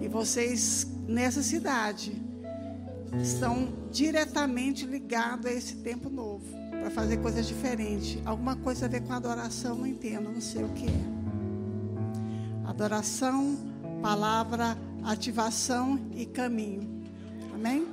[0.00, 2.12] E vocês nessa cidade
[3.20, 8.18] estão diretamente ligados a esse tempo novo, para fazer coisas diferentes.
[8.24, 11.20] Alguma coisa a ver com adoração, não entendo, não sei o que é.
[12.66, 13.56] Adoração,
[14.00, 17.02] palavra, ativação e caminho.
[17.54, 17.86] Amém?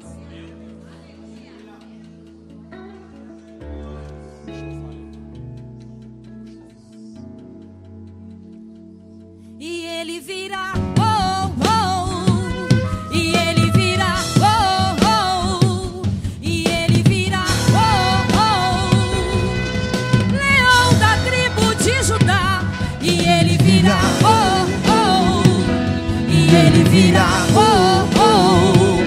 [9.69, 16.03] E ele virá, oh, oh, e ele virá, oh, oh,
[16.41, 18.85] e ele virá, oh, oh,
[20.31, 22.61] leão da tribo de Judá,
[23.01, 25.43] e ele virá, oh, oh,
[26.29, 29.03] e ele virá, oh, oh,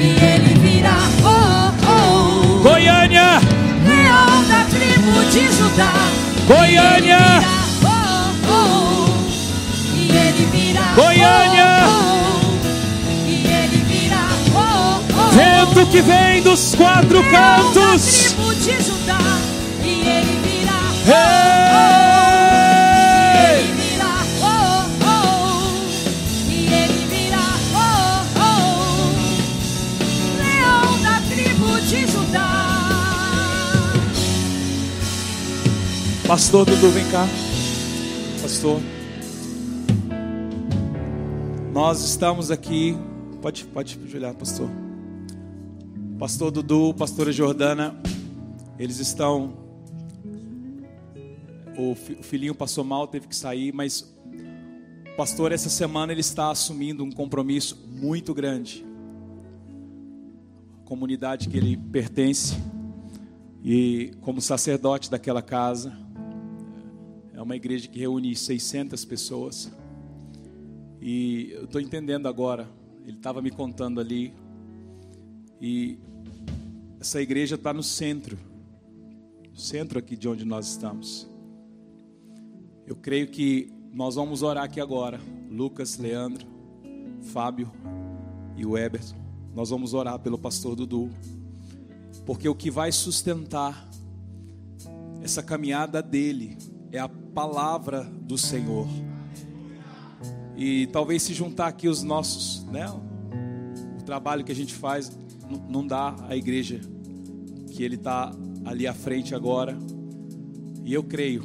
[0.00, 3.40] e ele virá, oh, oh, Goiânia!
[3.84, 5.92] leão da tribo de Judá.
[6.46, 7.57] Goiânia!
[11.18, 11.82] Goiânia!
[15.32, 17.74] Vento que vem dos quatro cantos!
[17.74, 19.18] Da tribo de Judá,
[19.84, 20.04] e
[41.80, 42.96] Nós estamos aqui.
[43.40, 44.68] Pode, pode ajoelhar, pastor.
[46.18, 47.94] Pastor Dudu, pastora Jordana,
[48.76, 49.56] eles estão.
[51.78, 54.00] O fi- o filhinho passou mal, teve que sair, mas
[55.12, 58.84] o pastor essa semana ele está assumindo um compromisso muito grande.
[60.84, 62.56] Comunidade que ele pertence
[63.62, 65.96] e como sacerdote daquela casa,
[67.32, 69.70] É uma igreja que reúne 600 pessoas.
[71.00, 72.68] E eu estou entendendo agora.
[73.04, 74.32] Ele estava me contando ali.
[75.60, 75.98] E
[77.00, 78.38] essa igreja está no centro.
[79.50, 81.28] No centro aqui de onde nós estamos.
[82.86, 85.20] Eu creio que nós vamos orar aqui agora.
[85.50, 86.46] Lucas, Leandro,
[87.32, 87.70] Fábio
[88.56, 89.16] e o Eberson.
[89.54, 91.10] Nós vamos orar pelo pastor Dudu.
[92.26, 93.88] Porque o que vai sustentar
[95.22, 96.56] essa caminhada dele
[96.92, 98.86] é a palavra do Senhor.
[100.60, 102.84] E talvez se juntar aqui os nossos, né?
[103.96, 105.16] O trabalho que a gente faz
[105.70, 106.80] não dá à igreja
[107.70, 108.32] que ele está
[108.64, 109.78] ali à frente agora.
[110.84, 111.44] E eu creio,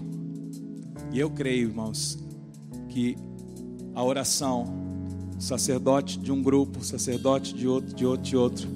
[1.12, 2.18] e eu creio, irmãos,
[2.90, 3.16] que
[3.94, 4.66] a oração,
[5.38, 8.68] sacerdote de um grupo, sacerdote de outro, de outro, de outro,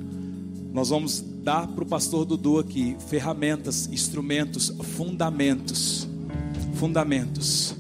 [0.72, 6.08] nós vamos dar para o pastor Dudu aqui ferramentas, instrumentos, fundamentos,
[6.76, 7.77] fundamentos,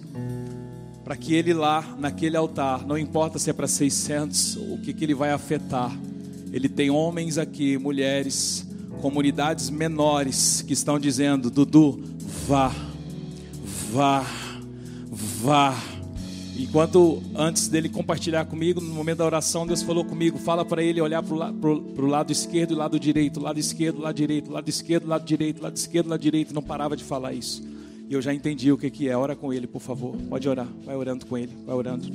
[1.08, 5.06] para que ele lá naquele altar, não importa se é para 600, o que, que
[5.06, 5.98] ele vai afetar,
[6.52, 8.68] ele tem homens aqui, mulheres,
[9.02, 12.04] comunidades menores que estão dizendo: Dudu,
[12.46, 12.76] vá,
[13.90, 14.26] vá,
[15.10, 15.82] vá.
[16.58, 21.00] Enquanto antes dele compartilhar comigo, no momento da oração, Deus falou comigo: fala para ele
[21.00, 21.54] olhar para o la,
[22.18, 26.10] lado esquerdo e lado direito, lado esquerdo, lado direito, lado esquerdo, lado direito, lado esquerdo,
[26.10, 26.54] lado direito.
[26.54, 27.77] Não parava de falar isso.
[28.10, 29.18] E eu já entendi o que, é.
[29.18, 30.16] Ora com ele, por favor.
[30.30, 30.68] Pode orar.
[30.86, 31.54] Vai orando com ele.
[31.66, 32.08] Vai orando.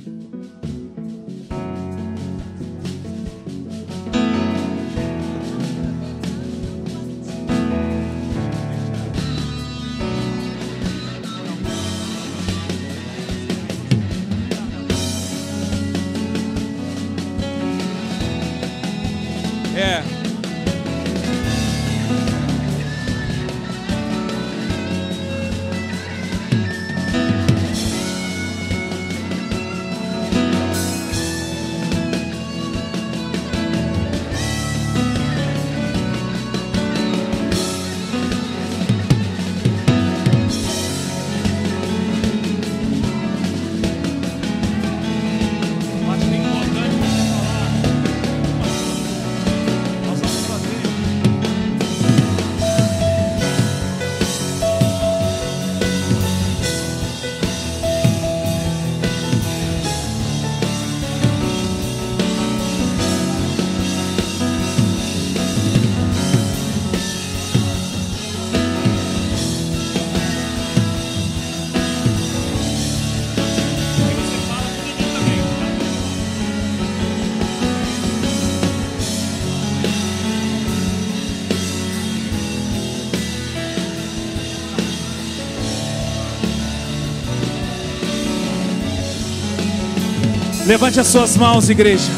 [90.73, 92.09] Levante as suas mãos, igreja.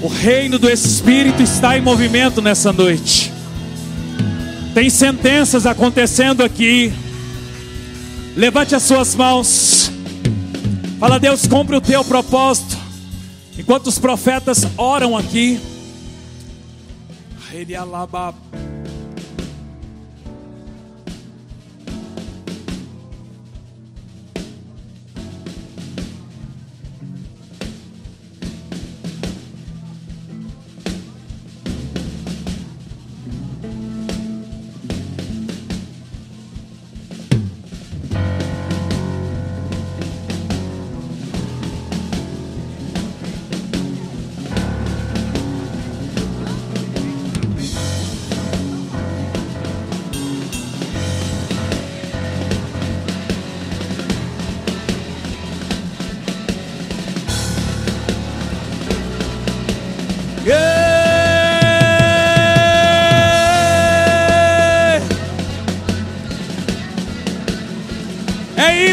[0.00, 3.32] O reino do Espírito está em movimento nessa noite.
[4.72, 6.92] Tem sentenças acontecendo aqui.
[8.36, 9.90] Levante as suas mãos.
[11.00, 12.76] Fala, Deus, cumpre o teu propósito.
[13.58, 15.60] Enquanto os profetas oram aqui.
[17.52, 18.32] Ele alaba.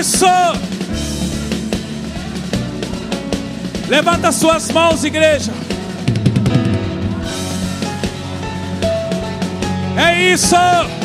[0.02, 0.26] Isso!
[3.88, 5.52] Levanta suas mãos, igreja.
[9.96, 11.01] É isso!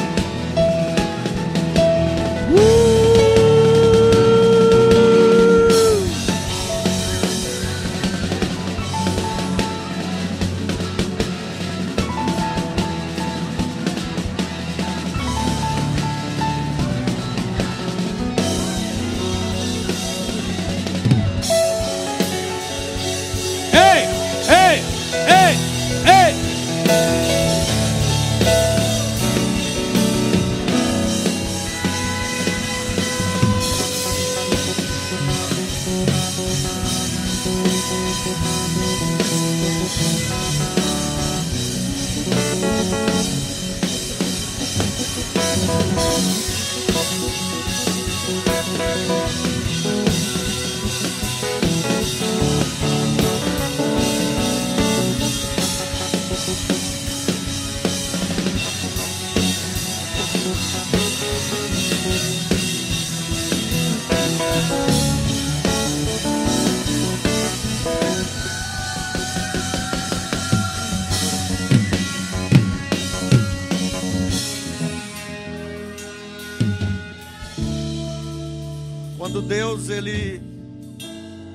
[79.46, 80.42] Deus ele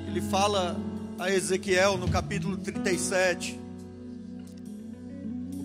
[0.08, 0.80] ele fala
[1.20, 3.60] a Ezequiel no capítulo 37,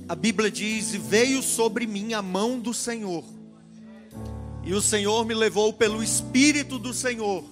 [0.08, 3.22] a Bíblia diz: "E veio sobre mim a mão do Senhor,
[4.64, 7.44] e o Senhor me levou pelo espírito do Senhor.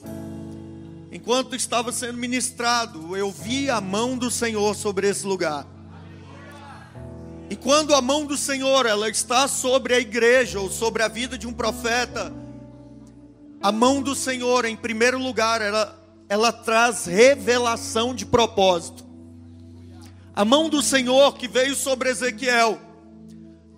[1.13, 5.65] Enquanto estava sendo ministrado, eu vi a mão do Senhor sobre esse lugar.
[7.49, 11.39] E quando a mão do Senhor ela está sobre a igreja ou sobre a vida
[11.39, 12.33] de um profeta,
[13.65, 19.03] a mão do Senhor, em primeiro lugar, ela, ela traz revelação de propósito.
[20.37, 22.79] A mão do Senhor que veio sobre Ezequiel,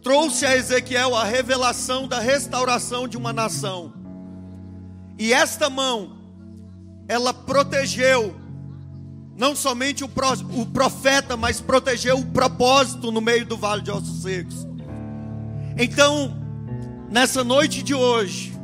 [0.02, 3.92] trouxe a Ezequiel a revelação da restauração de uma nação.
[5.16, 6.18] E esta mão,
[7.06, 8.34] ela protegeu,
[9.36, 13.92] não somente o, pro, o profeta, mas protegeu o propósito no meio do vale de
[13.92, 14.66] ossos secos.
[15.78, 16.36] Então,
[17.08, 18.55] nessa noite de hoje,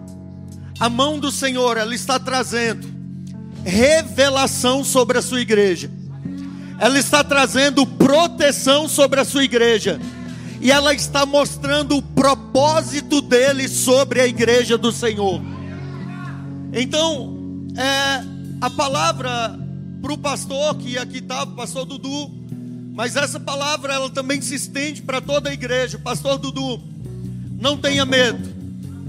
[0.83, 2.93] a mão do Senhor, ela está trazendo
[3.65, 5.89] revelação sobre a sua igreja.
[6.77, 10.01] Ela está trazendo proteção sobre a sua igreja.
[10.61, 15.41] E ela está mostrando o propósito dele sobre a igreja do Senhor.
[16.73, 17.33] Então,
[17.77, 18.25] é,
[18.61, 19.57] a palavra
[20.03, 22.29] para o pastor, que aqui está, o pastor Dudu,
[22.93, 25.97] mas essa palavra ela também se estende para toda a igreja.
[25.97, 26.83] Pastor Dudu,
[27.61, 28.62] não tenha medo,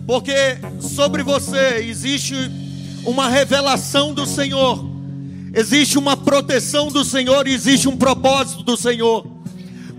[0.06, 2.36] porque sobre você existe
[3.06, 4.86] uma revelação do Senhor,
[5.54, 9.26] existe uma proteção do Senhor, existe um propósito do Senhor.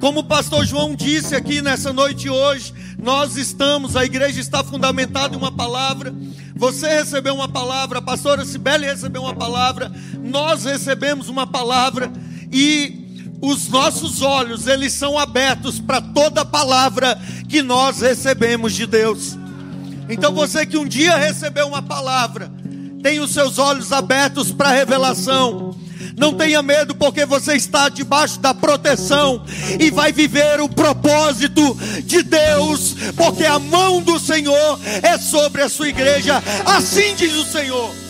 [0.00, 5.34] Como o pastor João disse aqui nessa noite hoje, nós estamos, a igreja está fundamentada
[5.34, 6.14] em uma palavra.
[6.54, 9.90] Você recebeu uma palavra, a pastora Sibeli recebeu uma palavra,
[10.22, 12.12] nós recebemos uma palavra
[12.52, 19.36] e os nossos olhos, eles são abertos para toda palavra que nós recebemos de Deus.
[20.08, 22.50] Então você que um dia recebeu uma palavra,
[23.02, 25.74] tem os seus olhos abertos para a revelação.
[26.16, 29.44] Não tenha medo, porque você está debaixo da proteção
[29.80, 35.68] e vai viver o propósito de Deus, porque a mão do Senhor é sobre a
[35.68, 36.42] sua igreja.
[36.64, 38.03] Assim diz o Senhor.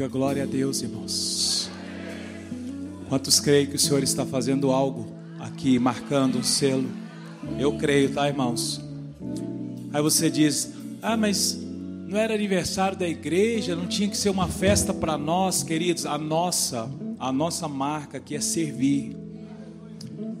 [0.00, 1.70] Diga glória a Deus, irmãos.
[3.06, 5.06] Quantos creem que o Senhor está fazendo algo
[5.38, 6.88] aqui, marcando um selo?
[7.58, 8.80] Eu creio, tá, irmãos?
[9.92, 10.72] Aí você diz:
[11.02, 11.54] Ah, mas
[12.08, 16.06] não era aniversário da igreja, não tinha que ser uma festa para nós, queridos.
[16.06, 19.14] A nossa, a nossa marca aqui é servir.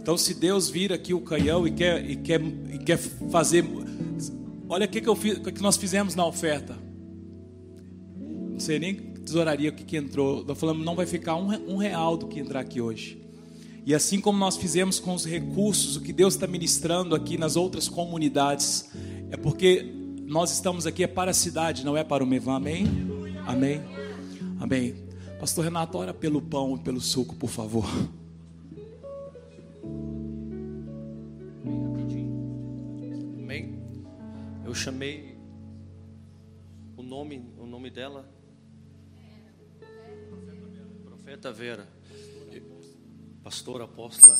[0.00, 3.66] Então, se Deus vira aqui o canhão e quer, e quer, e quer fazer,
[4.70, 6.78] olha o que, que, eu fiz, que nós fizemos na oferta.
[8.18, 10.44] Não sei nem tesouraria o que, que entrou.
[10.44, 13.22] Nós falamos, não vai ficar um, um real do que entrar aqui hoje.
[13.86, 17.56] E assim como nós fizemos com os recursos, o que Deus está ministrando aqui nas
[17.56, 18.90] outras comunidades,
[19.30, 19.94] é porque
[20.26, 22.56] nós estamos aqui é para a cidade, não é para o Mevan.
[22.56, 22.86] Amém?
[23.46, 23.80] Amém?
[24.58, 24.94] Amém.
[25.38, 27.86] Pastor Renato, ora pelo pão e pelo suco, por favor.
[33.38, 33.78] Amém?
[34.64, 35.38] Eu chamei
[36.96, 38.28] o nome, o nome dela,
[41.30, 41.88] Profeta Vera,
[43.40, 44.36] pastora apóstola.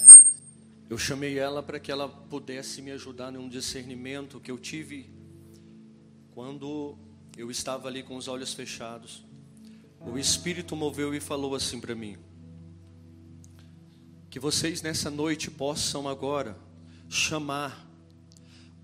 [0.88, 5.08] Eu chamei ela para que ela pudesse me ajudar num discernimento que eu tive
[6.32, 6.98] quando
[7.36, 9.24] eu estava ali com os olhos fechados.
[10.00, 12.18] O Espírito moveu e falou assim para mim:
[14.28, 16.58] que vocês nessa noite possam agora
[17.08, 17.88] chamar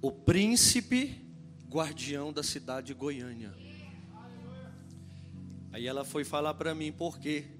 [0.01, 1.27] o príncipe
[1.69, 3.53] guardião da cidade de Goiânia.
[5.73, 7.56] Aí ela foi falar para mim por quê,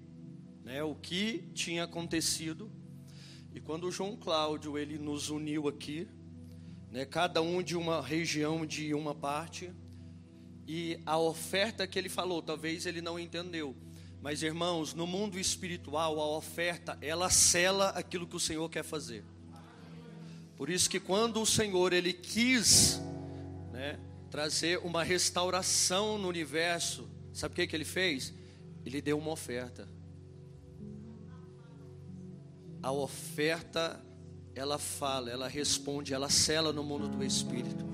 [0.67, 2.69] né, o que tinha acontecido.
[3.55, 6.09] E quando o João Cláudio ele nos uniu aqui,
[6.91, 9.71] né, cada um de uma região de uma parte,
[10.67, 13.77] e a oferta que ele falou, talvez ele não entendeu.
[14.21, 19.25] Mas irmãos, no mundo espiritual, a oferta, ela cela aquilo que o Senhor quer fazer.
[20.57, 23.01] Por isso que quando o Senhor ele quis,
[23.71, 24.01] né,
[24.33, 28.35] trazer uma restauração no universo, sabe o que que ele fez?
[28.85, 29.96] Ele deu uma oferta.
[32.87, 34.01] A oferta
[34.55, 37.85] ela fala, ela responde, ela cela no mundo do espírito.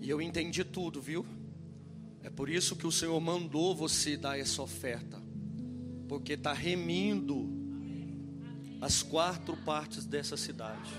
[0.00, 1.26] E eu entendi tudo, viu?
[2.22, 5.20] É por isso que o Senhor mandou você dar essa oferta,
[6.08, 7.50] porque está remindo
[8.80, 10.92] as quatro partes dessa cidade.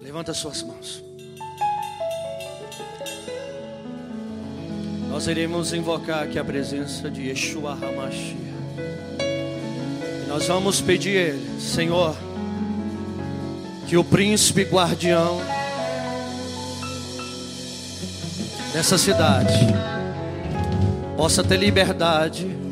[0.00, 1.17] Levanta suas mãos.
[5.08, 8.36] Nós iremos invocar aqui a presença de Yeshua Hamashia.
[10.24, 12.16] E nós vamos pedir Senhor,
[13.86, 15.40] que o príncipe guardião
[18.72, 19.58] dessa cidade
[21.16, 22.67] possa ter liberdade.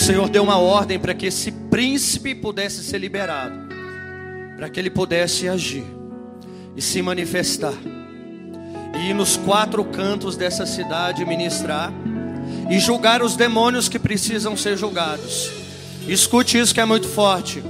[0.00, 3.54] Senhor deu uma ordem para que esse príncipe pudesse ser liberado,
[4.56, 5.84] para que ele pudesse agir
[6.74, 7.74] e se manifestar,
[8.98, 11.92] e ir nos quatro cantos dessa cidade ministrar
[12.70, 15.50] e julgar os demônios que precisam ser julgados.
[16.08, 17.62] Escute isso que é muito forte.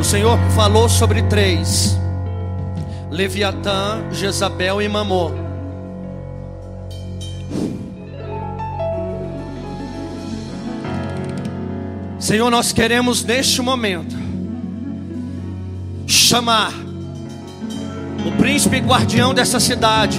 [0.00, 1.96] O Senhor falou sobre três:
[3.08, 5.41] Leviatã, Jezabel e Mamô.
[12.32, 14.16] Senhor, nós queremos neste momento
[16.06, 16.72] chamar
[18.26, 20.18] o príncipe guardião dessa cidade,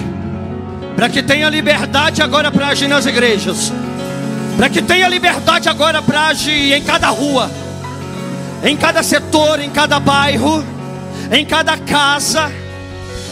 [0.94, 3.72] para que tenha liberdade agora para agir nas igrejas,
[4.56, 7.50] para que tenha liberdade agora para agir em cada rua,
[8.62, 10.64] em cada setor, em cada bairro,
[11.32, 12.48] em cada casa,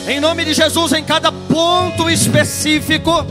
[0.09, 3.25] em nome de Jesus, em cada ponto específico,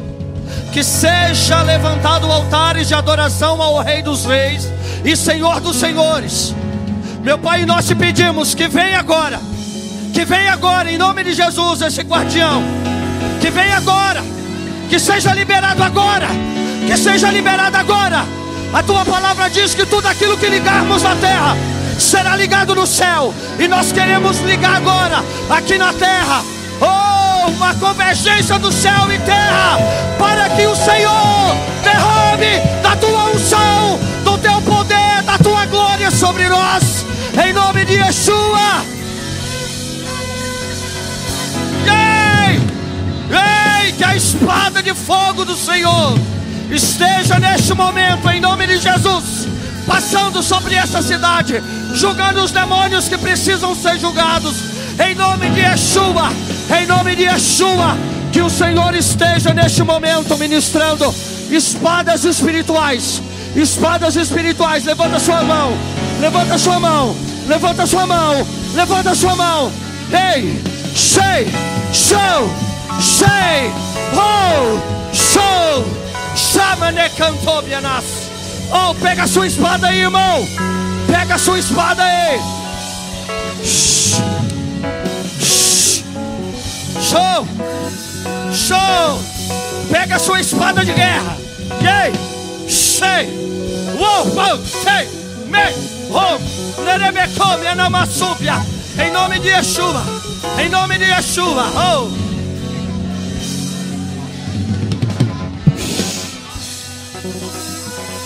[0.71, 4.71] que seja levantado altares de adoração ao Rei dos Reis
[5.03, 6.55] e Senhor dos Senhores.
[7.23, 9.39] Meu Pai, nós te pedimos que venha agora,
[10.13, 12.63] que venha agora, em nome de Jesus, esse guardião,
[13.39, 14.23] que venha agora,
[14.89, 16.27] que seja liberado agora,
[16.87, 18.25] que seja liberado agora.
[18.73, 21.55] A tua palavra diz que tudo aquilo que ligarmos na terra
[21.99, 26.43] será ligado no céu, e nós queremos ligar agora, aqui na terra.
[26.79, 29.77] Oh, uma convergência do céu e terra,
[30.17, 33.80] para que o Senhor derrame da tua unção,
[35.71, 37.05] glória sobre nós,
[37.43, 38.85] em nome de Yeshua.
[41.87, 42.59] Ei,
[43.85, 46.19] ei, que a espada de fogo do Senhor
[46.69, 49.47] esteja neste momento, em nome de Jesus,
[49.87, 51.63] passando sobre essa cidade,
[51.95, 54.55] julgando os demônios que precisam ser julgados,
[54.99, 56.31] em nome de Yeshua,
[56.77, 57.97] em nome de Yeshua,
[58.33, 61.13] que o Senhor esteja neste momento ministrando
[61.49, 63.21] espadas espirituais,
[63.55, 64.85] espadas espirituais.
[64.85, 65.77] Levanta sua mão,
[66.19, 67.15] levanta sua mão,
[67.47, 69.71] levanta sua mão, levanta sua mão.
[70.11, 70.61] Ei,
[70.95, 71.47] sei,
[71.93, 72.49] show,
[72.99, 73.71] sei,
[74.13, 75.85] oh, show,
[76.35, 78.29] chama ne cantou nas.
[78.71, 80.47] Oh, pega a sua espada aí, irmão.
[81.07, 82.39] Pega a sua espada aí.
[83.63, 84.21] Shh.
[85.39, 86.03] Shh.
[87.01, 87.47] Show!
[88.53, 89.21] Show!
[89.91, 91.37] Pega a sua espada de guerra.
[91.81, 92.40] Yay!
[93.01, 93.25] Sei!
[93.97, 94.27] Uou!
[94.35, 94.57] Uou!
[94.63, 95.07] Sei!
[95.47, 95.73] Me!
[96.11, 96.83] Oh!
[96.83, 98.63] Nerebecome anamassúbia.
[99.03, 100.03] Em nome de Yeshua.
[100.59, 101.65] Em nome de Yeshua.
[101.75, 102.11] Oh!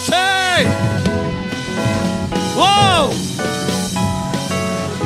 [0.03, 0.67] Sei!
[2.57, 3.34] Uou!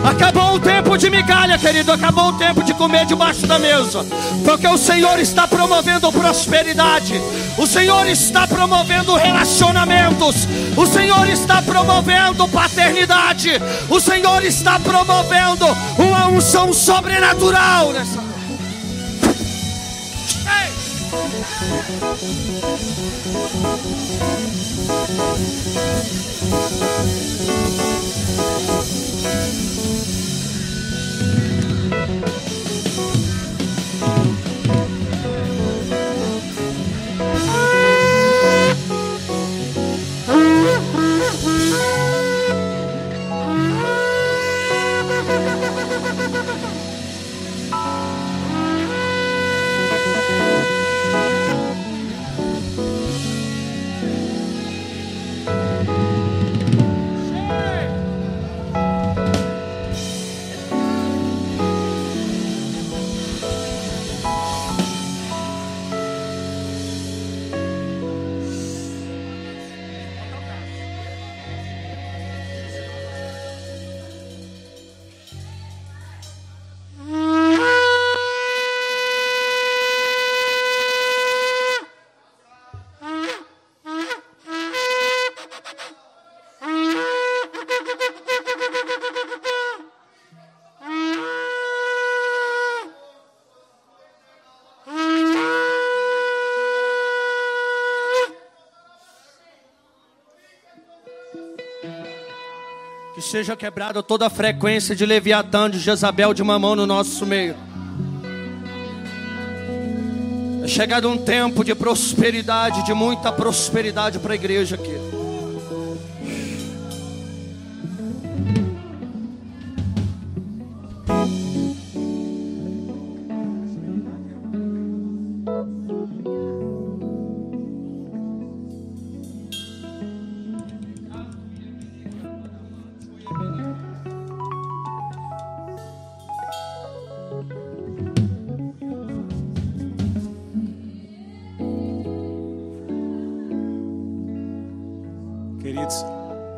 [0.03, 1.92] Acabou o tempo de migalha, querido.
[1.92, 4.06] Acabou o tempo de comer debaixo da mesa.
[4.45, 7.22] Porque o Senhor está promovendo prosperidade.
[7.58, 10.48] O Senhor está promovendo relacionamentos.
[10.78, 13.52] O Senhor está promovendo paternidade.
[13.90, 15.66] O Senhor está promovendo
[15.98, 18.19] uma unção sobrenatural nessa.
[20.64, 20.69] Ei!
[24.90, 25.19] Thank
[30.24, 30.28] you.
[103.30, 107.56] Seja quebrada toda a frequência de Leviatã, de Jezabel, de Mamão no nosso meio.
[110.64, 115.08] É chegado um tempo de prosperidade, de muita prosperidade para a igreja aqui.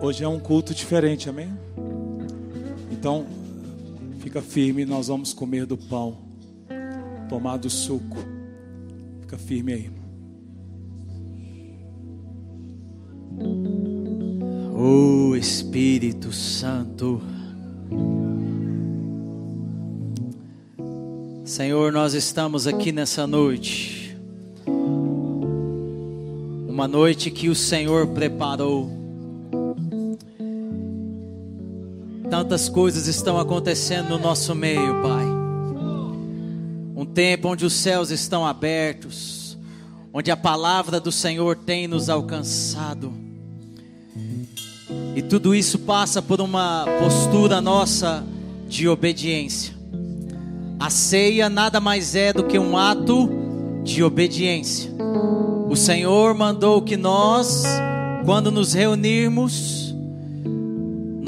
[0.02, 1.52] Hoje é um culto diferente, amém?
[2.92, 3.26] Então,
[4.20, 6.18] fica firme, nós vamos comer do pão,
[7.30, 8.18] tomar do suco.
[9.22, 9.92] Fica firme aí.
[14.76, 17.22] O Espírito Santo.
[21.46, 24.18] Senhor, nós estamos aqui nessa noite.
[26.68, 29.01] Uma noite que o Senhor preparou.
[32.52, 35.26] Tantas coisas estão acontecendo no nosso meio, Pai.
[36.94, 39.58] Um tempo onde os céus estão abertos,
[40.14, 43.14] onde a palavra do Senhor tem nos alcançado.
[45.16, 48.22] E tudo isso passa por uma postura nossa
[48.68, 49.74] de obediência.
[50.78, 53.30] A ceia nada mais é do que um ato
[53.82, 54.92] de obediência.
[55.70, 57.64] O Senhor mandou que nós,
[58.26, 59.81] quando nos reunirmos,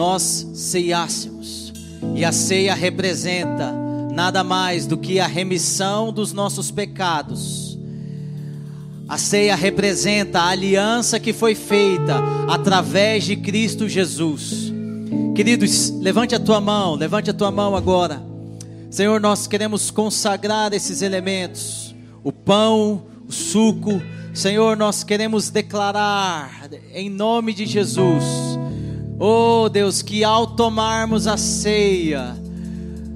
[0.04, 1.72] nós ceiássemos.
[2.14, 3.72] E a ceia representa
[4.12, 7.80] nada mais do que a remissão dos nossos pecados.
[9.08, 14.74] A ceia representa a aliança que foi feita através de Cristo Jesus.
[15.36, 18.22] Queridos, levante a tua mão, levante a tua mão agora.
[18.90, 24.02] Senhor, nós queremos consagrar esses elementos: o pão, o suco.
[24.34, 28.53] Senhor, nós queremos declarar em nome de Jesus,
[29.20, 32.36] oh Deus, que ao tomarmos a ceia,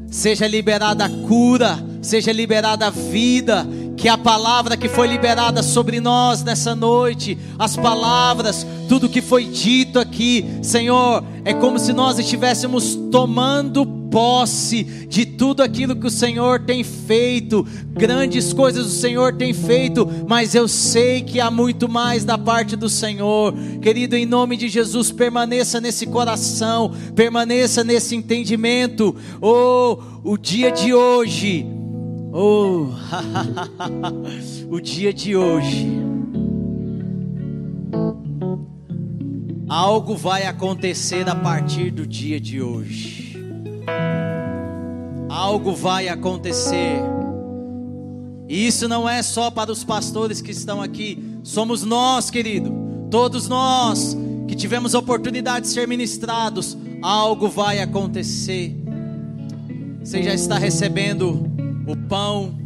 [0.10, 3.68] seja liberada a cura, seja liberada a vida,
[3.98, 9.46] que a palavra que foi liberada sobre nós nessa noite, as palavras, tudo que foi
[9.46, 13.86] dito aqui, Senhor, é como se nós estivéssemos tomando
[14.18, 17.64] posse de tudo aquilo que o Senhor tem feito,
[17.94, 22.76] grandes coisas o Senhor tem feito, mas eu sei que há muito mais da parte
[22.76, 30.36] do Senhor, querido, em nome de Jesus, permaneça nesse coração, permaneça nesse entendimento, oh, o
[30.36, 31.68] dia de hoje
[32.40, 32.90] Oh,
[34.70, 35.88] o dia de hoje,
[39.68, 43.27] algo vai acontecer a partir do dia de hoje.
[45.30, 47.00] Algo vai acontecer.
[48.50, 52.72] E isso não é só para os pastores que estão aqui, somos nós, querido,
[53.12, 54.16] todos nós
[54.48, 56.78] que tivemos a oportunidade de ser ministrados.
[57.02, 58.76] Algo vai acontecer.
[60.00, 61.52] Você já está recebendo
[61.86, 62.58] o pão,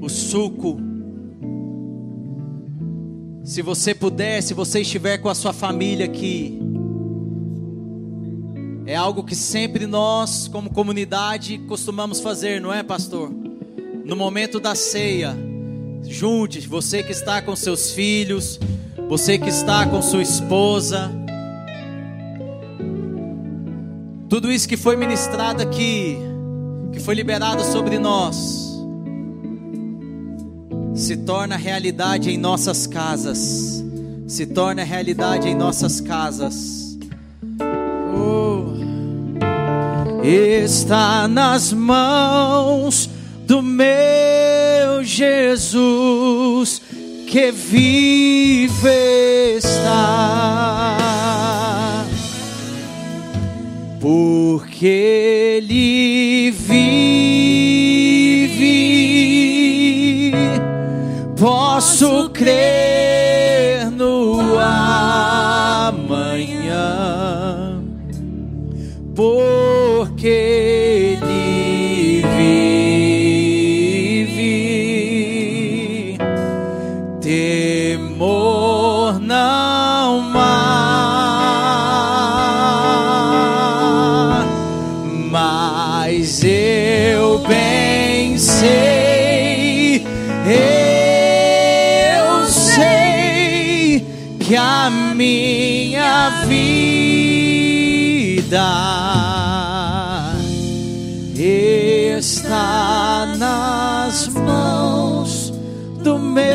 [0.00, 0.80] o suco.
[3.42, 6.60] Se você puder, se você estiver com a sua família aqui,
[8.86, 13.32] é algo que sempre nós, como comunidade, costumamos fazer, não é, pastor?
[14.04, 15.36] No momento da ceia,
[16.04, 18.60] junte você que está com seus filhos,
[19.08, 21.10] você que está com sua esposa.
[24.28, 26.18] Tudo isso que foi ministrado aqui,
[26.92, 28.66] que foi liberado sobre nós
[30.96, 33.84] se torna realidade em nossas casas.
[34.26, 36.75] Se torna realidade em nossas casas.
[40.28, 43.08] Está nas mãos
[43.46, 46.82] do meu Jesus
[47.28, 48.88] que vive
[49.56, 50.96] está.
[54.00, 56.72] Porque Ele vive,
[61.38, 65.05] posso crer no amanhã,
[98.46, 98.62] vida
[102.16, 105.52] está nas mãos
[106.00, 106.46] do meu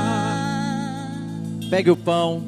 [1.69, 2.43] Pegue o pão,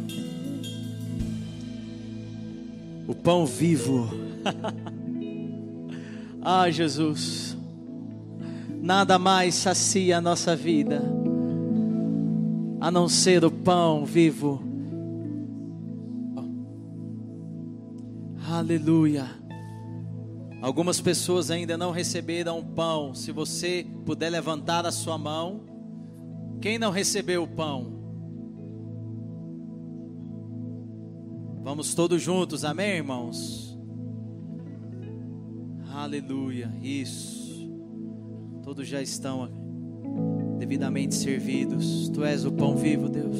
[3.07, 4.09] o pão vivo.
[6.41, 7.55] ah, Jesus,
[8.81, 11.21] nada mais sacia a nossa vida
[12.81, 14.63] a não ser o pão vivo.
[18.49, 19.27] Aleluia.
[20.63, 23.15] Algumas pessoas ainda não receberam o pão.
[23.15, 25.61] Se você puder levantar a sua mão,
[26.61, 27.99] quem não recebeu o pão?
[31.63, 33.79] Vamos todos juntos, amém, irmãos?
[35.93, 37.71] Aleluia, isso.
[38.63, 39.43] Todos já estão
[40.61, 42.11] devidamente servidos.
[42.11, 43.39] Tu és o pão vivo, Deus.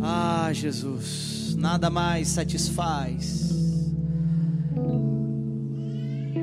[0.00, 3.50] Ah, Jesus, nada mais satisfaz.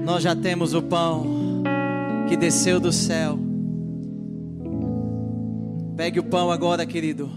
[0.05, 1.63] Nós já temos o pão
[2.29, 3.39] que desceu do céu.
[5.95, 7.31] Pegue o pão agora, querido.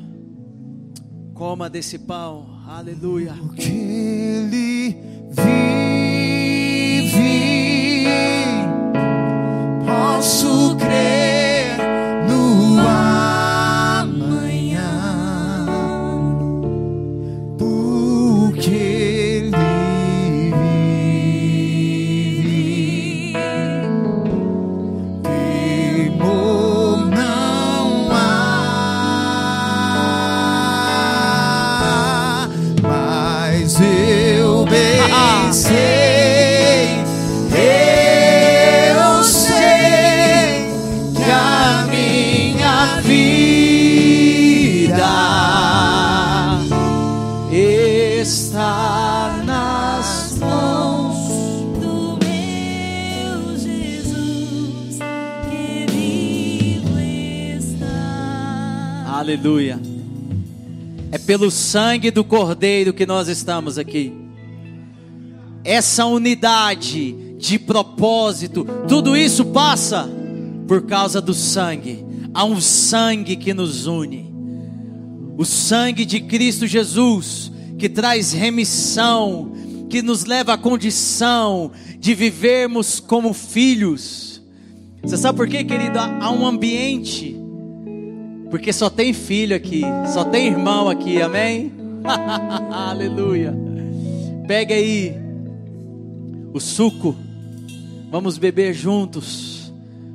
[1.33, 2.61] Coma desse pão.
[2.69, 3.33] Aleluia.
[3.33, 4.95] Porque ele
[5.31, 6.11] vive,
[9.87, 11.10] posso crer
[61.31, 64.13] pelo sangue do Cordeiro que nós estamos aqui.
[65.63, 70.11] Essa unidade de propósito, tudo isso passa
[70.67, 72.05] por causa do sangue.
[72.35, 74.29] Há um sangue que nos une.
[75.39, 79.53] O sangue de Cristo Jesus, que traz remissão,
[79.89, 84.43] que nos leva à condição de vivermos como filhos.
[85.01, 85.97] Você sabe por quê, querido?
[85.97, 87.40] Há um ambiente
[88.51, 91.73] porque só tem filho aqui, só tem irmão aqui, amém?
[92.71, 93.55] Aleluia.
[94.47, 95.15] Pega aí
[96.53, 97.15] o suco,
[98.11, 99.73] vamos beber juntos,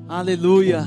[0.09, 0.85] aleluia.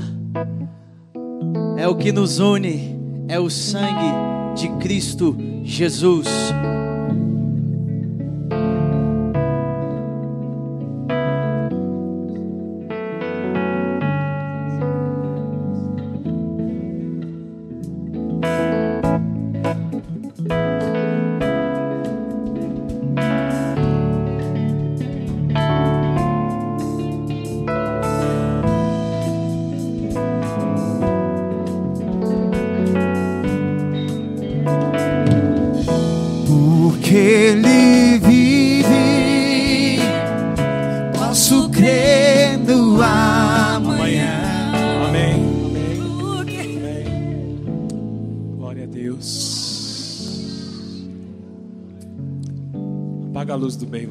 [1.75, 2.95] É o que nos une,
[3.27, 4.13] é o sangue
[4.55, 6.27] de Cristo Jesus.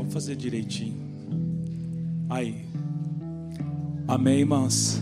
[0.09, 0.97] Vamos fazer direitinho.
[2.31, 2.65] Aí.
[4.07, 5.01] Amém, irmãs.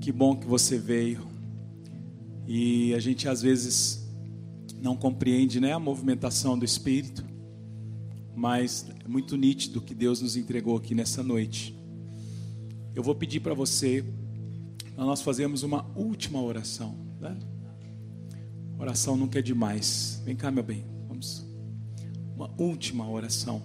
[0.00, 1.26] Que bom que você veio.
[2.46, 4.06] E a gente às vezes
[4.82, 7.24] não compreende, né, a movimentação do espírito,
[8.36, 11.74] mas é muito nítido que Deus nos entregou aqui nessa noite.
[12.94, 14.04] Eu vou pedir para você,
[14.98, 16.94] nós fazermos uma última oração.
[17.18, 17.34] Né?
[18.78, 20.20] Oração nunca é demais.
[20.26, 20.93] Vem cá, meu bem.
[22.36, 23.62] Uma última oração.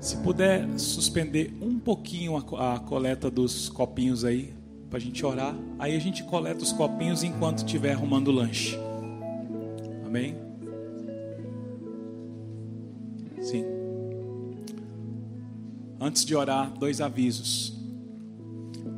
[0.00, 4.54] Se puder suspender um pouquinho a, a coleta dos copinhos aí,
[4.88, 5.54] para a gente orar.
[5.78, 8.76] Aí a gente coleta os copinhos enquanto estiver arrumando o lanche.
[10.04, 10.34] Amém?
[13.40, 13.64] Sim.
[16.00, 17.76] Antes de orar, dois avisos.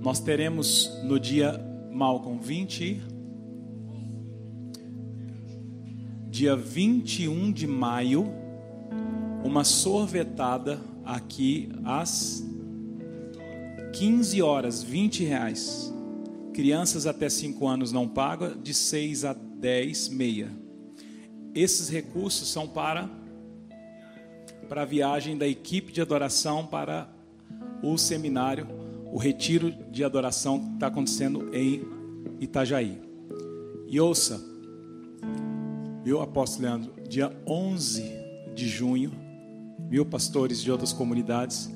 [0.01, 1.61] Nós teremos no dia
[1.93, 3.03] Malcolm 20
[6.31, 8.33] dia 21 de maio
[9.43, 12.45] uma sorvetada aqui às
[13.93, 15.93] 15 horas, 20 reais.
[16.55, 20.49] Crianças até 5 anos não pagam, de 6 a 10, meia.
[21.53, 23.11] Esses recursos são para
[24.69, 27.11] para a viagem da equipe de adoração para
[27.83, 28.69] o seminário,
[29.13, 31.83] o retiro de adoração que está acontecendo em
[32.39, 33.01] Itajaí.
[33.89, 34.50] E ouça,
[36.03, 38.03] viu, apóstolo Leandro, dia 11
[38.55, 39.13] de junho,
[39.89, 41.71] viu, pastores de outras comunidades,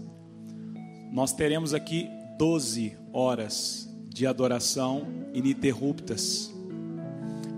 [1.12, 6.52] nós teremos aqui 12 horas de adoração ininterruptas.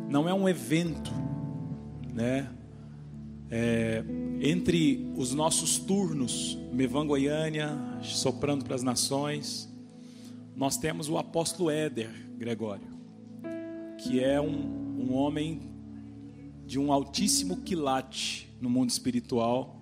[0.09, 1.11] Não é um evento,
[2.13, 2.51] né?
[3.49, 4.03] É,
[4.41, 9.73] entre os nossos turnos, Mevan Goiânia, soprando para as nações,
[10.57, 12.89] nós temos o apóstolo Éder Gregório,
[13.99, 15.76] que é um, um homem
[16.67, 19.81] de um altíssimo quilate no mundo espiritual,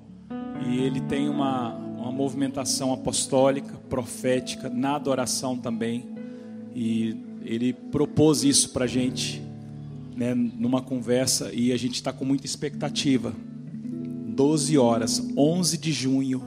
[0.68, 6.08] e ele tem uma, uma movimentação apostólica, profética, na adoração também,
[6.74, 9.42] e ele propôs isso para a gente,
[10.14, 13.34] né, numa conversa, e a gente está com muita expectativa
[14.34, 16.42] 12 horas, 11 de junho,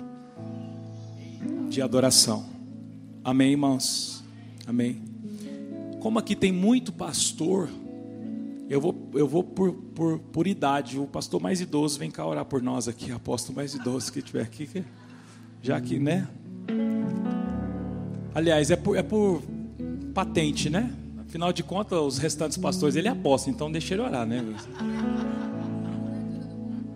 [1.70, 2.46] de adoração.
[3.24, 4.24] Amém, irmãos?
[4.66, 5.02] Amém.
[6.00, 7.70] Como aqui tem muito pastor,
[8.70, 11.00] eu vou, eu vou por, por, por idade.
[11.00, 14.42] O pastor mais idoso vem cá orar por nós aqui, apóstolo mais idoso que tiver
[14.42, 14.84] aqui,
[15.62, 16.28] já que, né?
[18.36, 19.42] Aliás, é por, é por
[20.14, 20.94] patente, né?
[21.20, 24.44] Afinal de contas, os restantes pastores ele aposta, então deixa ele orar, né?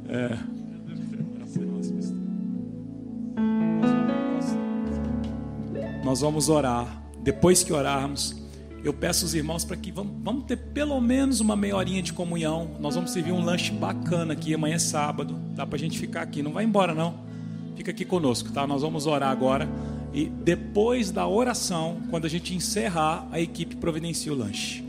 [0.10, 0.38] É.
[6.04, 7.02] Nós vamos orar.
[7.24, 8.41] Depois que orarmos,
[8.84, 12.12] eu peço os irmãos para que vamos, vamos, ter pelo menos uma meia horinha de
[12.14, 12.78] comunhão.
[12.80, 14.54] Nós vamos servir um lanche bacana aqui.
[14.54, 15.36] Amanhã é sábado.
[15.56, 16.42] Dá para a gente ficar aqui.
[16.42, 17.20] Não vai embora, não.
[17.76, 18.66] Fica aqui conosco, tá?
[18.66, 19.70] Nós vamos orar agora.
[20.14, 24.84] E depois da oração, quando a gente encerrar, a equipe providencia o lanche.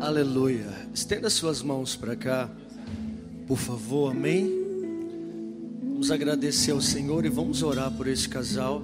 [0.00, 0.66] Aleluia.
[0.94, 2.50] Estenda suas mãos para cá,
[3.46, 4.12] por favor.
[4.12, 4.58] Amém.
[5.82, 8.82] Vamos agradecer ao Senhor e vamos orar por esse casal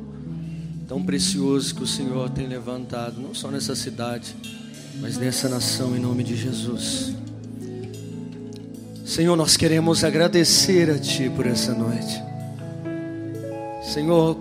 [0.87, 4.37] tão precioso que o Senhor tem levantado, não só nessa cidade,
[5.01, 7.13] mas nessa nação, em nome de Jesus.
[9.05, 12.23] Senhor, nós queremos agradecer a Ti por essa noite.
[13.83, 14.39] Senhor,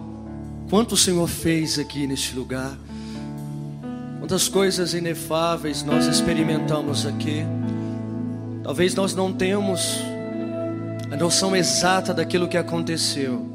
[0.69, 2.77] quanto o Senhor fez aqui neste lugar,
[4.19, 7.43] quantas coisas inefáveis nós experimentamos aqui.
[8.63, 9.99] Talvez nós não temos
[11.11, 13.45] a noção exata daquilo que aconteceu,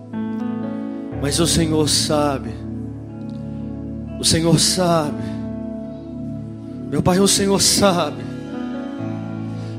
[1.20, 2.69] mas o Senhor sabe.
[4.20, 5.23] O Senhor sabe.
[6.90, 8.23] Meu Pai, o Senhor sabe.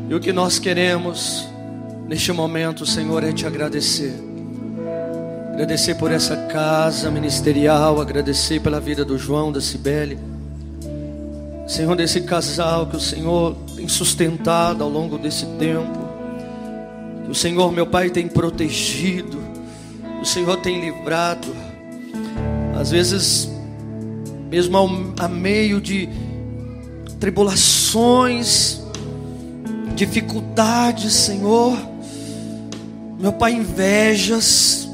[0.10, 1.48] E o que nós queremos
[2.08, 4.16] neste momento, Senhor, é te agradecer.
[5.53, 10.18] Agradecer por essa casa ministerial, agradecer pela vida do João, da Cibele.
[11.68, 16.00] Senhor, desse casal que o Senhor tem sustentado ao longo desse tempo.
[17.26, 19.38] Que o Senhor, meu Pai, tem protegido.
[20.20, 21.48] O Senhor tem livrado.
[22.76, 23.61] Às vezes
[24.52, 26.10] mesmo ao, a meio de
[27.22, 28.82] tribulações,
[29.96, 31.78] dificuldades, Senhor,
[33.18, 34.90] meu Pai, invejas,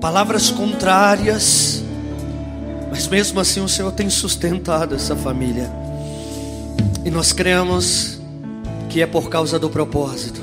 [0.00, 1.84] palavras contrárias,
[2.90, 5.70] mas mesmo assim o Senhor tem sustentado essa família,
[7.04, 8.20] e nós cremos
[8.88, 10.40] que é por causa do propósito.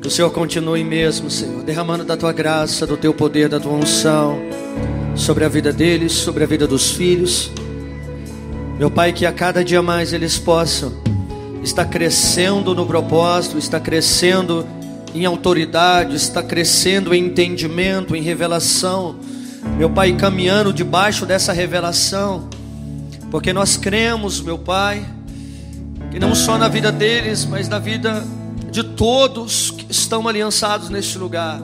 [0.00, 3.74] Que o Senhor continue mesmo, Senhor, derramando da tua graça, do teu poder, da tua
[3.74, 4.38] unção
[5.20, 7.50] sobre a vida deles, sobre a vida dos filhos.
[8.78, 10.94] Meu Pai, que a cada dia mais eles possam
[11.62, 14.66] estar crescendo no propósito, estar crescendo
[15.14, 19.16] em autoridade, estar crescendo em entendimento, em revelação.
[19.76, 22.48] Meu Pai, caminhando debaixo dessa revelação,
[23.30, 25.04] porque nós cremos, meu Pai,
[26.10, 28.24] que não só na vida deles, mas na vida
[28.70, 31.60] de todos que estão aliançados neste lugar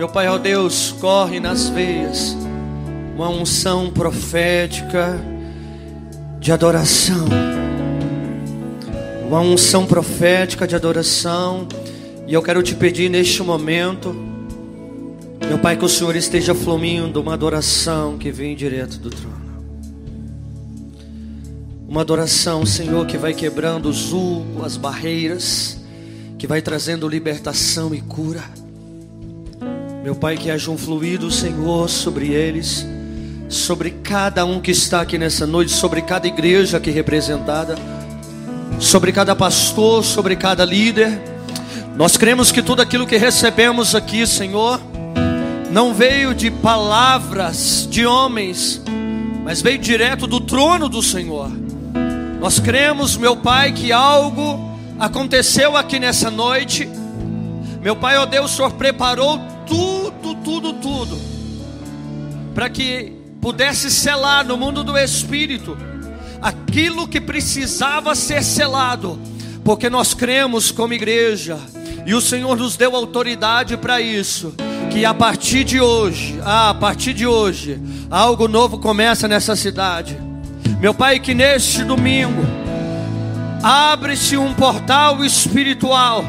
[0.00, 2.34] meu Pai, ó Deus, corre nas veias
[3.14, 5.20] uma unção profética
[6.38, 7.26] de adoração.
[9.28, 11.68] Uma unção profética de adoração.
[12.26, 14.16] E eu quero te pedir neste momento,
[15.46, 19.36] meu Pai, que o Senhor esteja fluindo uma adoração que vem direto do trono.
[21.86, 25.76] Uma adoração, Senhor, que vai quebrando o zulgo, as barreiras,
[26.38, 28.69] que vai trazendo libertação e cura.
[30.02, 32.86] Meu Pai, que haja um fluido, Senhor, sobre eles,
[33.50, 37.74] sobre cada um que está aqui nessa noite, sobre cada igreja aqui representada,
[38.78, 41.20] sobre cada pastor, sobre cada líder.
[41.96, 44.80] Nós cremos que tudo aquilo que recebemos aqui, Senhor,
[45.70, 48.80] não veio de palavras de homens,
[49.44, 51.50] mas veio direto do trono do Senhor.
[52.40, 54.58] Nós cremos, meu Pai, que algo
[54.98, 56.88] aconteceu aqui nessa noite.
[57.82, 61.16] Meu Pai, ó Deus, o Senhor preparou tudo, tudo, tudo,
[62.52, 65.78] para que pudesse selar no mundo do Espírito
[66.42, 69.16] aquilo que precisava ser selado,
[69.62, 71.56] porque nós cremos como igreja,
[72.04, 74.52] e o Senhor nos deu autoridade para isso.
[74.90, 80.18] Que a partir de hoje, ah, a partir de hoje, algo novo começa nessa cidade.
[80.80, 82.42] Meu Pai, que neste domingo
[83.62, 86.24] abre-se um portal espiritual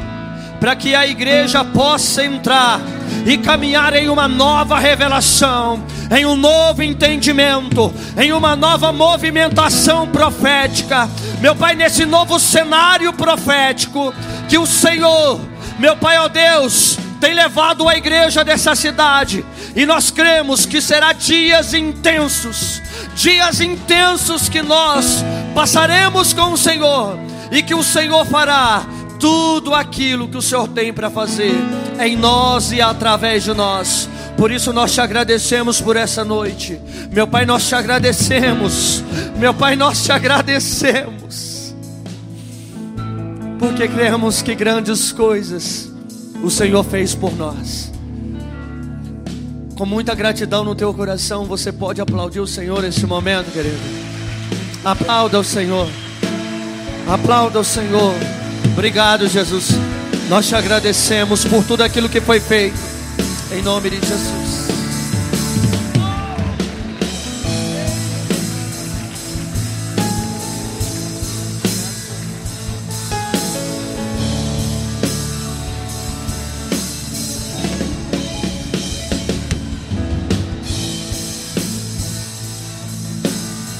[0.62, 2.80] para que a igreja possa entrar
[3.26, 5.82] e caminhar em uma nova revelação,
[6.16, 11.10] em um novo entendimento, em uma nova movimentação profética.
[11.40, 14.14] Meu Pai, nesse novo cenário profético,
[14.48, 15.40] que o Senhor,
[15.80, 21.12] meu Pai, ó Deus, tem levado a igreja dessa cidade, e nós cremos que será
[21.12, 22.80] dias intensos,
[23.16, 25.24] dias intensos que nós
[25.56, 27.18] passaremos com o Senhor,
[27.50, 28.86] e que o Senhor fará
[29.22, 31.54] tudo aquilo que o Senhor tem para fazer
[32.00, 34.08] em nós e através de nós.
[34.36, 36.80] Por isso nós te agradecemos por essa noite.
[37.12, 39.04] Meu Pai, nós te agradecemos.
[39.38, 41.72] Meu Pai, nós te agradecemos.
[43.60, 45.88] Porque cremos que grandes coisas
[46.42, 47.92] o Senhor fez por nós.
[49.76, 53.78] Com muita gratidão no teu coração, você pode aplaudir o Senhor nesse momento, querido.
[54.84, 55.88] Aplauda o Senhor.
[57.06, 58.14] Aplauda o Senhor.
[58.72, 59.68] Obrigado, Jesus.
[60.28, 62.78] Nós te agradecemos por tudo aquilo que foi feito.
[63.52, 64.62] Em nome de Jesus.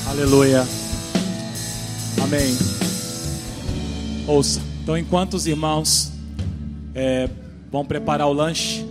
[0.06, 0.66] Aleluia.
[2.22, 2.56] Amém.
[4.26, 4.71] Ouça.
[4.82, 6.12] Então, enquanto os irmãos
[6.92, 7.30] é,
[7.70, 8.81] vão preparar o lanche,